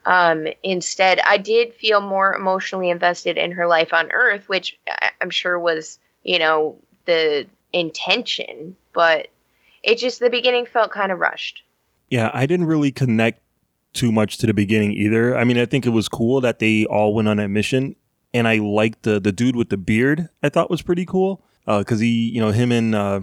Um, 0.06 0.48
instead, 0.62 1.20
I 1.28 1.38
did 1.38 1.74
feel 1.74 2.00
more 2.00 2.36
emotionally 2.36 2.90
invested 2.90 3.38
in 3.38 3.52
her 3.54 3.68
life 3.68 3.94
on 3.94 4.12
Earth, 4.12 4.48
which 4.48 4.78
I'm 5.22 5.32
sure 5.32 5.58
was, 5.58 5.98
you 6.24 6.38
know, 6.38 6.78
the 7.06 7.48
intention, 7.74 8.76
but 8.94 9.28
it 9.84 9.98
just, 9.98 10.20
the 10.20 10.30
beginning 10.30 10.66
felt 10.66 10.92
kind 10.92 11.12
of 11.12 11.20
rushed. 11.20 11.64
Yeah, 12.10 12.30
I 12.34 12.46
didn't 12.46 12.68
really 12.68 12.92
connect 12.92 13.42
too 13.94 14.12
much 14.12 14.38
to 14.38 14.46
the 14.46 14.54
beginning 14.54 14.94
either. 14.94 15.36
I 15.36 15.44
mean, 15.44 15.58
I 15.58 15.66
think 15.66 15.86
it 15.86 15.90
was 15.90 16.08
cool 16.08 16.40
that 16.42 16.60
they 16.60 16.86
all 16.86 17.16
went 17.16 17.28
on 17.28 17.38
that 17.38 17.48
mission, 17.50 17.96
and 18.34 18.48
I 18.48 18.58
liked 18.58 19.04
the 19.04 19.20
the 19.20 19.32
dude 19.32 19.56
with 19.56 19.70
the 19.70 19.78
beard. 19.78 20.30
I 20.44 20.50
thought 20.50 20.70
was 20.70 20.82
pretty 20.82 21.06
cool 21.06 21.42
because 21.66 22.00
he, 22.00 22.30
you 22.30 22.42
know, 22.42 22.52
him 22.52 22.72
and 22.72 22.94
uh, 22.94 23.22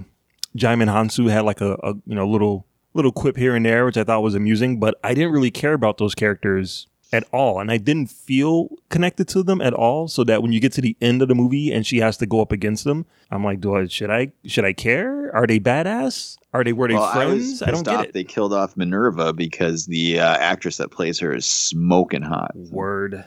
Djimon 0.57 0.88
Hounsou 0.88 1.30
had 1.30 1.42
like 1.44 1.61
a, 1.61 1.74
a 1.82 1.94
you 2.07 2.14
know 2.14 2.28
little 2.28 2.66
little 2.94 3.12
quip 3.12 3.36
here 3.36 3.57
and 3.57 3.64
there, 3.64 3.84
which 3.84 3.96
I 3.96 4.05
thought 4.05 4.22
was 4.22 4.34
amusing. 4.34 4.78
But 4.78 4.98
I 5.03 5.14
didn't 5.14 5.32
really 5.32 5.50
care 5.50 5.72
about 5.72 5.98
those 5.98 6.14
characters 6.14 6.86
at 7.12 7.24
all, 7.32 7.61
and 7.61 7.70
I 7.70 7.76
didn't 7.76 8.11
feel 8.11 8.68
connected 8.88 9.28
to 9.28 9.42
them 9.42 9.61
at 9.61 9.74
all. 9.74 10.09
So 10.09 10.24
that 10.24 10.42
when 10.42 10.53
you 10.53 10.61
get 10.61 10.72
to 10.72 10.80
the 10.80 10.96
end 11.00 11.22
of 11.22 11.28
the 11.28 11.34
movie 11.34 11.72
and 11.72 11.86
she 11.86 11.98
has 11.98 12.16
to 12.18 12.26
go 12.26 12.40
up 12.40 12.53
against 12.53 12.84
them, 12.84 13.07
I'm 13.30 13.44
like, 13.44 13.61
do 13.61 13.74
I 13.76 13.86
should 13.86 14.11
I 14.11 14.32
should 14.46 14.64
I 14.64 14.72
care? 14.72 15.34
Are 15.34 15.46
they 15.46 15.59
badass? 15.61 16.38
Are 16.55 16.62
they 16.64 16.72
were 16.72 16.88
they 16.88 16.94
Well, 16.94 17.05
I 17.05 17.14
friends? 17.14 17.62
I, 17.62 17.66
don't 17.66 17.76
pissed 17.76 17.84
get 17.86 17.94
off 17.94 18.05
it. 18.07 18.12
they 18.12 18.24
killed 18.24 18.53
off 18.53 18.76
Minerva 18.76 19.32
because 19.32 19.86
the 19.86 20.20
uh, 20.20 20.36
actress 20.36 20.76
that 20.76 20.90
plays 20.90 21.18
her 21.20 21.34
is 21.34 21.46
smoking 21.46 22.22
hot. 22.22 22.53
Word. 22.55 23.24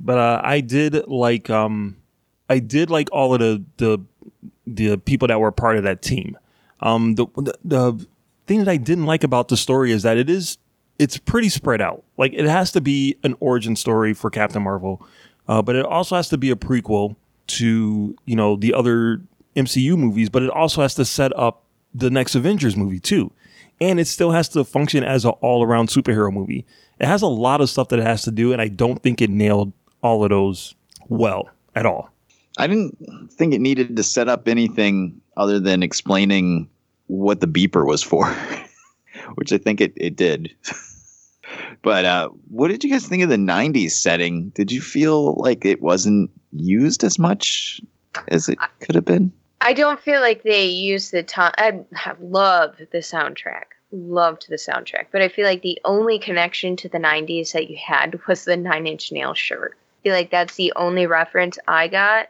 But 0.00 0.18
uh, 0.18 0.40
I 0.42 0.60
did 0.60 1.06
like 1.06 1.50
um 1.50 1.96
I 2.50 2.58
did 2.58 2.90
like 2.90 3.08
all 3.12 3.32
of 3.34 3.40
the 3.40 3.62
the 3.76 3.98
the 4.66 4.96
people 4.96 5.28
that 5.28 5.40
were 5.40 5.52
part 5.52 5.76
of 5.76 5.84
that 5.84 6.02
team. 6.02 6.36
Um 6.80 7.14
the 7.14 7.26
the, 7.36 7.54
the 7.64 8.06
thing 8.46 8.58
that 8.58 8.68
I 8.68 8.76
didn't 8.76 9.06
like 9.06 9.24
about 9.24 9.48
the 9.48 9.56
story 9.56 9.92
is 9.92 10.02
that 10.02 10.16
it 10.16 10.28
is 10.28 10.58
it's 10.98 11.18
pretty 11.18 11.48
spread 11.48 11.80
out. 11.80 12.04
Like 12.16 12.32
it 12.32 12.46
has 12.46 12.72
to 12.72 12.80
be 12.80 13.16
an 13.22 13.34
origin 13.40 13.76
story 13.76 14.14
for 14.14 14.30
Captain 14.30 14.62
Marvel, 14.62 15.04
uh, 15.48 15.62
but 15.62 15.76
it 15.76 15.84
also 15.84 16.16
has 16.16 16.28
to 16.28 16.38
be 16.38 16.50
a 16.50 16.56
prequel 16.56 17.16
to 17.46 18.16
you 18.24 18.36
know 18.36 18.56
the 18.56 18.74
other 18.74 19.20
MCU 19.56 19.96
movies. 19.96 20.28
But 20.28 20.42
it 20.42 20.50
also 20.50 20.82
has 20.82 20.94
to 20.96 21.04
set 21.04 21.36
up 21.36 21.62
the 21.94 22.10
next 22.10 22.34
Avengers 22.34 22.76
movie 22.76 23.00
too, 23.00 23.32
and 23.80 23.98
it 23.98 24.06
still 24.06 24.30
has 24.32 24.48
to 24.50 24.64
function 24.64 25.04
as 25.04 25.24
an 25.24 25.32
all 25.40 25.64
around 25.64 25.88
superhero 25.88 26.32
movie. 26.32 26.64
It 27.00 27.06
has 27.06 27.22
a 27.22 27.26
lot 27.26 27.60
of 27.60 27.68
stuff 27.68 27.88
that 27.88 27.98
it 27.98 28.06
has 28.06 28.22
to 28.22 28.30
do, 28.30 28.52
and 28.52 28.62
I 28.62 28.68
don't 28.68 29.02
think 29.02 29.20
it 29.20 29.30
nailed 29.30 29.72
all 30.02 30.22
of 30.22 30.30
those 30.30 30.74
well 31.08 31.50
at 31.74 31.86
all. 31.86 32.10
I 32.56 32.68
didn't 32.68 33.32
think 33.32 33.52
it 33.52 33.60
needed 33.60 33.96
to 33.96 34.02
set 34.04 34.28
up 34.28 34.46
anything 34.46 35.20
other 35.36 35.60
than 35.60 35.82
explaining 35.82 36.68
what 37.06 37.40
the 37.40 37.46
beeper 37.46 37.86
was 37.86 38.02
for, 38.02 38.26
which 39.34 39.52
I 39.52 39.58
think 39.58 39.80
it, 39.80 39.92
it 39.96 40.16
did. 40.16 40.54
but 41.82 42.04
uh, 42.04 42.28
what 42.48 42.68
did 42.68 42.84
you 42.84 42.90
guys 42.90 43.06
think 43.06 43.22
of 43.22 43.28
the 43.28 43.36
90s 43.36 43.92
setting? 43.92 44.50
Did 44.50 44.72
you 44.72 44.80
feel 44.80 45.34
like 45.34 45.64
it 45.64 45.82
wasn't 45.82 46.30
used 46.52 47.04
as 47.04 47.18
much 47.18 47.80
as 48.28 48.48
it 48.48 48.58
could 48.80 48.94
have 48.94 49.04
been? 49.04 49.32
I 49.60 49.72
don't 49.72 50.00
feel 50.00 50.20
like 50.20 50.42
they 50.42 50.66
used 50.66 51.10
the 51.10 51.22
time. 51.22 51.52
I 51.58 52.14
love 52.20 52.76
the 52.92 52.98
soundtrack, 52.98 53.64
loved 53.92 54.46
the 54.48 54.56
soundtrack, 54.56 55.06
but 55.10 55.22
I 55.22 55.28
feel 55.28 55.46
like 55.46 55.62
the 55.62 55.80
only 55.86 56.18
connection 56.18 56.76
to 56.76 56.88
the 56.88 56.98
'90s 56.98 57.52
that 57.52 57.70
you 57.70 57.78
had 57.78 58.20
was 58.28 58.44
the 58.44 58.58
Nine 58.58 58.86
Inch 58.86 59.10
Nail 59.10 59.32
shirt. 59.32 59.74
I 59.74 59.96
feel 60.02 60.12
like 60.12 60.30
that's 60.30 60.56
the 60.56 60.72
only 60.76 61.06
reference 61.06 61.58
I 61.66 61.88
got 61.88 62.28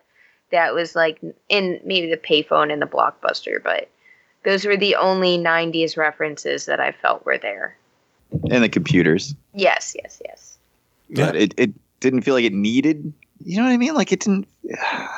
that 0.55 0.75
was 0.75 0.95
like 0.95 1.21
in 1.49 1.81
maybe 1.85 2.09
the 2.09 2.17
payphone 2.17 2.73
and 2.73 2.81
the 2.81 2.87
blockbuster, 2.87 3.63
but 3.63 3.91
those 4.45 4.65
were 4.65 4.77
the 4.77 4.95
only 4.97 5.37
'90s 5.37 5.97
references 5.97 6.67
that 6.67 6.81
I 6.81 6.93
felt 6.93 7.25
were 7.27 7.39
there. 7.39 7.77
And 8.51 8.65
the 8.65 8.69
computers. 8.69 9.35
Yes, 9.53 9.95
yes, 10.03 10.21
yes. 10.25 10.59
But 11.11 11.37
it, 11.37 11.55
it 11.57 11.73
didn't 12.01 12.23
feel 12.23 12.35
like 12.35 12.45
it 12.45 12.53
needed, 12.53 13.13
you 13.45 13.57
know 13.57 13.65
what 13.65 13.73
I 13.73 13.77
mean? 13.77 13.95
Like 13.95 14.13
it 14.13 14.21
didn't, 14.21 14.49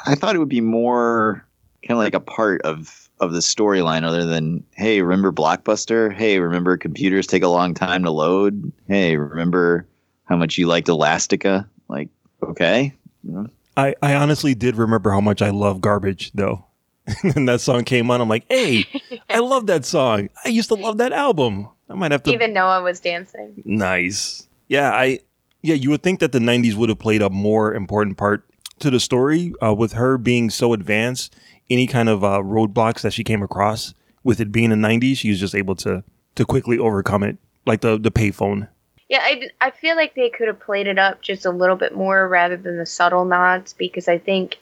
I 0.07 0.14
thought 0.14 0.34
it 0.34 0.39
would 0.39 0.49
be 0.49 0.61
more 0.61 1.47
kind 1.82 1.93
of 1.93 1.99
like 1.99 2.14
a 2.14 2.20
part 2.20 2.62
of, 2.62 3.09
of 3.20 3.32
the 3.32 3.39
storyline 3.39 4.05
other 4.05 4.24
than, 4.24 4.64
hey, 4.72 5.01
remember 5.01 5.32
Blockbuster? 5.32 6.12
Hey, 6.12 6.39
remember 6.39 6.76
computers 6.76 7.26
take 7.26 7.43
a 7.43 7.49
long 7.49 7.74
time 7.74 8.03
to 8.05 8.11
load? 8.11 8.72
Hey, 8.89 9.16
remember 9.16 9.87
how 10.24 10.37
much 10.37 10.59
you 10.59 10.66
liked 10.66 10.89
Elastica? 10.89 11.68
Like, 11.89 12.09
okay. 12.43 12.93
You 13.24 13.32
know? 13.32 13.47
I, 13.76 13.94
I 14.02 14.14
honestly 14.14 14.54
did 14.54 14.76
remember 14.76 15.10
how 15.10 15.20
much 15.20 15.42
I 15.42 15.50
love 15.50 15.80
garbage 15.80 16.32
though. 16.32 16.64
and 17.22 17.48
that 17.48 17.60
song 17.60 17.84
came 17.84 18.10
on. 18.10 18.20
I'm 18.20 18.28
like, 18.28 18.46
hey, 18.48 18.84
I 19.30 19.38
love 19.38 19.66
that 19.66 19.84
song. 19.84 20.28
I 20.44 20.48
used 20.48 20.68
to 20.68 20.74
love 20.74 20.98
that 20.98 21.12
album. 21.12 21.68
I 21.88 21.94
might 21.94 22.10
have 22.12 22.22
to. 22.24 22.32
Even 22.32 22.52
Noah 22.52 22.82
was 22.82 23.00
dancing. 23.00 23.62
Nice. 23.64 24.48
Yeah, 24.68 24.90
I 24.90 25.20
yeah, 25.62 25.74
you 25.74 25.90
would 25.90 26.02
think 26.02 26.20
that 26.20 26.32
the 26.32 26.38
90s 26.38 26.74
would 26.74 26.88
have 26.88 26.98
played 26.98 27.22
a 27.22 27.30
more 27.30 27.74
important 27.74 28.16
part 28.16 28.48
to 28.80 28.90
the 28.90 29.00
story 29.00 29.52
uh, 29.62 29.74
with 29.74 29.92
her 29.92 30.18
being 30.18 30.50
so 30.50 30.72
advanced. 30.72 31.34
Any 31.68 31.86
kind 31.86 32.08
of 32.08 32.22
uh, 32.22 32.38
roadblocks 32.38 33.00
that 33.00 33.12
she 33.12 33.24
came 33.24 33.42
across 33.42 33.94
with 34.22 34.40
it 34.40 34.52
being 34.52 34.70
the 34.70 34.76
90s, 34.76 35.16
she 35.18 35.30
was 35.30 35.40
just 35.40 35.54
able 35.54 35.74
to 35.76 36.04
to 36.34 36.44
quickly 36.44 36.78
overcome 36.78 37.22
it, 37.22 37.38
like 37.66 37.80
the 37.80 37.98
the 37.98 38.10
payphone. 38.10 38.68
Yeah, 39.09 39.20
I, 39.22 39.50
I 39.61 39.70
feel 39.70 39.94
like 39.96 40.14
they 40.14 40.30
could 40.30 40.48
have 40.48 40.59
played 40.59 40.88
it 40.88 40.98
up 40.98 41.22
just 41.22 41.46
a 41.46 41.50
little 41.50 41.76
bit 41.76 41.94
more 41.94 42.28
rather 42.28 42.57
than 42.57 42.76
the 42.76 42.86
subtle 42.86 43.24
nods 43.24 43.72
because 43.72 44.09
I 44.09 44.18
think 44.18 44.59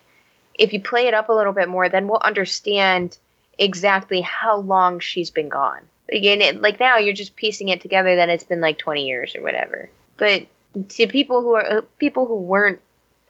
if 0.55 0.73
you 0.73 0.81
play 0.81 1.07
it 1.07 1.15
up 1.15 1.29
a 1.29 1.33
little 1.33 1.53
bit 1.53 1.69
more, 1.69 1.89
then 1.89 2.09
we'll 2.09 2.21
understand 2.23 3.17
exactly 3.59 4.21
how 4.21 4.59
long 4.59 5.01
she's 5.01 5.31
been 5.31 5.49
gone. 5.49 5.81
Again, 6.13 6.43
it, 6.43 6.61
like 6.61 6.79
now 6.79 6.99
you're 6.99 7.15
just 7.15 7.37
piecing 7.37 7.69
it 7.69 7.81
together 7.81 8.17
that 8.17 8.29
it's 8.29 8.45
been 8.45 8.61
like 8.61 8.79
20 8.79 9.07
years 9.07 9.35
or 9.35 9.43
whatever. 9.43 9.89
But 10.19 10.47
to 10.91 11.07
people 11.07 11.41
who 11.41 11.55
are 11.55 11.79
uh, 11.79 11.81
people 11.99 12.27
who 12.27 12.37
weren't 12.37 12.81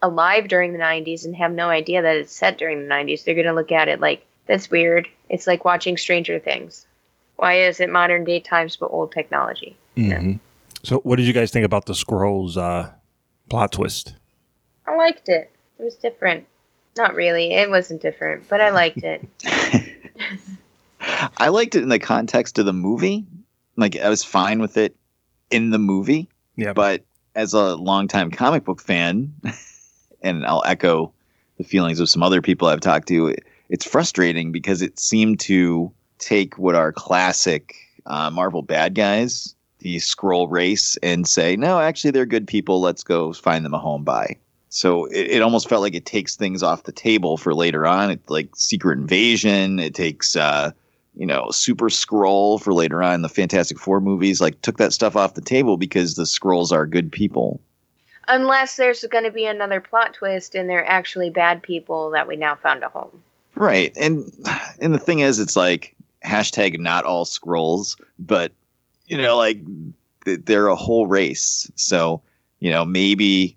alive 0.02 0.48
during 0.48 0.72
the 0.72 0.78
90s 0.78 1.24
and 1.24 1.36
have 1.36 1.52
no 1.52 1.68
idea 1.68 2.02
that 2.02 2.16
it's 2.16 2.34
set 2.34 2.58
during 2.58 2.82
the 2.82 2.88
90s, 2.88 3.24
they're 3.24 3.34
going 3.34 3.46
to 3.46 3.52
look 3.52 3.72
at 3.72 3.88
it 3.88 4.00
like 4.00 4.26
that's 4.46 4.70
weird. 4.70 5.08
It's 5.28 5.46
like 5.46 5.64
watching 5.64 5.96
Stranger 5.96 6.38
Things. 6.38 6.86
Why 7.36 7.60
is 7.62 7.80
it 7.80 7.90
modern 7.90 8.24
day 8.24 8.40
times 8.40 8.76
but 8.76 8.86
old 8.86 9.12
technology? 9.12 9.76
Mhm. 9.96 10.40
So, 10.84 10.98
what 10.98 11.16
did 11.16 11.26
you 11.26 11.32
guys 11.32 11.50
think 11.50 11.64
about 11.64 11.86
the 11.86 11.94
Skrulls 11.94 12.58
uh, 12.58 12.90
plot 13.48 13.72
twist? 13.72 14.14
I 14.86 14.94
liked 14.96 15.30
it. 15.30 15.50
It 15.78 15.82
was 15.82 15.96
different. 15.96 16.46
Not 16.96 17.14
really. 17.14 17.54
It 17.54 17.70
wasn't 17.70 18.02
different, 18.02 18.48
but 18.50 18.60
I 18.60 18.68
liked 18.68 19.02
it. 19.02 19.26
I 21.38 21.48
liked 21.48 21.74
it 21.74 21.82
in 21.82 21.88
the 21.88 21.98
context 21.98 22.58
of 22.58 22.66
the 22.66 22.74
movie. 22.74 23.24
Like 23.76 23.96
I 23.96 24.10
was 24.10 24.22
fine 24.22 24.60
with 24.60 24.76
it 24.76 24.94
in 25.50 25.70
the 25.70 25.78
movie. 25.78 26.28
Yeah. 26.56 26.74
But 26.74 27.02
as 27.34 27.54
a 27.54 27.76
longtime 27.76 28.30
comic 28.30 28.64
book 28.64 28.82
fan, 28.82 29.32
and 30.22 30.44
I'll 30.44 30.62
echo 30.66 31.12
the 31.56 31.64
feelings 31.64 31.98
of 31.98 32.10
some 32.10 32.22
other 32.22 32.42
people 32.42 32.68
I've 32.68 32.80
talked 32.80 33.08
to, 33.08 33.34
it's 33.70 33.86
frustrating 33.86 34.52
because 34.52 34.82
it 34.82 34.98
seemed 34.98 35.40
to 35.40 35.90
take 36.18 36.58
what 36.58 36.74
are 36.74 36.92
classic 36.92 37.74
uh, 38.04 38.30
Marvel 38.30 38.60
bad 38.60 38.94
guys, 38.94 39.54
the 39.84 39.96
Skrull 39.98 40.50
race, 40.50 40.96
and 41.02 41.28
say, 41.28 41.56
no, 41.56 41.78
actually 41.78 42.10
they're 42.10 42.24
good 42.24 42.48
people. 42.48 42.80
Let's 42.80 43.04
go 43.04 43.34
find 43.34 43.64
them 43.64 43.74
a 43.74 43.78
home 43.78 44.02
by. 44.02 44.38
So 44.70 45.04
it, 45.04 45.30
it 45.30 45.42
almost 45.42 45.68
felt 45.68 45.82
like 45.82 45.94
it 45.94 46.06
takes 46.06 46.34
things 46.34 46.62
off 46.62 46.84
the 46.84 46.90
table 46.90 47.36
for 47.36 47.54
later 47.54 47.86
on. 47.86 48.10
It 48.10 48.20
like 48.28 48.48
Secret 48.56 48.98
Invasion. 48.98 49.78
It 49.78 49.94
takes 49.94 50.34
uh, 50.36 50.72
you 51.14 51.26
know 51.26 51.50
Super 51.50 51.90
Skrull 51.90 52.60
for 52.60 52.72
later 52.72 53.02
on 53.02 53.20
the 53.20 53.28
Fantastic 53.28 53.78
Four 53.78 54.00
movies. 54.00 54.40
Like 54.40 54.60
took 54.62 54.78
that 54.78 54.94
stuff 54.94 55.16
off 55.16 55.34
the 55.34 55.42
table 55.42 55.76
because 55.76 56.14
the 56.14 56.24
Skrulls 56.24 56.72
are 56.72 56.86
good 56.86 57.12
people. 57.12 57.60
Unless 58.26 58.76
there's 58.76 59.04
going 59.04 59.24
to 59.24 59.30
be 59.30 59.44
another 59.44 59.82
plot 59.82 60.14
twist 60.14 60.54
and 60.54 60.68
they're 60.68 60.88
actually 60.88 61.28
bad 61.28 61.62
people 61.62 62.10
that 62.12 62.26
we 62.26 62.36
now 62.36 62.54
found 62.54 62.82
a 62.82 62.88
home. 62.88 63.22
Right. 63.54 63.94
And 63.98 64.32
and 64.80 64.94
the 64.94 64.98
thing 64.98 65.18
is 65.18 65.38
it's 65.38 65.56
like 65.56 65.94
hashtag 66.24 66.80
not 66.80 67.04
all 67.04 67.26
Skrulls, 67.26 68.00
but 68.18 68.50
you 69.06 69.18
know, 69.18 69.36
like 69.36 69.60
they're 70.24 70.68
a 70.68 70.76
whole 70.76 71.06
race. 71.06 71.70
So, 71.74 72.22
you 72.60 72.70
know, 72.70 72.84
maybe 72.84 73.56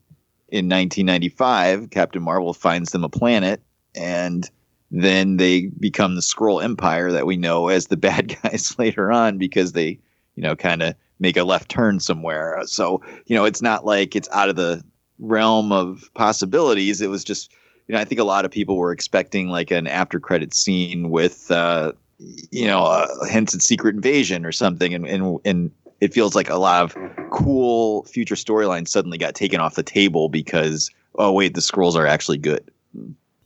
in 0.50 0.66
1995, 0.66 1.90
Captain 1.90 2.22
Marvel 2.22 2.54
finds 2.54 2.92
them 2.92 3.04
a 3.04 3.10
planet 3.10 3.62
and 3.96 4.50
then 4.90 5.38
they 5.38 5.68
become 5.80 6.16
the 6.16 6.22
Skrull 6.22 6.64
empire 6.64 7.12
that 7.12 7.26
we 7.26 7.38
know 7.38 7.68
as 7.68 7.88
the 7.88 7.98
bad 8.08 8.36
guys 8.42 8.76
later 8.80 9.12
on 9.12 9.38
because 9.38 9.74
they, 9.74 10.00
you 10.36 10.44
know, 10.44 10.56
kind 10.56 10.82
of 10.82 10.96
make 11.20 11.38
a 11.38 11.44
left 11.44 11.70
turn 11.70 12.00
somewhere. 12.00 12.62
So, 12.66 13.02
you 13.26 13.36
know, 13.36 13.46
it's 13.46 13.62
not 13.62 13.86
like 13.86 14.16
it's 14.16 14.30
out 14.32 14.50
of 14.50 14.56
the 14.56 14.84
realm 15.20 15.72
of 15.72 16.10
possibilities. 16.14 17.02
It 17.02 17.10
was 17.10 17.24
just 17.24 17.52
you 17.88 17.96
know, 17.96 18.02
I 18.02 18.06
think 18.06 18.20
a 18.20 18.26
lot 18.26 18.46
of 18.46 18.52
people 18.52 18.78
were 18.78 18.92
expecting 18.92 19.48
like 19.48 19.72
an 19.72 19.88
after 19.88 20.20
credit 20.20 20.54
scene 20.54 21.10
with, 21.10 21.50
uh, 21.50 21.94
you 22.20 22.66
know, 22.66 22.84
uh, 22.84 23.26
hints 23.26 23.54
at 23.54 23.62
Secret 23.62 23.96
Invasion 23.96 24.46
or 24.46 24.52
something, 24.52 24.94
and 24.94 25.08
and 25.08 25.40
and 25.46 25.72
it 26.02 26.14
feels 26.14 26.36
like 26.36 26.50
a 26.50 26.58
lot 26.58 26.84
of 26.84 26.98
cool 27.32 28.04
future 28.06 28.36
storylines 28.36 28.88
suddenly 28.90 29.18
got 29.18 29.36
taken 29.36 29.60
off 29.60 29.76
the 29.76 29.84
table 29.84 30.30
because 30.30 30.90
oh 31.16 31.32
wait, 31.32 31.54
the 31.54 31.62
Skrulls 31.62 31.96
are 31.96 32.08
actually 32.08 32.38
good. 32.38 32.70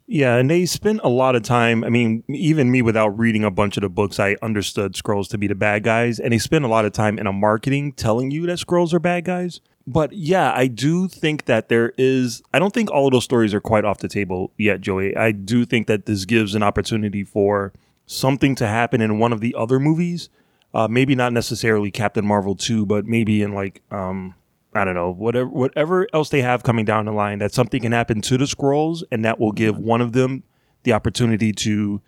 Yeah, 0.07 0.35
and 0.35 0.49
they 0.49 0.65
spent 0.65 0.99
a 1.03 1.09
lot 1.09 1.37
of 1.37 1.43
time. 1.43 1.85
I 1.85 1.89
mean, 1.89 2.23
even 2.27 2.69
me 2.69 2.81
without 2.81 3.17
reading 3.17 3.45
a 3.45 3.51
bunch 3.51 3.77
of 3.77 3.81
the 3.81 3.89
books, 3.89 4.19
I 4.19 4.35
understood 4.41 4.93
Skrulls 4.93 5.29
to 5.29 5.37
be 5.37 5.47
the 5.47 5.55
bad 5.55 5.83
guys, 5.83 6.19
and 6.19 6.33
they 6.33 6.37
spend 6.37 6.65
a 6.65 6.67
lot 6.67 6.83
of 6.83 6.91
time 6.91 7.17
in 7.17 7.27
a 7.27 7.33
marketing 7.33 7.93
telling 7.93 8.29
you 8.29 8.45
that 8.47 8.59
Skrulls 8.59 8.93
are 8.93 8.99
bad 8.99 9.23
guys. 9.23 9.61
but 9.87 10.11
yeah, 10.11 10.51
I 10.53 10.67
do 10.67 11.07
think 11.07 11.45
that 11.45 11.69
there 11.69 11.93
is. 11.97 12.41
I 12.53 12.59
don't 12.59 12.73
think 12.73 12.91
all 12.91 13.07
of 13.07 13.13
those 13.13 13.23
stories 13.23 13.53
are 13.53 13.61
quite 13.61 13.85
off 13.85 13.99
the 13.99 14.09
table 14.09 14.51
yet, 14.57 14.81
Joey. 14.81 15.15
I 15.15 15.31
do 15.31 15.65
think 15.65 15.87
that 15.87 16.05
this 16.05 16.25
gives 16.25 16.55
an 16.55 16.63
opportunity 16.63 17.23
for 17.23 17.71
something 18.11 18.55
to 18.55 18.67
happen 18.67 19.01
in 19.01 19.19
one 19.19 19.33
of 19.33 19.41
the 19.41 19.55
other 19.57 19.79
movies. 19.79 20.29
Uh, 20.73 20.87
maybe 20.87 21.15
not 21.15 21.33
necessarily 21.33 21.91
Captain 21.91 22.25
Marvel 22.25 22.55
two, 22.55 22.85
but 22.85 23.05
maybe 23.05 23.41
in 23.41 23.53
like 23.53 23.81
um, 23.91 24.35
I 24.73 24.85
don't 24.85 24.95
know 24.95 25.11
whatever 25.11 25.49
whatever 25.49 26.07
else 26.13 26.29
they 26.29 26.41
have 26.41 26.63
coming 26.63 26.85
down 26.85 27.05
the 27.05 27.11
line. 27.11 27.39
That 27.39 27.53
something 27.53 27.81
can 27.81 27.91
happen 27.91 28.21
to 28.21 28.37
the 28.37 28.45
Skrulls, 28.45 29.03
and 29.11 29.25
that 29.25 29.39
will 29.39 29.51
give 29.51 29.77
one 29.77 29.99
of 29.99 30.13
them 30.13 30.43
the 30.83 30.93
opportunity 30.93 31.51
to 31.51 32.01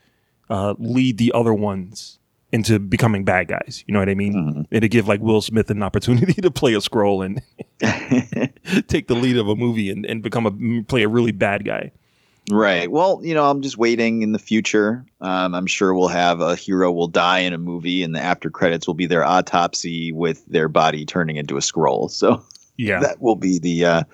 uh, 0.50 0.76
lead 0.78 1.18
the 1.18 1.32
other 1.34 1.54
ones 1.54 2.20
into 2.54 2.80
becoming 2.80 3.26
bad 3.26 3.48
guys. 3.48 3.84
You 3.88 3.94
know 3.94 4.00
what 4.00 4.10
I 4.10 4.16
mean? 4.16 4.34
Mm-hmm. 4.34 4.62
And 4.72 4.82
to 4.82 4.88
give 4.88 5.08
like 5.08 5.20
Will 5.20 5.42
Smith 5.42 5.70
an 5.70 5.84
opportunity 5.84 6.34
to 6.42 6.52
play 6.52 6.74
a 6.74 6.78
Skrull 6.78 7.26
and 7.26 7.42
take 8.88 9.08
the 9.08 9.16
lead 9.16 9.38
of 9.38 9.48
a 9.50 9.56
movie 9.56 9.90
and, 9.90 10.06
and 10.06 10.22
become 10.22 10.46
a 10.46 10.84
play 10.84 11.04
a 11.04 11.10
really 11.10 11.32
bad 11.32 11.66
guy. 11.66 11.92
Right. 12.52 12.92
Well, 12.92 13.22
you 13.24 13.34
know, 13.34 13.50
I'm 13.50 13.62
just 13.62 13.78
waiting 13.78 14.22
in 14.22 14.34
the 14.34 14.40
future. 14.40 15.06
Um, 15.22 15.56
I'm 15.56 15.66
sure 15.68 15.94
we'll 15.94 16.10
have 16.10 16.42
a 16.42 16.56
hero 16.56 16.92
will 16.92 17.08
die 17.08 17.40
in 17.40 17.54
a 17.54 17.58
movie, 17.58 18.04
and 18.04 18.14
the 18.14 18.20
after 18.20 18.50
credits 18.50 18.86
will 18.86 18.94
be 18.94 19.06
their 19.06 19.24
autopsy 19.24 20.12
with 20.12 20.46
their 20.48 20.68
body 20.68 21.06
turning 21.06 21.38
into 21.38 21.56
a 21.56 21.62
Skrull. 21.62 22.12
So 22.12 22.44
Yeah. 22.78 23.00
that 23.00 23.22
will 23.22 23.36
be 23.38 23.60
the 23.60 24.06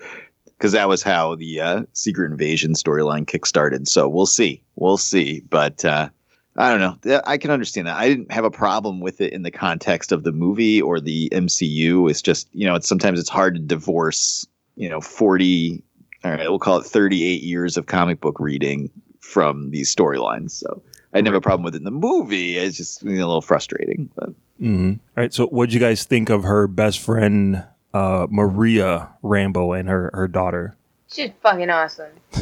because 0.46 0.72
that 0.72 0.88
was 0.88 1.02
how 1.02 1.34
the 1.34 1.60
uh, 1.60 1.82
Secret 1.94 2.30
Invasion 2.30 2.74
storyline 2.74 3.24
kickstarted. 3.24 3.88
So 3.88 4.08
we'll 4.08 4.26
see. 4.26 4.62
We'll 4.76 4.98
see. 4.98 5.40
But 5.48 5.84
uh, 5.84 6.10
I 6.56 6.70
don't 6.76 7.02
know. 7.04 7.20
I 7.26 7.38
can 7.38 7.50
understand 7.50 7.86
that. 7.86 7.96
I 7.96 8.08
didn't 8.08 8.30
have 8.30 8.44
a 8.44 8.50
problem 8.50 9.00
with 9.00 9.20
it 9.20 9.32
in 9.32 9.42
the 9.42 9.50
context 9.50 10.12
of 10.12 10.22
the 10.22 10.32
movie 10.32 10.80
or 10.80 11.00
the 11.00 11.30
MCU. 11.30 12.08
It's 12.10 12.22
just 12.22 12.48
you 12.52 12.66
know, 12.66 12.74
it's 12.74 12.88
sometimes 12.88 13.18
it's 13.18 13.28
hard 13.30 13.54
to 13.54 13.60
divorce. 13.60 14.46
You 14.76 14.88
know, 14.88 15.00
forty. 15.00 15.82
All 16.24 16.30
right, 16.32 16.48
we'll 16.48 16.58
call 16.58 16.78
it 16.78 16.86
thirty-eight 16.86 17.42
years 17.42 17.76
of 17.76 17.86
comic 17.86 18.20
book 18.20 18.38
reading 18.40 18.90
from 19.20 19.70
these 19.70 19.94
storylines. 19.94 20.50
So 20.52 20.82
I 21.12 21.18
didn't 21.18 21.28
have 21.28 21.34
a 21.36 21.40
problem 21.40 21.64
with 21.64 21.74
it 21.74 21.78
in 21.78 21.84
the 21.84 21.90
movie. 21.90 22.56
It's 22.56 22.76
just 22.76 23.02
you 23.02 23.10
know, 23.10 23.24
a 23.24 23.26
little 23.26 23.42
frustrating. 23.42 24.10
But 24.14 24.30
Mm-hmm. 24.60 24.90
All 24.90 24.98
right. 25.16 25.32
So, 25.32 25.44
what 25.44 25.52
would 25.52 25.72
you 25.72 25.80
guys 25.80 26.04
think 26.04 26.28
of 26.28 26.42
her 26.42 26.66
best 26.66 27.00
friend, 27.00 27.64
uh, 27.94 28.26
Maria 28.30 29.08
Rambeau, 29.24 29.78
and 29.78 29.88
her 29.88 30.10
her 30.12 30.28
daughter? 30.28 30.76
She's 31.10 31.30
fucking 31.42 31.70
awesome. 31.70 32.12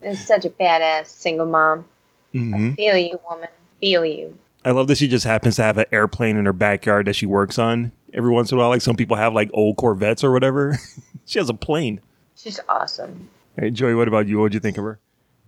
It's 0.00 0.24
such 0.24 0.44
a 0.44 0.50
badass 0.50 1.06
single 1.06 1.46
mom. 1.46 1.84
Mm-hmm. 2.32 2.74
Feel 2.74 2.96
you, 2.96 3.18
woman. 3.28 3.48
Feel 3.80 4.04
you. 4.04 4.38
I 4.64 4.70
love 4.70 4.86
that 4.86 4.98
she 4.98 5.08
just 5.08 5.24
happens 5.24 5.56
to 5.56 5.64
have 5.64 5.76
an 5.76 5.86
airplane 5.90 6.36
in 6.36 6.46
her 6.46 6.52
backyard 6.52 7.08
that 7.08 7.16
she 7.16 7.26
works 7.26 7.58
on 7.58 7.90
every 8.14 8.30
once 8.30 8.52
in 8.52 8.58
a 8.58 8.60
while. 8.60 8.68
Like 8.68 8.80
some 8.80 8.94
people 8.94 9.16
have 9.16 9.32
like 9.34 9.50
old 9.52 9.76
Corvettes 9.76 10.22
or 10.22 10.30
whatever. 10.30 10.78
she 11.26 11.40
has 11.40 11.50
a 11.50 11.54
plane. 11.54 12.00
She's 12.38 12.60
awesome. 12.68 13.28
Hey, 13.58 13.70
Joey, 13.70 13.94
what 13.94 14.06
about 14.08 14.28
you? 14.28 14.38
What'd 14.38 14.54
you 14.54 14.60
think 14.60 14.78
of 14.78 14.84
her? 14.84 15.00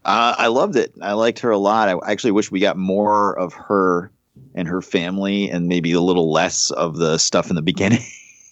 Uh, 0.04 0.34
I 0.36 0.48
loved 0.48 0.74
it. 0.76 0.92
I 1.00 1.12
liked 1.12 1.38
her 1.40 1.50
a 1.50 1.58
lot. 1.58 1.88
I 1.88 2.10
actually 2.10 2.32
wish 2.32 2.50
we 2.50 2.58
got 2.58 2.76
more 2.76 3.38
of 3.38 3.52
her 3.52 4.10
and 4.54 4.66
her 4.66 4.82
family, 4.82 5.48
and 5.50 5.68
maybe 5.68 5.92
a 5.92 6.00
little 6.00 6.32
less 6.32 6.70
of 6.72 6.96
the 6.96 7.18
stuff 7.18 7.48
in 7.50 7.56
the 7.56 7.62
beginning. 7.62 8.02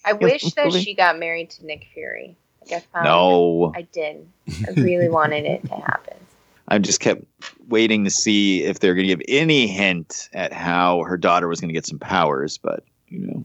I 0.04 0.12
wish 0.20 0.42
that 0.54 0.66
Really? 0.66 0.82
she 0.82 0.94
got 0.94 1.18
married 1.18 1.50
to 1.50 1.66
Nick 1.66 1.86
Fury. 1.92 2.36
Like 2.62 2.72
I 2.72 2.80
found 2.92 3.04
No. 3.04 3.72
I 3.74 3.82
did. 3.82 4.26
I 4.68 4.72
really 4.80 5.08
wanted 5.20 5.44
it 5.44 5.62
to 5.64 5.74
happen. 5.74 6.14
I 6.68 6.78
just 6.78 7.00
kept 7.00 7.24
waiting 7.68 8.04
to 8.04 8.10
see 8.10 8.62
if 8.62 8.78
they're 8.78 8.94
going 8.94 9.08
to 9.08 9.16
give 9.16 9.24
any 9.26 9.66
hint 9.66 10.28
at 10.34 10.52
how 10.52 11.02
her 11.04 11.16
daughter 11.16 11.48
was 11.48 11.60
going 11.60 11.70
to 11.70 11.74
get 11.74 11.86
some 11.86 11.98
powers, 11.98 12.58
but 12.58 12.84
you 13.08 13.20
know, 13.26 13.44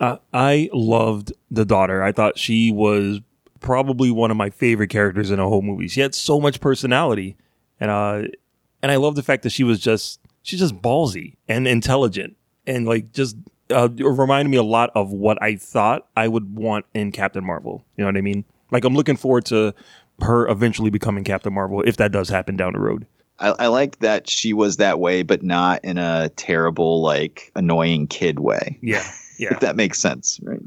Uh, 0.00 0.16
I 0.34 0.68
loved 0.72 1.32
the 1.52 1.64
daughter. 1.64 2.02
I 2.02 2.10
thought 2.10 2.36
she 2.36 2.72
was 2.72 3.20
probably 3.64 4.10
one 4.10 4.30
of 4.30 4.36
my 4.36 4.50
favorite 4.50 4.90
characters 4.90 5.30
in 5.30 5.38
the 5.38 5.48
whole 5.48 5.62
movie. 5.62 5.88
She 5.88 6.02
had 6.02 6.14
so 6.14 6.38
much 6.38 6.60
personality, 6.60 7.36
and 7.80 7.90
uh, 7.90 8.22
and 8.82 8.92
I 8.92 8.96
love 8.96 9.16
the 9.16 9.22
fact 9.22 9.42
that 9.42 9.50
she 9.50 9.64
was 9.64 9.80
just 9.80 10.20
she's 10.42 10.60
just 10.60 10.80
ballsy 10.80 11.36
and 11.48 11.66
intelligent, 11.66 12.36
and 12.66 12.86
like 12.86 13.12
just 13.12 13.36
uh, 13.70 13.88
reminded 13.88 14.50
me 14.50 14.58
a 14.58 14.62
lot 14.62 14.90
of 14.94 15.10
what 15.10 15.42
I 15.42 15.56
thought 15.56 16.06
I 16.14 16.28
would 16.28 16.54
want 16.54 16.84
in 16.92 17.10
Captain 17.10 17.44
Marvel. 17.44 17.84
You 17.96 18.02
know 18.04 18.08
what 18.08 18.18
I 18.18 18.20
mean? 18.20 18.44
Like 18.70 18.84
I'm 18.84 18.94
looking 18.94 19.16
forward 19.16 19.46
to 19.46 19.74
her 20.20 20.46
eventually 20.48 20.90
becoming 20.90 21.24
Captain 21.24 21.52
Marvel 21.52 21.82
if 21.82 21.96
that 21.96 22.12
does 22.12 22.28
happen 22.28 22.56
down 22.56 22.74
the 22.74 22.80
road. 22.80 23.06
I, 23.40 23.48
I 23.48 23.66
liked 23.68 24.00
that 24.00 24.28
she 24.28 24.52
was 24.52 24.76
that 24.76 25.00
way, 25.00 25.22
but 25.22 25.42
not 25.42 25.82
in 25.84 25.96
a 25.96 26.28
terrible, 26.36 27.00
like 27.00 27.50
annoying 27.56 28.08
kid 28.08 28.40
way. 28.40 28.78
Yeah, 28.82 29.10
yeah. 29.38 29.54
if 29.54 29.60
that 29.60 29.74
makes 29.74 29.98
sense, 29.98 30.38
right? 30.42 30.60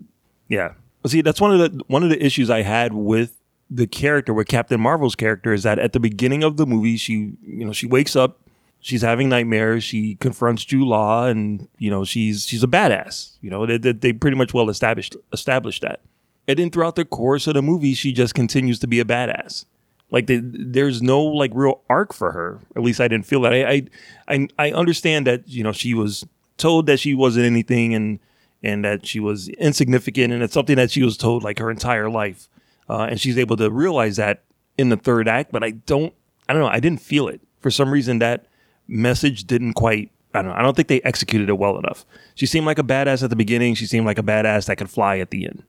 Yeah. 0.49 0.73
See, 1.07 1.21
that's 1.21 1.41
one 1.41 1.59
of 1.59 1.59
the 1.59 1.83
one 1.87 2.03
of 2.03 2.09
the 2.09 2.23
issues 2.23 2.49
I 2.49 2.61
had 2.61 2.93
with 2.93 3.37
the 3.69 3.87
character, 3.87 4.33
with 4.33 4.47
Captain 4.47 4.79
Marvel's 4.79 5.15
character, 5.15 5.53
is 5.53 5.63
that 5.63 5.79
at 5.79 5.93
the 5.93 5.99
beginning 5.99 6.43
of 6.43 6.57
the 6.57 6.65
movie, 6.65 6.97
she 6.97 7.33
you 7.41 7.65
know 7.65 7.73
she 7.73 7.87
wakes 7.87 8.15
up, 8.15 8.39
she's 8.79 9.01
having 9.01 9.29
nightmares, 9.29 9.83
she 9.83 10.15
confronts 10.15 10.63
Jude 10.65 10.87
Law, 10.87 11.25
and 11.25 11.67
you 11.77 11.89
know 11.89 12.03
she's 12.05 12.45
she's 12.45 12.63
a 12.63 12.67
badass. 12.67 13.31
You 13.41 13.49
know 13.49 13.65
they 13.65 13.77
they, 13.77 14.13
pretty 14.13 14.37
much 14.37 14.53
well 14.53 14.69
established 14.69 15.15
established 15.33 15.81
that. 15.81 16.01
And 16.47 16.57
then 16.57 16.69
throughout 16.69 16.95
the 16.95 17.05
course 17.05 17.47
of 17.47 17.55
the 17.55 17.61
movie, 17.61 17.93
she 17.93 18.13
just 18.13 18.33
continues 18.33 18.79
to 18.79 18.87
be 18.87 19.01
a 19.01 19.05
badass. 19.05 19.65
Like 20.09 20.27
the, 20.27 20.39
there's 20.41 21.01
no 21.01 21.21
like 21.21 21.51
real 21.53 21.81
arc 21.89 22.13
for 22.13 22.31
her. 22.31 22.61
At 22.75 22.81
least 22.81 23.01
I 23.01 23.09
didn't 23.09 23.25
feel 23.25 23.41
that. 23.41 23.53
I, 23.53 23.65
I 23.65 23.87
I 24.27 24.47
I 24.57 24.71
understand 24.71 25.27
that 25.27 25.47
you 25.47 25.63
know 25.63 25.73
she 25.73 25.93
was 25.93 26.25
told 26.57 26.87
that 26.87 26.99
she 26.99 27.13
wasn't 27.13 27.45
anything 27.45 27.93
and 27.93 28.19
and 28.63 28.83
that 28.83 29.05
she 29.05 29.19
was 29.19 29.49
insignificant 29.49 30.33
and 30.33 30.41
it's 30.43 30.53
something 30.53 30.75
that 30.75 30.91
she 30.91 31.03
was 31.03 31.17
told 31.17 31.43
like 31.43 31.59
her 31.59 31.69
entire 31.69 32.09
life. 32.09 32.49
Uh, 32.89 33.07
and 33.09 33.19
she's 33.19 33.37
able 33.37 33.57
to 33.57 33.69
realize 33.69 34.15
that 34.15 34.43
in 34.77 34.89
the 34.89 34.97
third 34.97 35.27
act. 35.27 35.51
But 35.51 35.63
I 35.63 35.71
don't 35.71 36.13
I 36.47 36.53
don't 36.53 36.61
know. 36.61 36.69
I 36.69 36.79
didn't 36.79 37.01
feel 37.01 37.27
it 37.27 37.41
for 37.59 37.69
some 37.69 37.91
reason. 37.91 38.19
That 38.19 38.45
message 38.87 39.45
didn't 39.45 39.73
quite. 39.73 40.11
I 40.33 40.41
don't 40.41 40.51
know. 40.51 40.57
I 40.57 40.61
don't 40.61 40.75
think 40.75 40.87
they 40.87 41.01
executed 41.01 41.49
it 41.49 41.57
well 41.57 41.77
enough. 41.77 42.05
She 42.35 42.45
seemed 42.45 42.65
like 42.65 42.79
a 42.79 42.83
badass 42.83 43.23
at 43.23 43.29
the 43.29 43.35
beginning. 43.35 43.75
She 43.75 43.85
seemed 43.85 44.05
like 44.05 44.19
a 44.19 44.23
badass 44.23 44.67
that 44.67 44.77
could 44.77 44.89
fly 44.89 45.17
at 45.17 45.31
the 45.31 45.45
end. 45.45 45.63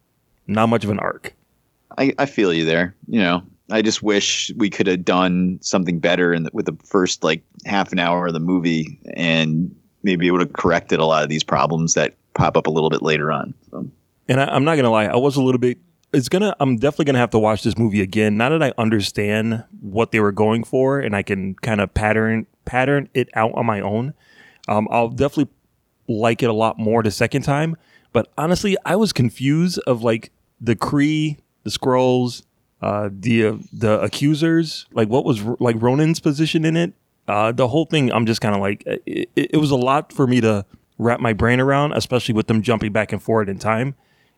Not 0.47 0.69
much 0.69 0.85
of 0.85 0.91
an 0.91 0.99
arc. 0.99 1.35
I, 1.97 2.15
I 2.19 2.27
feel 2.27 2.53
you 2.53 2.65
there. 2.65 2.95
You 3.09 3.21
know, 3.21 3.43
I 3.71 3.83
just 3.83 4.03
wish 4.03 4.53
we 4.57 4.71
could 4.71 4.87
have 4.87 5.05
done 5.05 5.59
something 5.63 5.99
better 5.99 6.33
in 6.33 6.45
the, 6.45 6.51
with 6.53 6.67
the 6.67 6.77
first 6.85 7.25
like 7.25 7.43
half 7.65 7.93
an 7.93 7.99
hour 7.99 8.27
of 8.27 8.35
the 8.35 8.41
movie, 8.41 8.99
and 9.15 9.75
maybe 10.03 10.27
it 10.27 10.31
would 10.31 10.41
have 10.41 10.53
corrected 10.53 11.01
a 11.01 11.07
lot 11.07 11.23
of 11.23 11.29
these 11.29 11.45
problems 11.45 11.95
that 11.95 12.15
pop 12.39 12.57
up 12.57 12.67
a 12.67 12.71
little 12.71 12.89
bit 12.89 13.03
later 13.03 13.31
on. 13.31 13.53
So. 13.71 13.91
And 14.29 14.41
I, 14.41 14.47
I'm 14.47 14.65
not 14.65 14.77
gonna 14.77 14.91
lie, 14.91 15.07
I 15.07 15.17
was 15.17 15.37
a 15.37 15.43
little 15.43 15.59
bit. 15.59 15.79
It's 16.11 16.31
gonna. 16.31 16.57
I'm 16.59 16.77
definitely 16.77 17.05
gonna 17.07 17.19
have 17.19 17.31
to 17.31 17.39
watch 17.39 17.63
this 17.63 17.77
movie 17.77 18.01
again. 18.01 18.39
Now 18.39 18.49
that 18.49 18.63
I 18.63 18.73
understand 18.79 19.65
what 19.83 20.11
they 20.11 20.21
were 20.21 20.33
going 20.33 20.65
for, 20.65 20.99
and 21.01 21.15
I 21.15 21.23
can 21.23 21.55
kind 21.57 21.83
of 21.83 21.93
pattern 21.93 22.47
pattern 22.65 23.11
it 23.13 23.29
out 23.35 23.53
on 23.55 23.67
my 23.67 23.83
own. 23.83 24.15
Um, 24.69 24.89
I'll 24.91 25.11
definitely 25.11 25.53
like 26.09 26.43
it 26.43 26.49
a 26.49 26.55
lot 26.55 26.79
more 26.79 27.03
the 27.03 27.11
second 27.11 27.43
time. 27.43 27.77
But 28.15 28.33
honestly, 28.39 28.75
I 28.87 28.97
was 28.97 29.13
confused 29.13 29.81
of 29.87 30.03
like 30.03 30.33
the 30.59 30.75
Kree, 30.75 31.37
the 31.65 31.71
Skrulls, 31.71 32.43
uh, 32.81 33.11
the 33.13 33.47
uh, 33.47 33.57
the 33.71 34.01
accusers. 34.01 34.87
Like 34.93 35.09
what 35.09 35.27
was 35.27 35.43
like 35.43 35.77
Ronan's 35.79 36.21
position 36.21 36.65
in 36.65 36.75
it? 36.75 36.95
Uh, 37.27 37.53
the 37.53 37.69
whole 37.69 37.85
thing. 37.85 38.11
I'm 38.11 38.25
just 38.25 38.41
kind 38.41 38.55
of 38.55 38.63
like 38.63 38.83
it, 38.87 39.29
it 39.37 39.57
was 39.59 39.71
a 39.71 39.77
lot 39.77 40.11
for 40.11 40.27
me 40.27 40.41
to 40.41 40.65
wrap 40.99 41.21
my 41.21 41.33
brain 41.33 41.61
around, 41.61 41.93
especially 41.93 42.35
with 42.35 42.47
them 42.49 42.63
jumping 42.63 42.93
back 42.93 43.13
and 43.13 43.23
forth 43.23 43.49
in 43.49 43.59
time. 43.59 43.95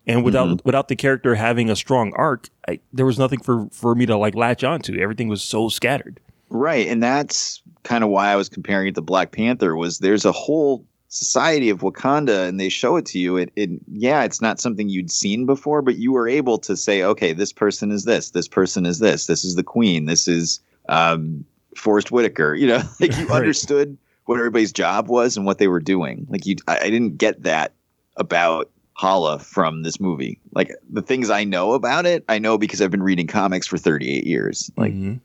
And 0.06 0.24
without 0.24 0.64
without 0.64 0.88
the 0.88 0.96
character 0.96 1.34
having 1.34 1.68
a 1.70 1.76
strong 1.76 2.12
arc, 2.16 2.48
I, 2.68 2.80
there 2.92 3.06
was 3.06 3.18
nothing 3.18 3.40
for 3.40 3.68
for 3.70 3.94
me 3.94 4.06
to 4.06 4.16
like 4.16 4.34
latch 4.34 4.64
onto. 4.64 4.98
Everything 4.98 5.28
was 5.28 5.42
so 5.42 5.68
scattered. 5.68 6.20
Right, 6.48 6.88
and 6.88 7.02
that's 7.02 7.62
kind 7.84 8.02
of 8.02 8.10
why 8.10 8.28
I 8.28 8.36
was 8.36 8.48
comparing 8.48 8.88
it 8.88 8.94
to 8.96 9.02
Black 9.02 9.30
Panther. 9.32 9.76
Was 9.76 9.98
there's 9.98 10.24
a 10.24 10.32
whole 10.32 10.84
society 11.08 11.68
of 11.70 11.80
Wakanda, 11.80 12.48
and 12.48 12.58
they 12.58 12.68
show 12.68 12.96
it 12.96 13.04
to 13.06 13.18
you. 13.18 13.36
It, 13.36 13.52
it 13.56 13.70
yeah, 13.92 14.22
it's 14.24 14.40
not 14.40 14.58
something 14.58 14.88
you'd 14.88 15.10
seen 15.10 15.44
before, 15.44 15.82
but 15.82 15.96
you 15.96 16.12
were 16.12 16.26
able 16.28 16.58
to 16.58 16.76
say, 16.76 17.02
okay, 17.02 17.32
this 17.32 17.52
person 17.52 17.90
is 17.92 18.04
this, 18.04 18.30
this 18.30 18.48
person 18.48 18.86
is 18.86 19.00
this, 19.00 19.26
this 19.26 19.44
is 19.44 19.54
the 19.54 19.62
Queen, 19.62 20.06
this 20.06 20.26
is 20.26 20.60
um, 20.88 21.44
Forest 21.76 22.10
Whitaker. 22.10 22.54
You 22.54 22.68
know, 22.68 22.82
like 23.00 23.16
you 23.18 23.26
Right. 23.26 23.36
understood 23.36 23.98
what 24.30 24.38
everybody's 24.38 24.72
job 24.72 25.08
was 25.08 25.36
and 25.36 25.44
what 25.44 25.58
they 25.58 25.66
were 25.66 25.80
doing. 25.80 26.24
Like 26.30 26.46
you, 26.46 26.54
I, 26.68 26.78
I 26.78 26.90
didn't 26.90 27.16
get 27.18 27.42
that 27.42 27.72
about 28.16 28.70
Hala 28.92 29.40
from 29.40 29.82
this 29.82 29.98
movie. 29.98 30.38
Like 30.52 30.70
the 30.88 31.02
things 31.02 31.30
I 31.30 31.42
know 31.42 31.72
about 31.72 32.06
it, 32.06 32.24
I 32.28 32.38
know 32.38 32.56
because 32.56 32.80
I've 32.80 32.92
been 32.92 33.02
reading 33.02 33.26
comics 33.26 33.66
for 33.66 33.76
38 33.76 34.24
years. 34.24 34.70
Like 34.76 34.92
Mhm. 34.92 35.18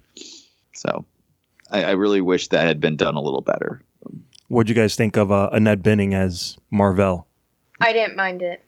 so, 0.74 1.06
I, 1.70 1.84
I 1.84 1.91
really 1.91 2.20
wish 2.20 2.47
that 2.47 2.66
had 2.66 2.80
been 2.80 2.95
done 2.95 3.14
a 3.14 3.22
little 3.22 3.41
better. 3.41 3.80
What'd 4.47 4.70
you 4.70 4.76
guys 4.76 4.95
think 4.95 5.18
of 5.18 5.32
uh, 5.32 5.49
Annette 5.51 5.84
Bening 5.84 6.16
as 6.16 6.58
Marvel? 6.72 7.28
I 7.82 7.93
didn't 7.93 8.16
mind 8.16 8.41
it. 8.41 8.64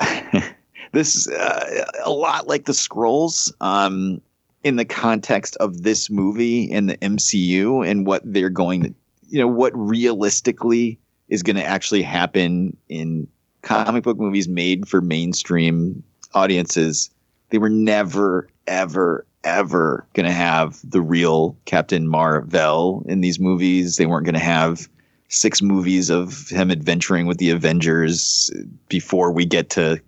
This 0.92 1.16
is 1.16 1.28
uh, 1.28 1.84
a 2.04 2.10
lot 2.10 2.46
like 2.48 2.64
the 2.64 2.72
Skrulls 2.72 3.52
um, 3.60 4.22
in 4.64 4.76
the 4.76 4.86
context 4.86 5.54
of 5.56 5.82
this 5.82 6.08
movie 6.08 6.72
and 6.72 6.88
the 6.88 6.96
MCU 6.98 7.86
and 7.86 8.06
what 8.06 8.22
they're 8.24 8.48
going 8.48 8.82
to, 8.84 8.94
you 9.28 9.38
know, 9.38 9.48
what 9.48 9.72
realistically 9.76 10.98
is 11.28 11.42
going 11.42 11.56
to 11.56 11.64
actually 11.64 12.02
happen 12.02 12.76
in 12.88 13.28
comic 13.62 14.04
book 14.04 14.18
movies 14.18 14.48
made 14.48 14.88
for 14.88 15.00
mainstream 15.00 16.02
audiences, 16.34 17.10
they 17.50 17.58
were 17.58 17.68
never, 17.68 18.48
ever, 18.66 19.26
ever 19.44 20.06
going 20.14 20.26
to 20.26 20.32
have 20.32 20.80
the 20.84 21.00
real 21.00 21.56
Captain 21.64 22.08
Marvel 22.08 23.04
in 23.08 23.20
these 23.20 23.38
movies. 23.38 23.96
They 23.96 24.06
weren't 24.06 24.24
going 24.24 24.34
to 24.34 24.40
have 24.40 24.88
six 25.28 25.60
movies 25.60 26.08
of 26.08 26.48
him 26.48 26.70
adventuring 26.70 27.26
with 27.26 27.38
the 27.38 27.50
Avengers 27.50 28.50
before 28.88 29.30
we 29.30 29.44
get 29.44 29.70
to 29.70 30.00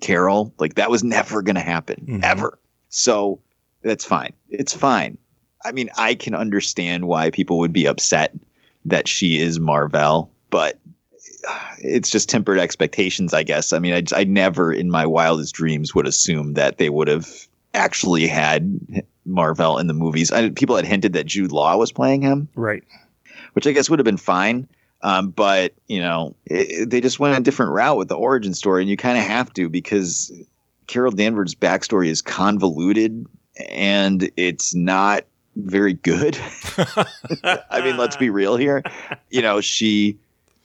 Carol. 0.00 0.54
Like 0.58 0.74
that 0.74 0.90
was 0.90 1.02
never 1.02 1.42
going 1.42 1.56
to 1.56 1.60
happen, 1.60 2.04
mm-hmm. 2.06 2.24
ever. 2.24 2.58
So 2.88 3.40
that's 3.82 4.04
fine. 4.04 4.32
It's 4.48 4.74
fine. 4.74 5.18
I 5.64 5.72
mean, 5.72 5.90
I 5.96 6.14
can 6.14 6.34
understand 6.34 7.06
why 7.06 7.30
people 7.30 7.58
would 7.58 7.72
be 7.72 7.86
upset 7.86 8.32
that 8.90 9.08
she 9.08 9.40
is 9.40 9.58
Marvel, 9.58 10.30
but 10.50 10.78
it's 11.78 12.10
just 12.10 12.28
tempered 12.28 12.58
expectations, 12.58 13.32
I 13.32 13.42
guess. 13.42 13.72
I 13.72 13.78
mean, 13.78 13.94
I, 13.94 14.20
I 14.20 14.24
never 14.24 14.72
in 14.72 14.90
my 14.90 15.06
wildest 15.06 15.54
dreams 15.54 15.94
would 15.94 16.06
assume 16.06 16.54
that 16.54 16.78
they 16.78 16.90
would 16.90 17.08
have 17.08 17.28
actually 17.72 18.26
had 18.26 18.78
Marvel 19.24 19.78
in 19.78 19.86
the 19.86 19.94
movies. 19.94 20.30
I, 20.30 20.50
people 20.50 20.76
had 20.76 20.84
hinted 20.84 21.12
that 21.14 21.26
Jude 21.26 21.52
Law 21.52 21.76
was 21.76 21.92
playing 21.92 22.22
him, 22.22 22.48
Right. 22.54 22.82
which 23.54 23.66
I 23.66 23.72
guess 23.72 23.88
would 23.88 23.98
have 23.98 24.04
been 24.04 24.16
fine. 24.16 24.68
Um, 25.02 25.30
but 25.30 25.72
you 25.86 26.00
know, 26.00 26.36
it, 26.44 26.90
they 26.90 27.00
just 27.00 27.18
went 27.18 27.38
a 27.38 27.42
different 27.42 27.72
route 27.72 27.96
with 27.96 28.08
the 28.08 28.16
origin 28.16 28.52
story, 28.52 28.82
and 28.82 28.90
you 28.90 28.98
kind 28.98 29.16
of 29.16 29.24
have 29.24 29.50
to 29.54 29.70
because 29.70 30.30
Carol 30.88 31.12
Danvers' 31.12 31.54
backstory 31.54 32.08
is 32.08 32.20
convoluted 32.20 33.26
and 33.70 34.30
it's 34.36 34.74
not 34.74 35.24
very 35.56 35.94
good. 35.94 36.38
I 37.44 37.80
mean, 37.82 37.96
let's 37.96 38.16
be 38.16 38.30
real 38.30 38.56
here. 38.56 38.82
You 39.30 39.42
know, 39.42 39.60
she 39.60 40.18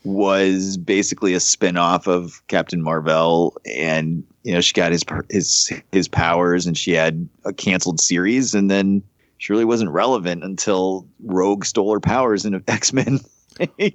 was 0.04 0.78
basically 0.78 1.34
a 1.34 1.40
spin-off 1.40 2.08
of 2.08 2.46
Captain 2.48 2.82
Marvel 2.82 3.58
and 3.66 4.24
you 4.44 4.54
know, 4.54 4.62
she 4.62 4.74
got 4.74 4.92
his 4.92 5.04
his 5.30 5.74
his 5.92 6.08
powers 6.08 6.68
and 6.68 6.78
she 6.78 6.92
had 6.92 7.28
a 7.44 7.52
canceled 7.52 8.00
series 8.00 8.54
and 8.54 8.70
then 8.70 9.02
she 9.40 9.52
really 9.52 9.66
wasn't 9.66 9.90
relevant 9.90 10.44
until 10.44 11.08
Rogue 11.24 11.66
stole 11.66 11.92
her 11.94 12.00
powers 12.00 12.46
in 12.46 12.64
X-Men 12.68 13.20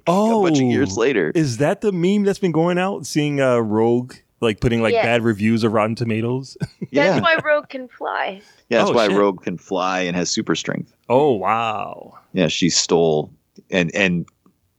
Oh, 0.07 0.41
a 0.41 0.49
bunch 0.49 0.59
of 0.59 0.65
years 0.65 0.97
later. 0.97 1.31
Is 1.33 1.57
that 1.57 1.81
the 1.81 1.91
meme 1.91 2.23
that's 2.23 2.39
been 2.39 2.51
going 2.51 2.77
out? 2.77 3.05
Seeing 3.05 3.39
uh, 3.39 3.57
Rogue 3.57 4.15
like 4.41 4.59
putting 4.59 4.81
like 4.81 4.93
Yeah. 4.93 5.03
bad 5.03 5.23
reviews 5.23 5.63
of 5.63 5.71
Rotten 5.73 5.95
Tomatoes. 5.95 6.57
Yeah. 6.91 7.19
That's 7.19 7.21
why 7.23 7.35
Rogue 7.43 7.69
can 7.69 7.87
fly. 7.87 8.41
Yeah, 8.69 8.79
that's 8.79 8.89
Oh, 8.89 8.93
why 8.93 9.07
shit. 9.07 9.17
Rogue 9.17 9.41
can 9.43 9.57
fly 9.57 10.01
and 10.01 10.15
has 10.15 10.29
super 10.29 10.55
strength. 10.55 10.93
oh 11.09 11.31
wow. 11.33 12.17
Yeah, 12.33 12.47
she 12.47 12.69
stole 12.69 13.31
and 13.69 13.93
and 13.95 14.25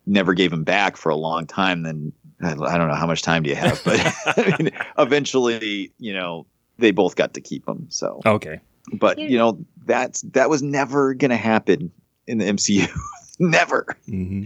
never 0.06 0.34
gave 0.34 0.52
him 0.52 0.64
back 0.64 0.96
for 0.96 1.08
a 1.10 1.16
long 1.16 1.46
time. 1.46 1.82
Then 1.82 2.12
I 2.42 2.52
I 2.52 2.76
don't 2.78 2.88
know 2.88 2.94
how 2.94 3.06
much 3.06 3.22
time 3.22 3.42
do 3.44 3.50
you 3.50 3.56
have, 3.56 3.80
but 3.84 3.98
I 4.36 4.56
mean, 4.58 4.70
eventually, 4.98 5.92
you 5.98 6.12
know, 6.12 6.46
they 6.78 6.90
both 6.90 7.16
got 7.16 7.34
to 7.34 7.40
keep 7.40 7.66
him. 7.68 7.86
So, 7.90 8.20
Okay. 8.26 8.60
but 8.94 9.18
you 9.18 9.38
know, 9.38 9.64
that's 9.86 10.22
that 10.32 10.50
was 10.50 10.62
never 10.62 11.14
gonna 11.14 11.36
happen 11.36 11.92
in 12.26 12.38
the 12.38 12.44
MCU. 12.46 12.88
never. 13.38 13.86
hmm 14.06 14.44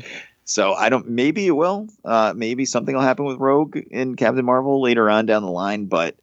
So 0.48 0.74
I 0.74 0.88
don't. 0.88 1.08
Maybe 1.08 1.46
it 1.48 1.56
will. 1.56 1.88
Uh, 2.04 2.32
maybe 2.34 2.64
something 2.64 2.94
will 2.94 3.02
happen 3.02 3.24
with 3.24 3.38
Rogue 3.38 3.76
in 3.90 4.14
Captain 4.14 4.44
Marvel 4.44 4.80
later 4.80 5.10
on 5.10 5.26
down 5.26 5.42
the 5.42 5.50
line. 5.50 5.86
But 5.86 6.16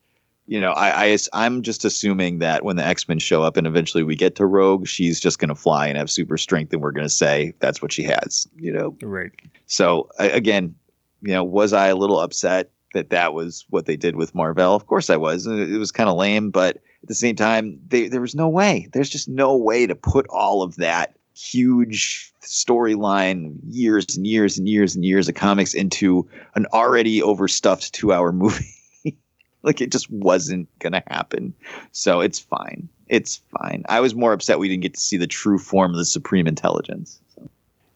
you 0.47 0.61
know, 0.61 0.71
I, 0.71 1.05
I 1.13 1.17
I'm 1.33 1.61
just 1.61 1.83
assuming 1.83 2.39
that 2.39 2.63
when 2.63 2.77
the 2.77 2.85
X 2.85 3.07
Men 3.07 3.19
show 3.19 3.43
up 3.43 3.57
and 3.57 3.67
eventually 3.67 4.01
we 4.03 4.15
get 4.15 4.35
to 4.37 4.45
Rogue, 4.45 4.87
she's 4.87 5.19
just 5.19 5.39
going 5.39 5.49
to 5.49 5.55
fly 5.55 5.87
and 5.87 5.97
have 5.97 6.09
super 6.09 6.37
strength, 6.37 6.71
and 6.71 6.81
we're 6.81 6.93
going 6.93 7.05
to 7.05 7.13
say 7.13 7.53
that's 7.59 7.81
what 7.81 7.91
she 7.91 8.03
has. 8.03 8.47
You 8.55 8.71
know. 8.71 8.97
Right. 9.01 9.31
So 9.65 10.09
I- 10.17 10.29
again, 10.29 10.73
you 11.21 11.33
know, 11.33 11.43
was 11.43 11.73
I 11.73 11.87
a 11.87 11.95
little 11.95 12.21
upset 12.21 12.71
that 12.93 13.09
that 13.09 13.33
was 13.33 13.65
what 13.71 13.87
they 13.87 13.97
did 13.97 14.15
with 14.15 14.33
Marvel? 14.33 14.73
Of 14.73 14.87
course 14.87 15.09
I 15.09 15.17
was. 15.17 15.47
It 15.47 15.69
it 15.73 15.77
was 15.77 15.91
kind 15.91 16.09
of 16.09 16.15
lame, 16.15 16.49
but 16.49 16.77
at 16.77 17.09
the 17.09 17.15
same 17.15 17.35
time, 17.35 17.77
they, 17.89 18.07
there 18.07 18.21
was 18.21 18.35
no 18.35 18.47
way. 18.47 18.87
There's 18.93 19.09
just 19.09 19.27
no 19.27 19.57
way 19.57 19.85
to 19.85 19.95
put 19.95 20.25
all 20.29 20.61
of 20.61 20.77
that 20.77 21.17
huge 21.35 22.31
storyline, 22.41 23.55
years 23.69 24.15
and 24.15 24.25
years 24.27 24.57
and 24.57 24.67
years 24.67 24.95
and 24.95 25.03
years 25.05 25.27
of 25.27 25.35
comics 25.35 25.73
into 25.73 26.27
an 26.55 26.65
already 26.73 27.21
overstuffed 27.21 27.93
two-hour 27.93 28.31
movie. 28.31 28.65
like 29.63 29.81
it 29.81 29.91
just 29.91 30.09
wasn't 30.09 30.67
gonna 30.79 31.03
happen. 31.07 31.53
So 31.91 32.21
it's 32.21 32.39
fine. 32.39 32.87
It's 33.07 33.41
fine. 33.59 33.83
I 33.89 33.99
was 33.99 34.15
more 34.15 34.33
upset 34.33 34.59
we 34.59 34.67
didn't 34.67 34.83
get 34.83 34.93
to 34.95 34.99
see 34.99 35.17
the 35.17 35.27
true 35.27 35.57
form 35.57 35.91
of 35.91 35.97
the 35.97 36.05
Supreme 36.05 36.47
Intelligence. 36.47 37.19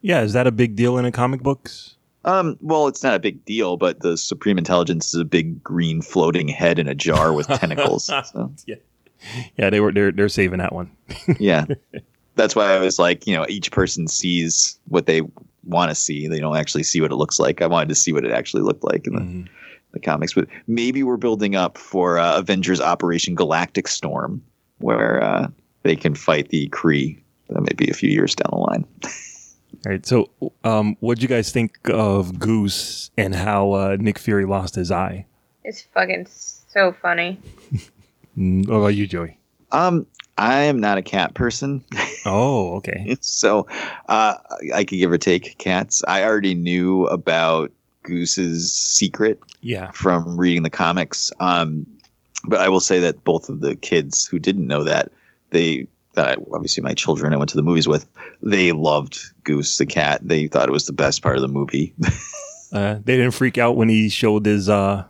Yeah, 0.00 0.22
is 0.22 0.32
that 0.32 0.46
a 0.46 0.52
big 0.52 0.76
deal 0.76 0.96
in 0.96 1.04
the 1.04 1.10
comic 1.12 1.42
books? 1.42 1.96
Um, 2.24 2.56
well, 2.60 2.86
it's 2.88 3.02
not 3.02 3.14
a 3.14 3.18
big 3.18 3.44
deal, 3.44 3.76
but 3.76 4.00
the 4.00 4.16
Supreme 4.16 4.58
Intelligence 4.58 5.14
is 5.14 5.20
a 5.20 5.24
big 5.24 5.62
green 5.62 6.02
floating 6.02 6.46
head 6.46 6.78
in 6.78 6.86
a 6.86 6.94
jar 6.94 7.32
with 7.32 7.46
tentacles. 7.48 8.08
So, 8.32 8.52
Yeah. 8.66 8.76
Yeah, 9.56 9.70
they 9.70 9.80
were 9.80 9.90
they're 9.92 10.12
they're 10.12 10.28
saving 10.28 10.58
that 10.60 10.72
one. 10.72 10.90
yeah. 11.40 11.64
That's 12.38 12.56
why 12.56 12.72
I 12.72 12.78
was 12.78 12.98
like, 12.98 13.26
you 13.26 13.36
know, 13.36 13.44
each 13.48 13.70
person 13.70 14.08
sees 14.08 14.78
what 14.88 15.06
they 15.06 15.20
want 15.64 15.90
to 15.90 15.94
see. 15.94 16.26
They 16.26 16.40
don't 16.40 16.56
actually 16.56 16.84
see 16.84 17.00
what 17.00 17.12
it 17.12 17.16
looks 17.16 17.38
like. 17.38 17.60
I 17.60 17.66
wanted 17.66 17.90
to 17.90 17.94
see 17.94 18.12
what 18.12 18.24
it 18.24 18.30
actually 18.30 18.62
looked 18.62 18.84
like 18.84 19.06
in 19.06 19.14
the, 19.14 19.50
the 19.92 20.00
comics. 20.00 20.32
But 20.32 20.48
maybe 20.66 21.02
we're 21.02 21.16
building 21.18 21.54
up 21.54 21.76
for 21.76 22.18
uh, 22.18 22.38
Avengers 22.38 22.80
Operation 22.80 23.34
Galactic 23.34 23.88
Storm, 23.88 24.42
where 24.78 25.22
uh, 25.22 25.48
they 25.82 25.96
can 25.96 26.14
fight 26.14 26.48
the 26.48 26.68
Kree. 26.70 27.20
That 27.50 27.60
may 27.60 27.74
be 27.76 27.90
a 27.90 27.94
few 27.94 28.10
years 28.10 28.34
down 28.34 28.50
the 28.50 28.58
line. 28.58 28.84
All 29.86 29.92
right. 29.92 30.06
So, 30.06 30.30
um, 30.64 30.96
what 31.00 31.18
do 31.18 31.22
you 31.22 31.28
guys 31.28 31.50
think 31.52 31.76
of 31.90 32.38
Goose 32.38 33.10
and 33.16 33.34
how 33.34 33.72
uh, 33.72 33.96
Nick 34.00 34.18
Fury 34.18 34.44
lost 34.46 34.74
his 34.74 34.90
eye? 34.90 35.26
It's 35.64 35.82
fucking 35.82 36.26
so 36.28 36.92
funny. 36.92 37.38
Mm, 38.38 38.68
what 38.68 38.76
about 38.76 38.86
you, 38.94 39.08
Joey? 39.08 39.36
Um, 39.72 40.06
I 40.38 40.62
am 40.62 40.80
not 40.80 40.96
a 40.98 41.02
cat 41.02 41.34
person. 41.34 41.84
Oh, 42.26 42.74
okay. 42.76 43.16
so 43.20 43.66
uh, 44.08 44.34
I 44.74 44.84
could 44.84 44.96
give 44.98 45.10
or 45.10 45.16
take 45.16 45.56
cats. 45.56 46.02
I 46.06 46.24
already 46.24 46.54
knew 46.54 47.06
about 47.06 47.72
Goose's 48.02 48.70
secret 48.74 49.40
Yeah. 49.62 49.92
from 49.92 50.38
reading 50.38 50.62
the 50.62 50.68
comics. 50.68 51.32
Um, 51.40 51.86
but 52.44 52.60
I 52.60 52.68
will 52.68 52.80
say 52.80 52.98
that 52.98 53.24
both 53.24 53.48
of 53.48 53.60
the 53.60 53.76
kids 53.76 54.26
who 54.26 54.38
didn't 54.38 54.66
know 54.66 54.84
that, 54.84 55.10
they 55.50 55.86
that 56.14 56.26
I, 56.28 56.42
obviously 56.52 56.82
my 56.82 56.92
children 56.92 57.32
I 57.32 57.36
went 57.36 57.48
to 57.50 57.56
the 57.56 57.62
movies 57.62 57.88
with, 57.88 58.06
they 58.42 58.72
loved 58.72 59.18
Goose 59.44 59.78
the 59.78 59.86
cat. 59.86 60.20
They 60.22 60.48
thought 60.48 60.68
it 60.68 60.72
was 60.72 60.86
the 60.86 60.92
best 60.92 61.22
part 61.22 61.36
of 61.36 61.42
the 61.42 61.48
movie. 61.48 61.94
Uh, 62.70 62.98
they 63.02 63.16
didn't 63.16 63.30
freak 63.32 63.56
out 63.56 63.76
when 63.76 63.88
he 63.88 64.10
showed 64.10 64.44
his 64.44 64.68
uh 64.68 65.02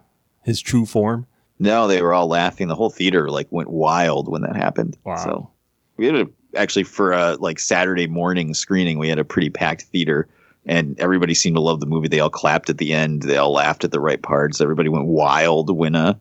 his 0.45 0.61
true 0.61 0.87
form. 0.87 1.26
No, 1.59 1.87
they 1.87 2.03
were 2.03 2.15
all 2.15 2.29
laughing. 2.29 2.69
The 2.69 2.75
whole 2.75 2.91
theater 2.91 3.31
like 3.31 3.49
went 3.51 3.71
wild 3.71 4.31
when 4.31 4.43
that 4.43 4.57
happened. 4.57 4.97
Wow. 5.05 5.17
So 5.17 5.51
we 5.97 6.07
had 6.07 6.15
a 6.15 6.29
actually 6.57 6.85
for 6.85 7.13
a 7.13 7.37
like 7.37 7.59
Saturday 7.59 8.07
morning 8.07 8.55
screening, 8.55 8.99
we 8.99 9.09
had 9.09 9.19
a 9.19 9.25
pretty 9.25 9.51
packed 9.51 9.83
theater. 9.83 10.29
And 10.67 10.99
everybody 11.01 11.33
seemed 11.33 11.57
to 11.57 11.63
love 11.63 11.81
the 11.81 11.87
movie. 11.87 12.09
They 12.09 12.21
all 12.21 12.29
clapped 12.29 12.69
at 12.69 12.77
the 12.77 12.93
end. 12.93 13.23
They 13.23 13.39
all 13.39 13.53
laughed 13.53 13.85
at 13.85 13.91
the 13.91 14.01
right 14.01 14.21
parts. 14.21 14.61
Everybody 14.61 14.91
went 14.91 15.07
wild 15.07 15.75
when 15.75 15.95
a 15.95 16.21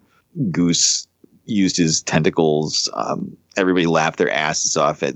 Goose 0.52 1.06
used 1.46 1.76
his 1.76 2.02
tentacles. 2.04 2.90
Um, 2.94 3.36
everybody 3.58 3.88
laughed 3.88 4.20
their 4.20 4.32
asses 4.32 4.78
off 4.78 5.04
at 5.04 5.16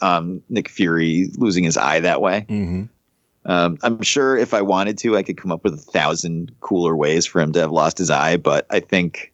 um, 0.00 0.40
Nick 0.48 0.70
Fury 0.70 1.30
losing 1.36 1.64
his 1.64 1.76
eye 1.76 2.00
that 2.00 2.22
way. 2.22 2.46
Mm-hmm. 2.48 2.84
Um, 3.46 3.78
I'm 3.82 4.02
sure 4.02 4.36
if 4.36 4.54
I 4.54 4.62
wanted 4.62 4.96
to, 4.98 5.16
I 5.16 5.22
could 5.22 5.36
come 5.36 5.52
up 5.52 5.64
with 5.64 5.74
a 5.74 5.78
thousand 5.78 6.52
cooler 6.60 6.96
ways 6.96 7.26
for 7.26 7.40
him 7.40 7.52
to 7.52 7.60
have 7.60 7.72
lost 7.72 7.98
his 7.98 8.10
eye. 8.10 8.36
But 8.36 8.66
I 8.70 8.80
think 8.80 9.29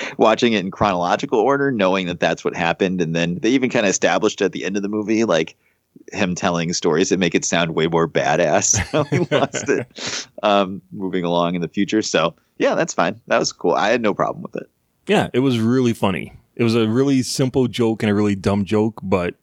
watching 0.18 0.52
it 0.52 0.64
in 0.64 0.70
chronological 0.70 1.38
order, 1.38 1.70
knowing 1.70 2.06
that 2.06 2.20
that's 2.20 2.44
what 2.44 2.56
happened, 2.56 3.00
and 3.00 3.14
then 3.14 3.36
they 3.36 3.50
even 3.50 3.70
kind 3.70 3.86
of 3.86 3.90
established 3.90 4.42
at 4.42 4.52
the 4.52 4.64
end 4.64 4.76
of 4.76 4.82
the 4.82 4.88
movie, 4.88 5.24
like 5.24 5.56
him 6.12 6.34
telling 6.34 6.72
stories 6.72 7.08
that 7.08 7.18
make 7.18 7.34
it 7.34 7.44
sound 7.44 7.74
way 7.74 7.86
more 7.86 8.08
badass. 8.08 8.76
how 8.92 9.04
he 9.04 9.18
lost 9.34 9.68
it. 9.68 10.28
Um, 10.42 10.82
moving 10.92 11.24
along 11.24 11.54
in 11.54 11.60
the 11.60 11.68
future, 11.68 12.02
so 12.02 12.34
yeah, 12.58 12.74
that's 12.74 12.94
fine. 12.94 13.20
That 13.26 13.38
was 13.38 13.52
cool. 13.52 13.72
I 13.72 13.88
had 13.88 14.02
no 14.02 14.14
problem 14.14 14.42
with 14.42 14.56
it. 14.56 14.70
Yeah, 15.06 15.28
it 15.32 15.40
was 15.40 15.60
really 15.60 15.92
funny. 15.92 16.32
It 16.56 16.64
was 16.64 16.74
a 16.74 16.88
really 16.88 17.22
simple 17.22 17.68
joke 17.68 18.02
and 18.02 18.10
a 18.10 18.14
really 18.14 18.34
dumb 18.34 18.64
joke, 18.64 19.00
but 19.02 19.34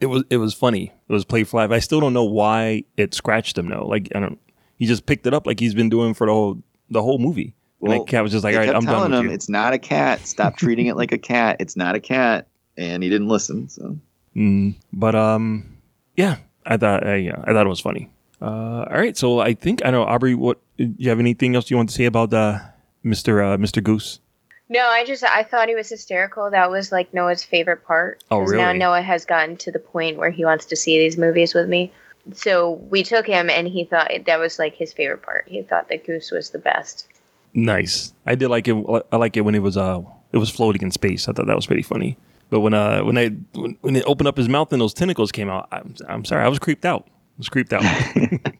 it 0.00 0.06
was 0.06 0.24
it 0.30 0.38
was 0.38 0.54
funny. 0.54 0.92
It 1.08 1.12
was 1.12 1.24
played 1.24 1.48
flat. 1.48 1.72
I 1.72 1.78
still 1.78 2.00
don't 2.00 2.14
know 2.14 2.24
why 2.24 2.84
it 2.96 3.14
scratched 3.14 3.56
him 3.56 3.68
though. 3.68 3.86
Like 3.86 4.08
I 4.14 4.20
don't. 4.20 4.38
He 4.76 4.86
just 4.86 5.06
picked 5.06 5.26
it 5.26 5.34
up 5.34 5.46
like 5.46 5.60
he's 5.60 5.74
been 5.74 5.90
doing 5.90 6.14
for 6.14 6.26
the 6.26 6.32
whole 6.32 6.62
the 6.90 7.02
whole 7.02 7.18
movie. 7.18 7.54
And 7.82 7.88
Well, 7.90 7.98
the 8.04 8.10
cat 8.10 8.22
was 8.22 8.32
just 8.32 8.44
like, 8.44 8.54
"All 8.54 8.60
right, 8.60 8.68
I'm 8.68 8.84
done 8.84 8.94
telling 8.94 9.10
with 9.10 9.20
him 9.20 9.26
you." 9.26 9.32
it's 9.32 9.48
not 9.48 9.72
a 9.72 9.78
cat. 9.78 10.26
Stop 10.26 10.56
treating 10.56 10.86
it 10.86 10.96
like 10.96 11.12
a 11.12 11.18
cat. 11.18 11.56
It's 11.60 11.76
not 11.76 11.94
a 11.94 12.00
cat, 12.00 12.46
and 12.78 13.02
he 13.02 13.10
didn't 13.10 13.28
listen. 13.28 13.68
So 13.68 13.96
Mm, 14.36 14.76
but 14.92 15.14
um, 15.14 15.76
yeah, 16.16 16.36
I 16.64 16.76
thought 16.78 17.06
uh, 17.06 17.14
yeah, 17.14 17.36
I 17.44 17.52
thought 17.52 17.66
it 17.66 17.68
was 17.68 17.80
funny. 17.80 18.08
Uh, 18.40 18.86
all 18.90 18.96
right, 18.98 19.16
so 19.16 19.40
I 19.40 19.54
think 19.54 19.84
I 19.84 19.90
know 19.90 20.04
Aubrey. 20.04 20.34
What 20.34 20.58
do 20.78 20.92
you 20.96 21.10
have 21.10 21.20
anything 21.20 21.54
else 21.54 21.70
you 21.70 21.76
want 21.76 21.90
to 21.90 21.94
say 21.94 22.06
about 22.06 22.32
uh, 22.32 22.58
Mister 23.02 23.42
uh, 23.42 23.58
Mister 23.58 23.80
Goose? 23.80 24.20
No, 24.68 24.80
I 24.86 25.04
just 25.04 25.22
I 25.22 25.42
thought 25.42 25.68
he 25.68 25.74
was 25.74 25.90
hysterical. 25.90 26.50
That 26.50 26.70
was 26.70 26.90
like 26.90 27.12
Noah's 27.12 27.44
favorite 27.44 27.84
part. 27.84 28.24
Oh, 28.30 28.40
'Cause 28.40 28.52
Now? 28.52 28.72
Noah 28.72 29.02
has 29.02 29.26
gotten 29.26 29.56
to 29.58 29.70
the 29.70 29.78
point 29.78 30.16
where 30.16 30.30
he 30.30 30.44
wants 30.46 30.64
to 30.66 30.76
see 30.76 30.98
these 30.98 31.18
movies 31.18 31.52
with 31.52 31.68
me. 31.68 31.92
So 32.32 32.70
we 32.70 33.02
took 33.02 33.26
him, 33.26 33.50
and 33.50 33.68
he 33.68 33.84
thought 33.84 34.10
that 34.26 34.38
was 34.38 34.58
like 34.58 34.74
his 34.74 34.92
favorite 34.92 35.22
part. 35.22 35.44
He 35.46 35.60
thought 35.62 35.88
that 35.90 36.06
Goose 36.06 36.30
was 36.30 36.50
the 36.50 36.58
best. 36.58 37.06
Nice. 37.54 38.14
I 38.26 38.34
did 38.34 38.48
like 38.48 38.68
it. 38.68 38.76
I 39.12 39.16
like 39.16 39.36
it 39.36 39.42
when 39.42 39.54
it 39.54 39.62
was 39.62 39.76
uh 39.76 40.00
it 40.32 40.38
was 40.38 40.50
floating 40.50 40.82
in 40.82 40.90
space. 40.90 41.28
I 41.28 41.32
thought 41.32 41.46
that 41.46 41.56
was 41.56 41.66
pretty 41.66 41.82
funny. 41.82 42.16
But 42.50 42.60
when 42.60 42.74
uh 42.74 43.02
when 43.02 43.14
they 43.14 43.28
when, 43.54 43.76
when 43.80 43.96
it 43.96 44.04
opened 44.06 44.28
up 44.28 44.36
his 44.36 44.48
mouth 44.48 44.72
and 44.72 44.80
those 44.80 44.94
tentacles 44.94 45.32
came 45.32 45.50
out, 45.50 45.68
I'm, 45.72 45.94
I'm 46.08 46.24
sorry, 46.24 46.44
I 46.44 46.48
was 46.48 46.58
creeped 46.58 46.84
out. 46.84 47.06
I 47.08 47.38
was 47.38 47.48
creeped 47.48 47.72
out. 47.72 47.82
All 48.16 48.52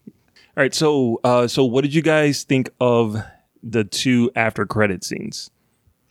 right, 0.56 0.74
so 0.74 1.20
uh 1.24 1.46
so 1.48 1.64
what 1.64 1.82
did 1.82 1.94
you 1.94 2.02
guys 2.02 2.42
think 2.44 2.70
of 2.80 3.16
the 3.62 3.84
two 3.84 4.30
after 4.36 4.66
credit 4.66 5.04
scenes? 5.04 5.50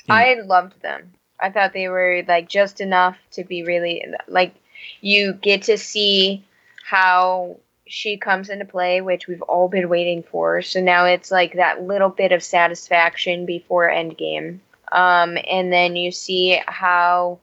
I 0.10 0.36
loved 0.46 0.82
them. 0.82 1.14
I 1.40 1.50
thought 1.52 1.74
they 1.74 1.88
were 1.88 2.24
like 2.28 2.50
just 2.50 2.82
enough 2.82 3.18
to 3.32 3.44
be 3.44 3.64
really 3.64 4.04
like 4.28 4.56
you 5.02 5.34
get 5.34 5.64
to 5.64 5.78
see 5.78 6.46
how 6.84 7.58
she 7.92 8.16
comes 8.18 8.50
into 8.50 8.64
play, 8.66 9.02
which 9.02 9.28
we've 9.28 9.42
all 9.44 9.68
been 9.68 9.90
waiting 9.90 10.24
for. 10.24 10.62
So 10.62 10.80
now 10.82 11.06
it's 11.06 11.30
like 11.30 11.54
that 11.56 11.84
little 11.84 12.10
bit 12.10 12.32
of 12.32 12.42
satisfaction 12.42 13.46
before 13.46 13.90
Endgame. 13.90 14.60
Um, 14.94 15.38
and 15.50 15.72
then 15.74 15.96
you 15.96 16.12
see 16.12 16.60
how 16.68 17.40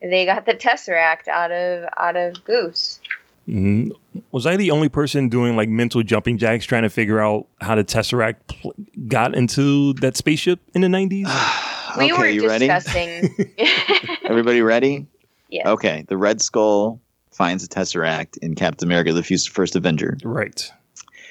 they 0.00 0.24
got 0.24 0.46
the 0.46 0.54
Tesseract 0.54 1.28
out 1.28 1.52
of 1.52 1.88
out 1.98 2.16
of 2.16 2.42
Goose. 2.44 3.00
Mhm. 3.48 3.90
Was 4.32 4.46
I 4.46 4.56
the 4.56 4.70
only 4.70 4.88
person 4.88 5.28
doing 5.28 5.54
like 5.56 5.68
mental 5.68 6.02
jumping 6.02 6.38
jacks 6.38 6.64
trying 6.64 6.82
to 6.82 6.90
figure 6.90 7.20
out 7.20 7.46
how 7.60 7.74
the 7.74 7.84
Tesseract 7.84 8.36
pl- 8.48 8.74
got 9.08 9.34
into 9.34 9.92
that 9.94 10.16
spaceship 10.16 10.60
in 10.74 10.80
the 10.80 10.88
90s? 10.88 11.26
We 11.98 12.12
Okay, 12.12 12.20
were 12.22 12.28
you 12.28 12.46
ready? 12.48 12.68
discussing. 12.68 13.34
Everybody 14.24 14.62
ready? 14.62 15.06
Yes. 15.52 15.66
Okay. 15.66 16.04
The 16.06 16.16
Red 16.16 16.40
Skull 16.40 17.00
finds 17.40 17.64
a 17.64 17.68
Tesseract 17.68 18.36
in 18.42 18.54
Captain 18.54 18.86
America: 18.86 19.14
The 19.14 19.22
First 19.22 19.74
Avenger. 19.74 20.18
Right. 20.22 20.70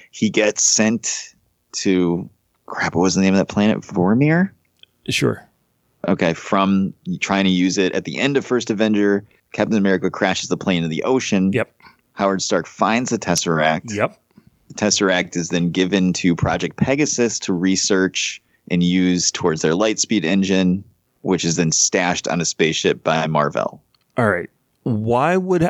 He 0.10 0.32
gets 0.32 0.64
sent 0.64 1.36
to 1.74 2.28
crap. 2.66 2.95
What 2.95 3.03
was 3.03 3.14
the 3.14 3.22
name 3.22 3.36
of 3.36 3.38
that 3.38 3.47
planet? 3.47 3.78
Vormir. 3.82 4.49
Sure. 5.07 5.47
Okay, 6.07 6.34
from 6.34 6.95
trying 7.22 7.43
to 7.43 7.51
use 7.51 7.78
it 7.78 7.93
at 7.93 8.05
the 8.05 8.18
end 8.18 8.38
of 8.38 8.43
First 8.43 8.72
Avenger, 8.72 9.24
Captain 9.53 9.78
America 9.78 10.10
crashes 10.10 10.49
the 10.49 10.57
plane 10.57 10.84
in 10.84 10.89
the 10.89 11.03
ocean. 11.03 11.53
Yep. 11.53 11.72
Howard 12.14 12.41
Stark 12.41 12.66
finds 12.66 13.12
the 13.12 13.20
Tesseract. 13.20 13.93
Yep. 13.93 14.20
The 14.70 14.74
Tesseract 14.74 15.36
is 15.36 15.49
then 15.49 15.70
given 15.70 16.14
to 16.14 16.36
Project 16.36 16.78
Pegasus 16.78 17.38
to 17.41 17.53
research 17.53 18.41
and 18.72 18.82
use 18.82 19.30
towards 19.30 19.62
their 19.62 19.74
lightspeed 19.74 20.24
engine, 20.24 20.84
which 21.22 21.45
is 21.45 21.55
then 21.55 21.72
stashed 21.72 22.28
on 22.28 22.41
a 22.41 22.45
spaceship 22.45 23.03
by 23.03 23.28
Marvel. 23.28 23.84
All 24.18 24.32
right. 24.32 24.49
Why 24.89 25.37
would 25.37 25.63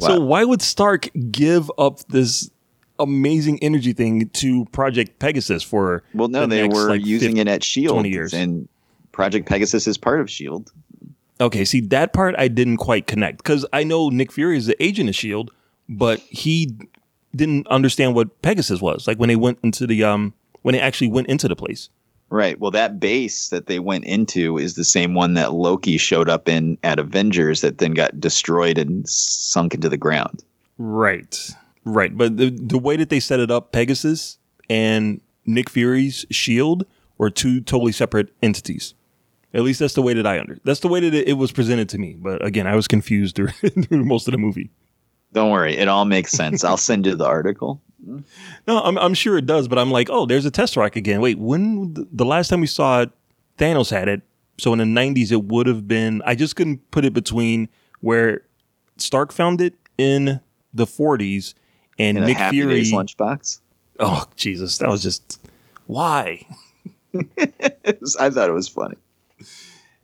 so 0.00 0.20
why 0.20 0.44
would 0.44 0.62
Stark 0.62 1.08
give 1.30 1.70
up 1.78 2.00
this 2.08 2.50
amazing 2.98 3.58
energy 3.62 3.92
thing 3.92 4.28
to 4.30 4.64
Project 4.66 5.18
Pegasus 5.18 5.62
for 5.62 6.02
Well, 6.14 6.28
no, 6.28 6.42
the 6.42 6.46
they 6.46 6.62
next, 6.62 6.74
were 6.74 6.88
like, 6.90 7.04
using 7.04 7.36
50 7.36 7.40
it 7.40 7.48
at 7.48 7.62
Shield, 7.64 7.94
20 7.94 8.08
years. 8.08 8.32
and 8.34 8.68
Project 9.12 9.48
Pegasus 9.48 9.86
is 9.86 9.98
part 9.98 10.20
of 10.20 10.30
Shield. 10.30 10.72
Okay, 11.40 11.64
see 11.66 11.80
that 11.80 12.12
part 12.14 12.34
I 12.38 12.48
didn't 12.48 12.78
quite 12.78 13.06
connect 13.06 13.38
because 13.38 13.66
I 13.72 13.84
know 13.84 14.08
Nick 14.08 14.32
Fury 14.32 14.56
is 14.56 14.66
the 14.66 14.82
agent 14.82 15.08
of 15.10 15.14
Shield, 15.14 15.52
but 15.88 16.20
he 16.20 16.74
didn't 17.34 17.66
understand 17.68 18.14
what 18.14 18.40
Pegasus 18.40 18.80
was. 18.80 19.06
Like 19.06 19.18
when 19.18 19.28
they 19.28 19.36
went 19.36 19.58
into 19.62 19.86
the 19.86 20.02
um 20.04 20.32
when 20.62 20.72
they 20.72 20.80
actually 20.80 21.08
went 21.08 21.28
into 21.28 21.48
the 21.48 21.56
place. 21.56 21.90
Right. 22.28 22.58
Well, 22.58 22.72
that 22.72 22.98
base 22.98 23.48
that 23.50 23.66
they 23.66 23.78
went 23.78 24.04
into 24.04 24.58
is 24.58 24.74
the 24.74 24.84
same 24.84 25.14
one 25.14 25.34
that 25.34 25.52
Loki 25.52 25.96
showed 25.96 26.28
up 26.28 26.48
in 26.48 26.76
at 26.82 26.98
Avengers 26.98 27.60
that 27.60 27.78
then 27.78 27.94
got 27.94 28.20
destroyed 28.20 28.78
and 28.78 29.08
sunk 29.08 29.74
into 29.74 29.88
the 29.88 29.96
ground. 29.96 30.42
Right. 30.76 31.50
Right. 31.84 32.16
But 32.16 32.36
the 32.36 32.50
the 32.50 32.78
way 32.78 32.96
that 32.96 33.10
they 33.10 33.20
set 33.20 33.38
it 33.38 33.50
up, 33.50 33.70
Pegasus 33.70 34.38
and 34.68 35.20
Nick 35.44 35.70
Fury's 35.70 36.26
Shield 36.30 36.84
were 37.16 37.30
two 37.30 37.60
totally 37.60 37.92
separate 37.92 38.34
entities. 38.42 38.94
At 39.54 39.62
least 39.62 39.78
that's 39.78 39.94
the 39.94 40.02
way 40.02 40.12
that 40.12 40.26
I 40.26 40.40
under. 40.40 40.58
That's 40.64 40.80
the 40.80 40.88
way 40.88 41.00
that 41.00 41.14
it, 41.14 41.28
it 41.28 41.32
was 41.34 41.52
presented 41.52 41.88
to 41.90 41.98
me. 41.98 42.16
But 42.18 42.44
again, 42.44 42.66
I 42.66 42.74
was 42.74 42.88
confused 42.88 43.36
through, 43.36 43.48
through 43.48 44.04
most 44.04 44.26
of 44.26 44.32
the 44.32 44.38
movie. 44.38 44.70
Don't 45.32 45.50
worry, 45.50 45.76
it 45.76 45.88
all 45.88 46.04
makes 46.04 46.32
sense. 46.32 46.64
I'll 46.64 46.76
send 46.76 47.06
you 47.06 47.14
the 47.14 47.26
article. 47.26 47.80
No, 48.66 48.82
I'm, 48.82 48.98
I'm 48.98 49.14
sure 49.14 49.36
it 49.38 49.46
does, 49.46 49.68
but 49.68 49.78
I'm 49.78 49.90
like, 49.90 50.08
oh, 50.10 50.26
there's 50.26 50.46
a 50.46 50.50
Tesseract 50.50 50.96
again. 50.96 51.20
Wait, 51.20 51.38
when 51.38 51.94
the 52.12 52.24
last 52.24 52.48
time 52.48 52.60
we 52.60 52.66
saw 52.66 53.02
it, 53.02 53.10
Thanos 53.58 53.90
had 53.90 54.08
it. 54.08 54.22
So 54.58 54.72
in 54.72 54.78
the 54.78 54.84
90s, 54.84 55.32
it 55.32 55.44
would 55.44 55.66
have 55.66 55.86
been. 55.88 56.22
I 56.24 56.34
just 56.34 56.56
couldn't 56.56 56.90
put 56.90 57.04
it 57.04 57.12
between 57.12 57.68
where 58.00 58.42
Stark 58.96 59.32
found 59.32 59.60
it 59.60 59.74
in 59.98 60.40
the 60.72 60.86
40s 60.86 61.54
and 61.98 62.18
In 62.18 62.24
Nick 62.24 62.36
Happy 62.36 62.56
Fury. 62.58 62.74
Days 62.74 62.92
lunchbox. 62.92 63.60
Oh 63.98 64.26
Jesus, 64.36 64.78
that 64.78 64.88
was 64.88 65.02
just 65.02 65.40
why? 65.86 66.46
I 67.38 68.30
thought 68.30 68.48
it 68.48 68.52
was 68.52 68.68
funny. 68.68 68.96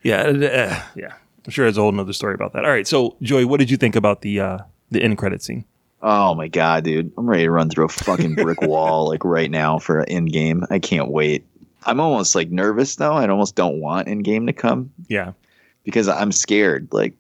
Yeah, 0.03 0.23
uh, 0.23 0.83
yeah. 0.95 1.15
I'm 1.45 1.51
sure 1.51 1.67
there's 1.67 1.77
a 1.77 1.83
whole 1.83 1.93
nother 1.93 2.13
story 2.13 2.35
about 2.35 2.53
that. 2.55 2.65
All 2.65 2.71
right, 2.71 2.87
so 2.87 3.17
Joey, 3.21 3.45
what 3.45 3.61
did 3.61 3.71
you 3.71 3.77
think 3.77 3.97
about 3.97 4.23
the 4.23 4.41
uh, 4.41 4.59
the 4.91 5.03
end 5.03 5.19
credit 5.19 5.43
scene? 5.43 5.65
Oh 6.03 6.35
my 6.35 6.49
god, 6.49 6.85
dude! 6.85 7.13
I'm 7.17 7.29
ready 7.29 7.45
to 7.45 7.51
run 7.51 7.71
through 7.71 7.85
a 7.85 7.89
fucking 7.89 8.35
brick 8.35 8.61
wall 8.63 9.09
like 9.09 9.25
right 9.25 9.51
now 9.51 9.79
for 9.79 10.01
an 10.01 10.07
Endgame. 10.27 10.67
I 10.71 10.79
can't 10.79 11.11
wait. 11.11 11.47
I'm 11.85 12.01
almost 12.01 12.35
like 12.35 12.51
nervous 12.51 12.97
though. 12.97 13.13
I 13.13 13.29
almost 13.29 13.55
don't 13.57 13.81
want 13.81 14.09
Endgame 14.09 14.47
to 14.47 14.53
come 14.53 14.91
Yeah, 15.09 15.33
because 15.85 16.09
I'm 16.09 16.33
scared. 16.33 16.89
Like, 16.93 17.15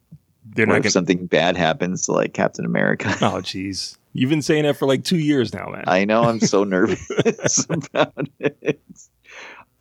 They're 0.44 0.66
what 0.66 0.72
not 0.74 0.78
if 0.78 0.82
gonna- 0.84 0.90
something 0.90 1.26
bad 1.26 1.56
happens 1.56 2.06
to 2.06 2.12
like 2.12 2.34
Captain 2.34 2.64
America? 2.64 3.08
Oh, 3.22 3.40
jeez. 3.40 3.96
You've 4.14 4.30
been 4.30 4.42
saying 4.42 4.64
that 4.64 4.76
for 4.76 4.86
like 4.86 5.04
two 5.04 5.18
years 5.18 5.54
now, 5.54 5.68
man. 5.68 5.84
I 5.86 6.04
know 6.04 6.24
I'm 6.24 6.38
so 6.40 6.64
nervous 6.64 7.64
about 7.70 8.28
it. 8.40 8.80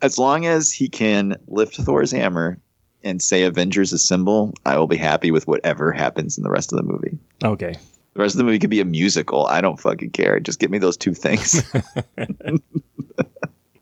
As 0.00 0.18
long 0.18 0.46
as 0.46 0.72
he 0.72 0.88
can 0.88 1.36
lift 1.48 1.76
Thor's 1.76 2.10
hammer 2.10 2.58
and 3.04 3.20
say 3.20 3.42
Avengers 3.42 3.92
Assemble, 3.92 4.54
I 4.64 4.78
will 4.78 4.86
be 4.86 4.96
happy 4.96 5.30
with 5.32 5.46
whatever 5.46 5.92
happens 5.92 6.38
in 6.38 6.44
the 6.44 6.50
rest 6.50 6.72
of 6.72 6.78
the 6.78 6.82
movie. 6.84 7.18
Okay. 7.44 7.74
The 8.14 8.20
rest 8.20 8.34
of 8.34 8.38
the 8.38 8.44
movie 8.44 8.58
could 8.58 8.70
be 8.70 8.80
a 8.80 8.84
musical. 8.84 9.46
I 9.46 9.60
don't 9.62 9.80
fucking 9.80 10.10
care. 10.10 10.38
Just 10.40 10.58
give 10.58 10.70
me 10.70 10.78
those 10.78 10.96
two 10.96 11.14
things. 11.14 11.62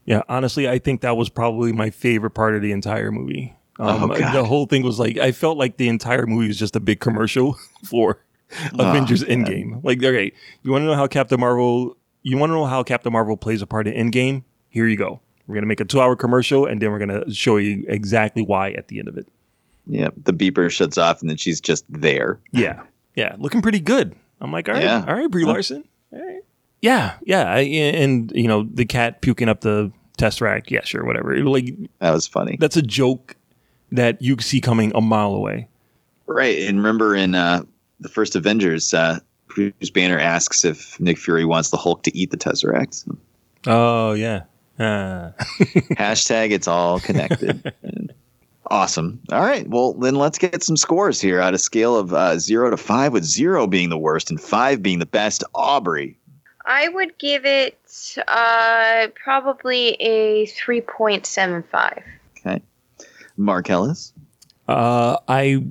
Yeah, 0.07 0.22
honestly, 0.28 0.68
I 0.68 0.78
think 0.81 1.03
that 1.03 1.16
was 1.16 1.28
probably 1.28 1.72
my 1.72 1.91
favorite 1.91 2.31
part 2.31 2.57
of 2.57 2.62
the 2.62 2.72
entire 2.72 3.12
movie. 3.12 3.55
Oh, 3.78 3.89
Um, 4.05 4.09
God. 4.09 4.35
the 4.35 4.43
whole 4.45 4.66
thing 4.66 4.83
was 4.83 4.99
like 4.99 5.18
I 5.18 5.31
felt 5.31 5.57
like 5.57 5.76
the 5.76 5.89
entire 5.89 6.26
movie 6.26 6.49
was 6.49 6.59
just 6.59 6.74
a 6.74 6.81
big 6.81 6.99
commercial 6.99 7.57
for 7.85 8.18
Oh, 8.76 8.89
Avengers 8.91 9.22
God. 9.22 9.31
Endgame. 9.31 9.85
Like, 9.85 10.03
okay, 10.03 10.33
you 10.64 10.72
want 10.72 10.83
to 10.83 10.87
know 10.87 10.97
how 10.97 11.07
Captain 11.07 11.39
Marvel? 11.39 11.97
You 12.24 12.39
want 12.39 12.51
to 12.51 12.55
know 12.55 12.66
how 12.66 12.83
Captain 12.83 13.12
Marvel 13.12 13.37
plays 13.37 13.62
a 13.62 13.66
part 13.68 13.87
in 13.87 14.11
Endgame? 14.11 14.43
Here 14.68 14.89
you 14.89 14.97
go. 14.97 15.20
We're 15.47 15.55
gonna 15.55 15.68
make 15.68 15.78
a 15.81 15.85
two-hour 15.85 16.16
commercial, 16.16 16.66
and 16.66 16.83
then 16.83 16.91
we're 16.91 16.99
gonna 16.99 17.33
show 17.33 17.59
you 17.59 17.85
exactly 17.87 18.43
why 18.43 18.72
at 18.72 18.89
the 18.89 18.99
end 18.99 19.07
of 19.07 19.16
it. 19.16 19.28
yeah, 19.87 20.09
the 20.24 20.33
beeper 20.33 20.68
shuts 20.70 20.99
off 20.99 21.20
and 21.20 21.31
then 21.31 21.37
she's 21.37 21.61
just 21.61 21.85
there. 21.89 22.41
Yeah, 22.51 22.83
yeah, 23.14 23.36
looking 23.38 23.62
pretty 23.62 23.80
good. 23.80 24.14
I'm 24.40 24.52
like, 24.52 24.68
all 24.68 24.74
right, 24.74 24.84
Yeah. 24.84 25.04
all 25.06 25.14
right, 25.14 25.30
Brie 25.30 25.44
Larson. 25.44 25.84
All 26.12 26.18
right. 26.24 26.42
Yeah, 26.80 27.14
yeah, 27.24 27.50
I, 27.52 27.61
and 27.61 28.32
you 28.34 28.48
know 28.48 28.66
the 28.72 28.86
cat 28.86 29.20
puking 29.20 29.48
up 29.48 29.61
the 29.61 29.92
Tesseract. 30.18 30.70
Yeah, 30.70 30.82
sure, 30.84 31.04
whatever. 31.04 31.36
Like 31.38 31.74
That 31.98 32.12
was 32.12 32.26
funny. 32.26 32.56
that's 32.58 32.76
a 32.76 32.82
joke 32.82 33.36
that 33.92 34.20
you 34.22 34.38
see 34.40 34.61
coming 34.61 34.92
a 34.94 35.00
mile 35.00 35.34
away. 35.34 35.68
Right. 36.26 36.61
And 36.61 36.78
remember 36.78 37.14
in 37.16 37.34
uh, 37.34 37.64
the 37.98 38.08
first 38.08 38.36
Avengers, 38.36 38.94
uh, 38.94 39.18
Bruce 39.48 39.90
Banner 39.92 40.18
asks 40.18 40.64
if 40.64 40.98
Nick 41.00 41.18
Fury 41.18 41.44
wants 41.44 41.70
the 41.70 41.76
Hulk 41.76 42.02
to 42.04 42.16
eat 42.16 42.30
the 42.30 42.36
Tesseract. 42.38 43.04
Oh 43.66 44.12
yeah. 44.12 44.42
Uh, 44.78 45.32
Hashtag 45.98 46.52
it's 46.52 46.68
all 46.68 47.00
connected. 47.00 47.74
awesome. 48.70 49.20
All 49.32 49.40
right. 49.40 49.68
Well, 49.68 49.94
then 49.94 50.14
let's 50.14 50.38
get 50.38 50.62
some 50.62 50.76
scores 50.76 51.20
here 51.20 51.40
out 51.40 51.54
of 51.54 51.60
scale 51.60 51.96
of 51.96 52.12
uh, 52.14 52.38
zero 52.38 52.70
to 52.70 52.76
five, 52.76 53.12
with 53.12 53.24
zero 53.24 53.66
being 53.66 53.90
the 53.90 53.98
worst 53.98 54.30
and 54.30 54.40
five 54.40 54.82
being 54.82 54.98
the 54.98 55.06
best. 55.06 55.44
Aubrey. 55.54 56.16
I 56.66 56.88
would 56.88 57.18
give 57.18 57.44
it 57.44 58.16
uh, 58.28 59.08
probably 59.22 59.94
a 60.00 60.46
3.75. 60.46 62.02
Okay. 62.38 62.62
Marcellus. 63.36 64.12
uh, 64.68 65.16
I 65.26 65.64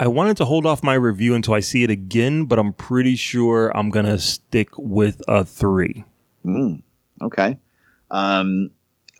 I 0.00 0.06
wanted 0.06 0.38
to 0.38 0.46
hold 0.46 0.64
off 0.64 0.82
my 0.82 0.94
review 0.94 1.34
until 1.34 1.52
I 1.54 1.60
see 1.60 1.84
it 1.84 1.90
again, 1.90 2.46
but 2.46 2.58
I'm 2.58 2.72
pretty 2.72 3.16
sure 3.16 3.70
I'm 3.76 3.90
gonna 3.90 4.18
stick 4.18 4.70
with 4.78 5.20
a 5.28 5.44
three. 5.44 6.04
Mm, 6.44 6.82
okay. 7.20 7.58
Um, 8.10 8.70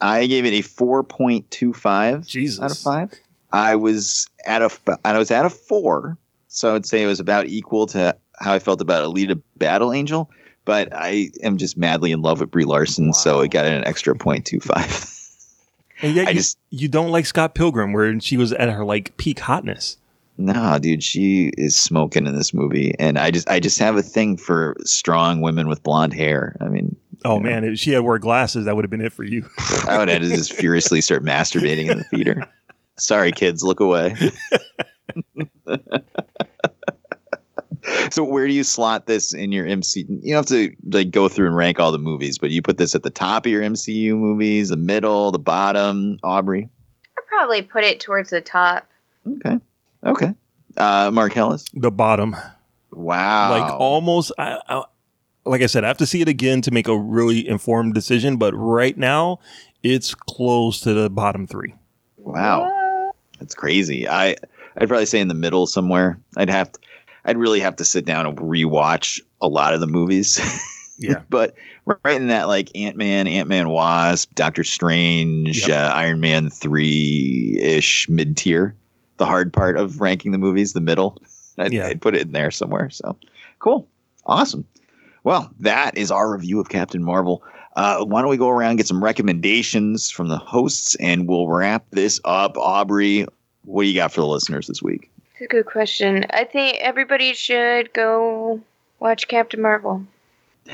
I 0.01 0.27
gave 0.27 0.45
it 0.45 0.53
a 0.53 0.63
four 0.63 1.03
point 1.05 1.51
two 1.51 1.73
five 1.73 2.27
Jesus. 2.27 2.61
out 2.63 2.71
of 2.71 2.79
five. 2.79 3.13
I 3.53 3.77
was 3.77 4.29
at 4.47 4.63
a 4.63 4.71
I 5.05 5.19
was 5.19 5.31
at 5.31 5.45
a 5.45 5.51
four, 5.51 6.17
so 6.49 6.71
I 6.71 6.73
would 6.73 6.87
say 6.87 7.03
it 7.03 7.07
was 7.07 7.21
about 7.21 7.47
equal 7.47 7.87
to 7.89 8.17
how 8.39 8.53
I 8.53 8.59
felt 8.59 8.81
about 8.81 9.05
Alita 9.05 9.41
Battle 9.57 9.93
Angel. 9.93 10.31
But 10.65 10.89
I 10.93 11.31
am 11.43 11.57
just 11.57 11.77
madly 11.77 12.13
in 12.13 12.23
love 12.23 12.41
with 12.41 12.51
Brie 12.51 12.65
Larson, 12.65 13.13
so 13.13 13.41
it 13.41 13.51
got 13.51 13.67
an 13.67 13.85
extra 13.85 14.15
point 14.15 14.47
two 14.47 14.61
five. 14.61 15.07
And 16.03 16.15
yet 16.15 16.29
I 16.29 16.31
you, 16.31 16.37
just- 16.37 16.59
you 16.71 16.89
don't 16.89 17.11
like 17.11 17.27
Scott 17.27 17.55
Pilgrim, 17.55 17.93
where 17.93 18.19
she 18.21 18.39
was 18.39 18.53
at 18.55 18.71
her 18.71 18.87
like 18.87 19.15
peak 19.19 19.39
hotness. 19.41 19.99
Nah, 20.39 20.79
dude, 20.79 21.03
she 21.05 21.53
is 21.59 21.77
smoking 21.77 22.27
in 22.27 22.35
this 22.35 22.55
movie, 22.55 22.95
and 22.99 23.19
I 23.19 23.31
just 23.31 23.47
I 23.51 23.61
just 23.61 23.79
have 23.81 23.97
a 23.97 24.03
thing 24.03 24.39
for 24.39 24.75
strong 24.85 25.43
women 25.43 25.69
with 25.69 25.83
blonde 25.83 26.15
hair. 26.15 26.57
I 26.63 26.69
mean, 26.69 26.97
Oh 27.25 27.39
man, 27.39 27.65
if 27.65 27.79
she 27.79 27.93
had 27.93 28.03
wore 28.03 28.19
glasses, 28.19 28.65
that 28.65 28.77
would 28.77 28.85
have 28.85 28.91
been 28.91 29.05
it 29.05 29.13
for 29.13 29.25
you. 29.25 29.49
I 29.87 29.99
would 29.99 30.09
have 30.09 30.23
to 30.23 30.29
just 30.29 30.53
furiously 30.53 31.01
start 31.01 31.23
masturbating 31.23 31.91
in 31.91 31.99
the 31.99 32.05
theater. 32.05 32.47
Sorry, 32.97 33.33
kids, 33.33 33.63
look 33.63 33.81
away. 33.81 34.15
so 38.11 38.25
where 38.25 38.47
do 38.47 38.53
you 38.53 38.65
slot 38.65 39.07
this 39.07 39.35
in 39.35 39.53
your 39.53 39.67
MC? 39.67 40.07
You 40.09 40.35
don't 40.35 40.51
have 40.51 40.57
to 40.59 40.75
like 40.91 41.11
go 41.11 41.29
through 41.29 41.49
and 41.49 41.57
rank 41.57 41.81
all 41.81 41.93
the 41.93 41.99
movies, 41.99 42.39
but 42.39 42.51
you 42.51 42.63
put 42.63 42.79
this 42.79 42.95
at 42.95 43.03
the 43.03 43.11
top 43.11 43.47
of 43.47 43.53
your 43.53 43.63
MCU 43.63 44.17
movies, 44.17 44.69
the 44.69 44.77
middle, 44.77 45.31
the 45.31 45.39
bottom. 45.39 46.19
Aubrey. 46.23 46.69
I'd 47.19 47.27
probably 47.29 47.63
put 47.63 47.85
it 47.85 48.01
towards 48.01 48.31
the 48.31 48.41
top. 48.41 48.87
Okay. 49.27 49.59
Okay. 50.05 50.35
Uh, 50.77 51.11
Marcellus. 51.13 51.65
The 51.75 51.91
bottom. 51.91 52.37
Wow. 52.91 53.51
Like 53.51 53.73
almost. 53.73 54.33
I, 54.39 54.59
I, 54.69 54.85
like 55.51 55.63
I 55.63 55.67
said, 55.67 55.85
I 55.85 55.89
have 55.89 55.99
to 55.99 56.07
see 56.07 56.21
it 56.21 56.29
again 56.29 56.63
to 56.63 56.71
make 56.71 56.87
a 56.89 56.97
really 56.97 57.47
informed 57.47 57.95
decision. 57.95 58.37
But 58.37 58.55
right 58.55 58.97
now, 58.97 59.41
it's 59.83 60.15
close 60.15 60.81
to 60.83 60.95
the 60.95 61.11
bottom 61.11 61.47
three. 61.47 61.75
Wow. 62.17 63.13
That's 63.41 63.55
crazy. 63.55 64.09
I 64.09 64.37
I'd 64.77 64.89
probably 64.89 65.07
say 65.07 65.21
in 65.21 65.29
the 65.29 65.35
middle 65.35 65.67
somewhere. 65.67 66.19
I'd 66.37 66.51
have 66.51 66.71
to, 66.73 66.79
I'd 67.25 67.37
really 67.37 67.61
have 67.61 67.77
to 67.77 67.85
sit 67.85 68.05
down 68.05 68.27
and 68.27 68.39
rewatch 68.39 69.21
a 69.41 69.49
lot 69.49 69.75
of 69.75 69.81
the 69.81 69.87
movies. 69.87 70.41
Yeah. 71.03 71.23
but 71.31 71.55
right 72.05 72.21
in 72.21 72.29
that 72.29 72.47
like 72.47 72.69
Ant 72.77 72.95
Man, 72.95 73.27
Ant 73.27 73.49
Man 73.49 73.71
Wasp, 73.71 74.35
Doctor 74.35 74.63
Strange, 74.63 75.67
uh, 75.67 75.91
Iron 75.95 76.21
Man 76.21 76.51
three 76.51 77.57
ish 77.59 78.07
mid 78.11 78.37
tier. 78.37 78.77
The 79.17 79.25
hard 79.25 79.51
part 79.51 79.79
of 79.79 80.03
ranking 80.03 80.33
the 80.33 80.37
movies, 80.37 80.75
the 80.75 80.83
middle. 80.83 81.17
I'd, 81.59 81.73
Yeah. 81.73 81.87
I'd 81.87 82.03
put 82.03 82.15
it 82.15 82.21
in 82.27 82.33
there 82.33 82.51
somewhere. 82.51 82.91
So 82.91 83.17
cool, 83.61 83.89
awesome. 84.27 84.67
Well, 85.25 85.51
that 85.61 85.99
is 85.99 86.11
our 86.11 86.33
review 86.33 86.61
of 86.61 86.69
Captain 86.69 87.03
Marvel. 87.03 87.43
Uh, 87.77 88.05
why 88.05 88.21
don't 88.21 88.31
we 88.31 88.37
go 88.37 88.49
around 88.49 88.71
and 88.71 88.79
get 88.79 88.87
some 88.87 89.03
recommendations 89.03 90.11
from 90.11 90.29
the 90.29 90.39
hosts, 90.39 90.95
and 90.97 91.29
we'll 91.29 91.47
wrap 91.47 91.85
this 91.91 92.21
up. 92.25 92.57
Aubrey, 92.57 93.27
what 93.65 93.83
do 93.83 93.89
you 93.89 93.95
got 93.95 94.13
for 94.13 94.21
the 94.21 94.27
listeners 94.27 94.67
this 94.67 94.83
week? 94.83 95.11
It's 95.35 95.43
a 95.43 95.47
good 95.47 95.67
question. 95.67 96.27
I 96.31 96.45
think 96.45 96.79
everybody 96.81 97.35
should 97.35 97.93
go 97.93 98.61
watch 98.99 99.29
Captain 99.29 99.63
Marvel. 99.63 100.05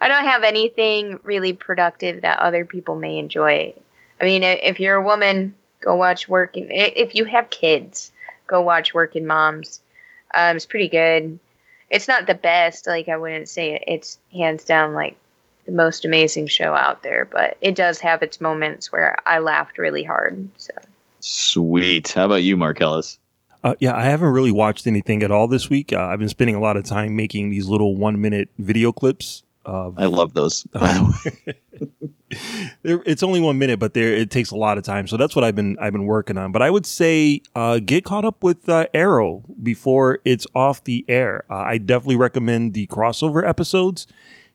I 0.00 0.08
don't 0.08 0.24
have 0.24 0.44
anything 0.44 1.18
really 1.22 1.52
productive 1.52 2.22
that 2.22 2.38
other 2.38 2.64
people 2.64 2.96
may 2.96 3.18
enjoy. 3.18 3.74
I 4.20 4.24
mean, 4.24 4.42
if 4.42 4.80
you're 4.80 4.96
a 4.96 5.04
woman, 5.04 5.54
go 5.80 5.94
watch 5.96 6.28
Working. 6.28 6.68
If 6.70 7.14
you 7.14 7.24
have 7.24 7.50
kids, 7.50 8.12
go 8.46 8.60
watch 8.62 8.94
Working 8.94 9.26
Moms. 9.26 9.80
Um, 10.34 10.56
it's 10.56 10.66
pretty 10.66 10.88
good. 10.88 11.38
It's 11.90 12.08
not 12.08 12.26
the 12.26 12.34
best. 12.34 12.86
Like 12.86 13.08
I 13.08 13.16
wouldn't 13.16 13.48
say 13.48 13.74
it. 13.74 13.84
it's 13.86 14.18
hands 14.32 14.64
down 14.64 14.94
like 14.94 15.16
the 15.66 15.72
most 15.72 16.04
amazing 16.04 16.46
show 16.46 16.74
out 16.74 17.02
there, 17.02 17.26
but 17.30 17.56
it 17.60 17.74
does 17.74 17.98
have 18.00 18.22
its 18.22 18.40
moments 18.40 18.90
where 18.92 19.16
I 19.26 19.38
laughed 19.38 19.78
really 19.78 20.02
hard. 20.04 20.48
So 20.56 20.72
Sweet. 21.20 22.12
How 22.12 22.26
about 22.26 22.42
you, 22.42 22.56
Marcellus? 22.56 23.18
Uh, 23.64 23.74
yeah, 23.80 23.94
I 23.96 24.04
haven't 24.04 24.28
really 24.28 24.52
watched 24.52 24.86
anything 24.86 25.22
at 25.22 25.30
all 25.30 25.48
this 25.48 25.68
week. 25.68 25.92
Uh, 25.92 25.98
I've 26.00 26.20
been 26.20 26.28
spending 26.28 26.54
a 26.54 26.60
lot 26.60 26.76
of 26.76 26.84
time 26.84 27.16
making 27.16 27.50
these 27.50 27.66
little 27.66 27.96
one 27.96 28.20
minute 28.20 28.48
video 28.58 28.92
clips. 28.92 29.42
Of, 29.64 29.98
I 29.98 30.06
love 30.06 30.32
those. 30.32 30.64
They're- 30.72 31.54
it's 32.84 33.22
only 33.22 33.40
one 33.40 33.58
minute, 33.58 33.78
but 33.78 33.94
there 33.94 34.12
it 34.12 34.30
takes 34.30 34.50
a 34.50 34.56
lot 34.56 34.76
of 34.76 34.84
time. 34.84 35.06
So 35.06 35.16
that's 35.16 35.34
what 35.34 35.44
I've 35.44 35.54
been 35.54 35.78
I've 35.80 35.92
been 35.92 36.04
working 36.04 36.36
on. 36.36 36.52
But 36.52 36.62
I 36.62 36.70
would 36.70 36.86
say 36.86 37.42
uh, 37.54 37.78
get 37.78 38.04
caught 38.04 38.24
up 38.24 38.42
with 38.42 38.68
uh, 38.68 38.86
Arrow 38.92 39.44
before 39.62 40.18
it's 40.24 40.46
off 40.54 40.84
the 40.84 41.04
air. 41.08 41.44
Uh, 41.50 41.56
I 41.56 41.78
definitely 41.78 42.16
recommend 42.16 42.74
the 42.74 42.86
crossover 42.88 43.46
episodes. 43.46 44.06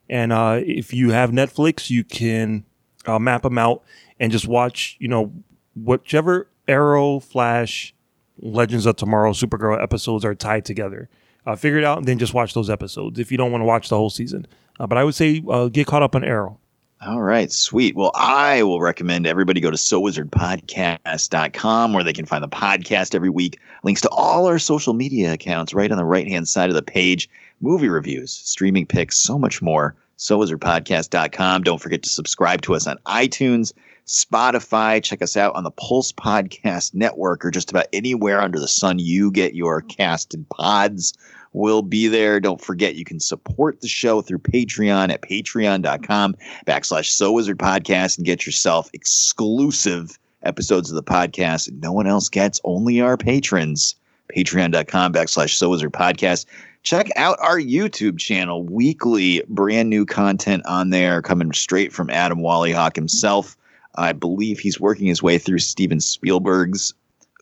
And 0.08 0.32
uh, 0.32 0.60
if 0.64 0.92
you 0.92 1.10
have 1.10 1.30
Netflix, 1.30 1.90
you 1.90 2.04
can 2.04 2.64
uh, 3.06 3.18
map 3.18 3.42
them 3.42 3.58
out 3.58 3.82
and 4.20 4.30
just 4.30 4.46
watch. 4.46 4.96
You 5.00 5.08
know, 5.08 5.32
whichever 5.74 6.48
Arrow, 6.68 7.18
Flash, 7.18 7.92
Legends 8.38 8.86
of 8.86 8.96
Tomorrow, 8.96 9.32
Supergirl 9.32 9.82
episodes 9.82 10.24
are 10.24 10.34
tied 10.34 10.64
together. 10.64 11.08
Uh, 11.46 11.56
figure 11.56 11.78
it 11.78 11.84
out 11.84 11.98
and 11.98 12.06
then 12.06 12.18
just 12.18 12.32
watch 12.32 12.54
those 12.54 12.70
episodes 12.70 13.18
if 13.18 13.30
you 13.30 13.36
don't 13.36 13.52
want 13.52 13.60
to 13.60 13.66
watch 13.66 13.88
the 13.88 13.96
whole 13.96 14.10
season. 14.10 14.46
But 14.78 14.96
I 14.96 15.04
would 15.04 15.14
say 15.14 15.40
get 15.70 15.86
caught 15.86 16.02
up 16.02 16.14
on 16.14 16.24
Arrow. 16.24 16.58
All 17.06 17.20
right, 17.20 17.52
sweet. 17.52 17.94
Well, 17.94 18.12
I 18.14 18.62
will 18.62 18.80
recommend 18.80 19.26
everybody 19.26 19.60
go 19.60 19.70
to 19.70 19.76
SoWizardPodcast.com 19.76 21.92
where 21.92 22.02
they 22.02 22.14
can 22.14 22.24
find 22.24 22.42
the 22.42 22.48
podcast 22.48 23.14
every 23.14 23.28
week. 23.28 23.60
Links 23.82 24.00
to 24.02 24.08
all 24.08 24.46
our 24.46 24.58
social 24.58 24.94
media 24.94 25.34
accounts 25.34 25.74
right 25.74 25.92
on 25.92 25.98
the 25.98 26.04
right 26.06 26.26
hand 26.26 26.48
side 26.48 26.70
of 26.70 26.74
the 26.74 26.80
page. 26.80 27.28
Movie 27.60 27.90
reviews, 27.90 28.32
streaming 28.32 28.86
picks, 28.86 29.18
so 29.18 29.38
much 29.38 29.60
more. 29.60 29.94
SoWizardPodcast.com. 30.16 31.62
Don't 31.62 31.82
forget 31.82 32.02
to 32.04 32.08
subscribe 32.08 32.62
to 32.62 32.74
us 32.74 32.86
on 32.86 32.96
iTunes, 33.04 33.74
Spotify. 34.06 35.02
Check 35.02 35.20
us 35.20 35.36
out 35.36 35.54
on 35.54 35.64
the 35.64 35.72
Pulse 35.72 36.10
Podcast 36.10 36.94
Network 36.94 37.44
or 37.44 37.50
just 37.50 37.70
about 37.70 37.88
anywhere 37.92 38.40
under 38.40 38.58
the 38.58 38.66
sun 38.66 38.98
you 38.98 39.30
get 39.30 39.54
your 39.54 39.82
casted 39.82 40.48
pods 40.48 41.12
will 41.54 41.82
be 41.82 42.08
there. 42.08 42.40
Don't 42.40 42.60
forget 42.60 42.96
you 42.96 43.04
can 43.04 43.20
support 43.20 43.80
the 43.80 43.88
show 43.88 44.20
through 44.20 44.40
Patreon 44.40 45.10
at 45.10 45.22
patreon.com 45.22 46.36
backslash 46.66 47.06
So 47.06 47.32
Wizard 47.32 47.58
Podcast 47.58 48.18
and 48.18 48.26
get 48.26 48.44
yourself 48.44 48.90
exclusive 48.92 50.18
episodes 50.42 50.90
of 50.90 50.96
the 50.96 51.02
podcast 51.02 51.72
no 51.80 51.92
one 51.92 52.06
else 52.06 52.28
gets, 52.28 52.60
only 52.64 53.00
our 53.00 53.16
patrons. 53.16 53.94
Patreon.com 54.34 55.12
backslash 55.12 55.54
So 55.54 55.70
Wizard 55.70 55.92
Podcast. 55.92 56.46
Check 56.82 57.08
out 57.16 57.38
our 57.40 57.58
YouTube 57.58 58.18
channel, 58.18 58.62
weekly 58.62 59.42
brand 59.48 59.88
new 59.88 60.04
content 60.04 60.64
on 60.66 60.90
there 60.90 61.22
coming 61.22 61.52
straight 61.52 61.92
from 61.94 62.10
Adam 62.10 62.40
Wallyhawk 62.40 62.94
himself. 62.94 63.56
I 63.94 64.12
believe 64.12 64.58
he's 64.58 64.80
working 64.80 65.06
his 65.06 65.22
way 65.22 65.38
through 65.38 65.60
Steven 65.60 66.00
Spielberg's 66.00 66.92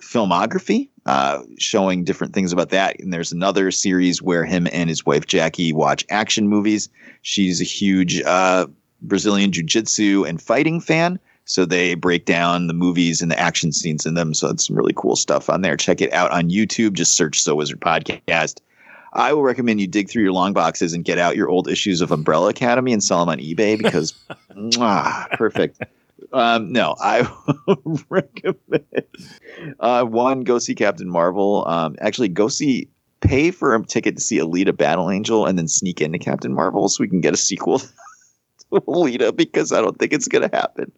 filmography, 0.02 0.88
uh, 1.06 1.42
showing 1.58 2.04
different 2.04 2.34
things 2.34 2.52
about 2.52 2.70
that. 2.70 3.00
And 3.00 3.12
there's 3.12 3.32
another 3.32 3.70
series 3.70 4.20
where 4.20 4.44
him 4.44 4.66
and 4.72 4.88
his 4.88 5.06
wife 5.06 5.26
Jackie 5.26 5.72
watch 5.72 6.04
action 6.10 6.48
movies. 6.48 6.88
She's 7.22 7.60
a 7.60 7.64
huge 7.64 8.20
uh, 8.22 8.66
Brazilian 9.00 9.52
jiu 9.52 9.62
jitsu 9.62 10.24
and 10.24 10.42
fighting 10.42 10.80
fan. 10.80 11.18
So 11.44 11.64
they 11.64 11.94
break 11.94 12.24
down 12.24 12.66
the 12.66 12.74
movies 12.74 13.20
and 13.20 13.30
the 13.30 13.38
action 13.38 13.72
scenes 13.72 14.06
in 14.06 14.14
them. 14.14 14.34
So 14.34 14.48
it's 14.48 14.66
some 14.66 14.76
really 14.76 14.94
cool 14.94 15.16
stuff 15.16 15.48
on 15.48 15.62
there. 15.62 15.76
Check 15.76 16.00
it 16.00 16.12
out 16.12 16.30
on 16.30 16.50
YouTube. 16.50 16.92
Just 16.92 17.14
search 17.14 17.40
So 17.40 17.54
Wizard 17.54 17.80
Podcast. 17.80 18.60
I 19.14 19.32
will 19.32 19.42
recommend 19.42 19.80
you 19.80 19.86
dig 19.86 20.08
through 20.08 20.22
your 20.22 20.32
long 20.32 20.52
boxes 20.52 20.94
and 20.94 21.04
get 21.04 21.18
out 21.18 21.36
your 21.36 21.50
old 21.50 21.68
issues 21.68 22.00
of 22.00 22.12
Umbrella 22.12 22.48
Academy 22.48 22.92
and 22.92 23.02
sell 23.02 23.20
them 23.20 23.28
on 23.28 23.38
eBay 23.38 23.76
because, 23.76 24.14
mwah, 24.56 25.28
perfect. 25.32 25.82
Um, 26.32 26.72
no, 26.72 26.94
I 26.98 27.30
recommend 28.08 29.06
uh, 29.80 30.04
one 30.04 30.42
go 30.42 30.58
see 30.58 30.74
Captain 30.74 31.08
Marvel. 31.08 31.66
Um, 31.68 31.96
actually, 32.00 32.28
go 32.28 32.48
see 32.48 32.88
pay 33.20 33.50
for 33.50 33.74
a 33.74 33.84
ticket 33.84 34.16
to 34.16 34.22
see 34.22 34.38
Alita 34.38 34.76
Battle 34.76 35.10
Angel 35.10 35.46
and 35.46 35.58
then 35.58 35.68
sneak 35.68 36.00
into 36.00 36.18
Captain 36.18 36.52
Marvel 36.52 36.88
so 36.88 37.02
we 37.02 37.08
can 37.08 37.20
get 37.20 37.34
a 37.34 37.36
sequel 37.36 37.78
to 37.78 37.86
Alita 38.72 39.34
because 39.34 39.72
I 39.72 39.80
don't 39.80 39.98
think 39.98 40.12
it's 40.12 40.28
gonna 40.28 40.50
happen. 40.52 40.92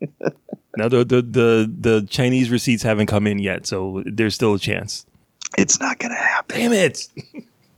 Now 0.74 0.88
the, 0.88 1.04
the 1.04 1.20
the 1.20 1.74
the 1.80 2.06
Chinese 2.08 2.48
receipts 2.48 2.82
haven't 2.82 3.04
come 3.04 3.26
in 3.26 3.38
yet, 3.38 3.66
so 3.66 4.02
there's 4.06 4.34
still 4.34 4.54
a 4.54 4.58
chance. 4.58 5.04
It's 5.58 5.78
not 5.78 5.98
gonna 5.98 6.14
happen. 6.16 6.58
Damn 6.58 6.72
it! 6.72 7.08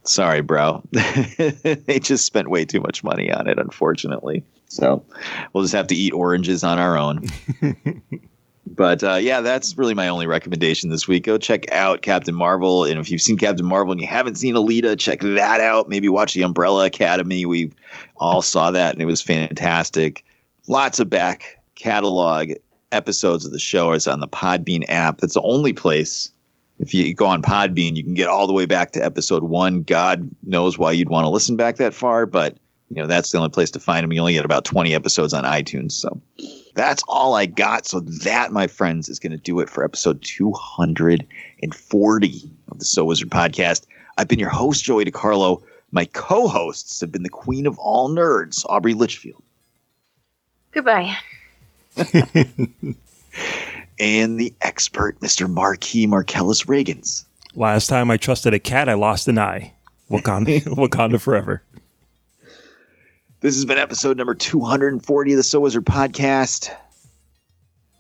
Sorry, 0.05 0.42
bro. 0.42 0.80
they 0.92 1.98
just 2.00 2.24
spent 2.24 2.50
way 2.50 2.64
too 2.64 2.80
much 2.80 3.02
money 3.02 3.32
on 3.32 3.48
it, 3.48 3.59
unfortunately. 3.59 4.44
So 4.75 5.05
we'll 5.53 5.64
just 5.64 5.75
have 5.75 5.87
to 5.89 5.95
eat 5.95 6.12
oranges 6.12 6.64
on 6.64 6.79
our 6.79 6.97
own. 6.97 7.27
but 8.66 9.03
uh, 9.03 9.14
yeah, 9.14 9.41
that's 9.41 9.79
really 9.79 9.95
my 9.95 10.09
only 10.09 10.27
recommendation 10.27 10.91
this 10.91 11.07
week. 11.07 11.25
Go 11.25 11.39
check 11.39 11.70
out 11.72 12.03
Captain 12.03 12.35
Marvel. 12.35 12.85
And 12.85 12.99
if 12.99 13.11
you've 13.11 13.22
seen 13.22 13.39
Captain 13.39 13.66
Marvel 13.66 13.93
and 13.93 14.01
you 14.01 14.07
haven't 14.07 14.37
seen 14.37 14.55
Alita, 14.55 14.99
check 14.99 15.20
that 15.20 15.61
out. 15.61 15.89
Maybe 15.89 16.09
watch 16.09 16.35
the 16.35 16.43
Umbrella 16.43 16.87
Academy. 16.87 17.47
We 17.47 17.72
all 18.16 18.43
saw 18.43 18.70
that 18.70 18.95
and 18.95 19.03
it 19.03 19.07
was 19.07 19.22
fantastic. 19.22 20.25
Lots 20.66 20.99
of 20.99 21.09
back 21.09 21.62
catalog 21.75 22.53
episodes 22.93 23.45
of 23.45 23.53
the 23.53 23.59
show 23.59 23.93
is 23.93 24.07
on 24.07 24.20
the 24.20 24.29
Podbean 24.29 24.85
app. 24.89 25.18
That's 25.18 25.35
the 25.35 25.43
only 25.43 25.72
place 25.72 26.31
if 26.79 26.93
you 26.93 27.14
go 27.14 27.27
on 27.27 27.43
Podbean, 27.43 27.97
you 27.97 28.03
can 28.03 28.14
get 28.14 28.29
all 28.29 28.47
the 28.47 28.53
way 28.53 28.66
back 28.66 28.93
to 28.93 29.05
episode 29.05 29.45
one. 29.45 29.83
God 29.83 30.29
knows 30.43 30.79
why 30.79 30.93
you'd 30.93 31.09
want 31.09 31.25
to 31.25 31.29
listen 31.29 31.57
back 31.57 31.77
that 31.77 31.95
far, 31.95 32.27
but 32.27 32.57
you 32.95 33.03
know 33.03 33.09
that's 33.09 33.32
the 33.32 33.38
only 33.38 33.51
place 33.51 33.72
to 33.72 33.80
find 33.80 34.05
them. 34.05 34.12
You 34.12 34.20
only 34.20 34.34
get 34.34 34.45
about 34.45 34.64
20 34.64 34.95
episodes 34.95 35.34
on 35.34 35.42
iTunes, 35.42 35.90
so 35.92 36.20
that's 36.74 37.03
all 37.09 37.34
I 37.34 37.47
got. 37.47 37.86
So 37.86 37.99
that, 38.01 38.53
my 38.53 38.68
friends, 38.68 39.09
is 39.09 39.18
going 39.18 39.32
to 39.32 39.36
do 39.36 39.59
it 39.59 39.68
for 39.68 39.82
episode 39.82 40.22
240 40.22 42.51
of 42.68 42.78
the 42.78 42.84
So 42.84 43.05
Wizard 43.05 43.30
podcast. 43.30 43.86
I've 44.16 44.28
been 44.28 44.38
your 44.38 44.49
host, 44.49 44.84
Joey 44.84 45.05
DiCarlo. 45.05 45.61
My 45.90 46.05
co-hosts 46.05 47.01
have 47.01 47.11
been 47.11 47.24
the 47.24 47.28
queen 47.28 47.66
of 47.66 47.76
all 47.80 48.09
nerds, 48.09 48.64
Aubrey 48.68 48.95
Litchfield, 48.95 49.42
goodbye. 50.70 51.16
and 53.99 54.38
the 54.38 54.55
expert, 54.61 55.18
Mr. 55.18 55.51
Marquis 55.51 56.07
Marcellus 56.07 56.62
Reagans. 56.64 57.24
Last 57.57 57.88
time 57.88 58.09
I 58.11 58.16
trusted 58.18 58.55
a 58.55 58.61
cat, 58.61 58.88
I 58.88 58.95
lost 58.95 59.26
an 59.26 59.36
eye. 59.38 59.72
Wakanda, 60.11 60.62
Wakanda 60.76 61.20
forever. 61.20 61.62
This 63.45 63.57
has 63.57 63.66
been 63.66 63.76
episode 63.76 64.16
number 64.16 64.34
240 64.34 65.32
of 65.32 65.36
the 65.36 65.42
So 65.42 65.61
Wizard 65.61 65.84
podcast. 65.84 66.74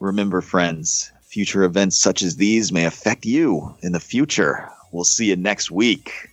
Remember, 0.00 0.40
friends, 0.40 1.12
future 1.20 1.64
events 1.64 1.98
such 1.98 2.22
as 2.22 2.36
these 2.36 2.72
may 2.72 2.86
affect 2.86 3.26
you 3.26 3.76
in 3.82 3.92
the 3.92 4.00
future. 4.00 4.66
We'll 4.90 5.04
see 5.04 5.26
you 5.26 5.36
next 5.36 5.70
week. 5.70 6.30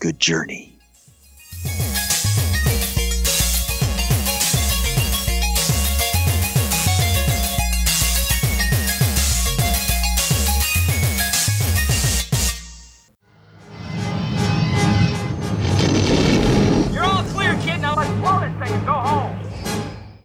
Good 0.00 0.18
journey. 0.18 0.78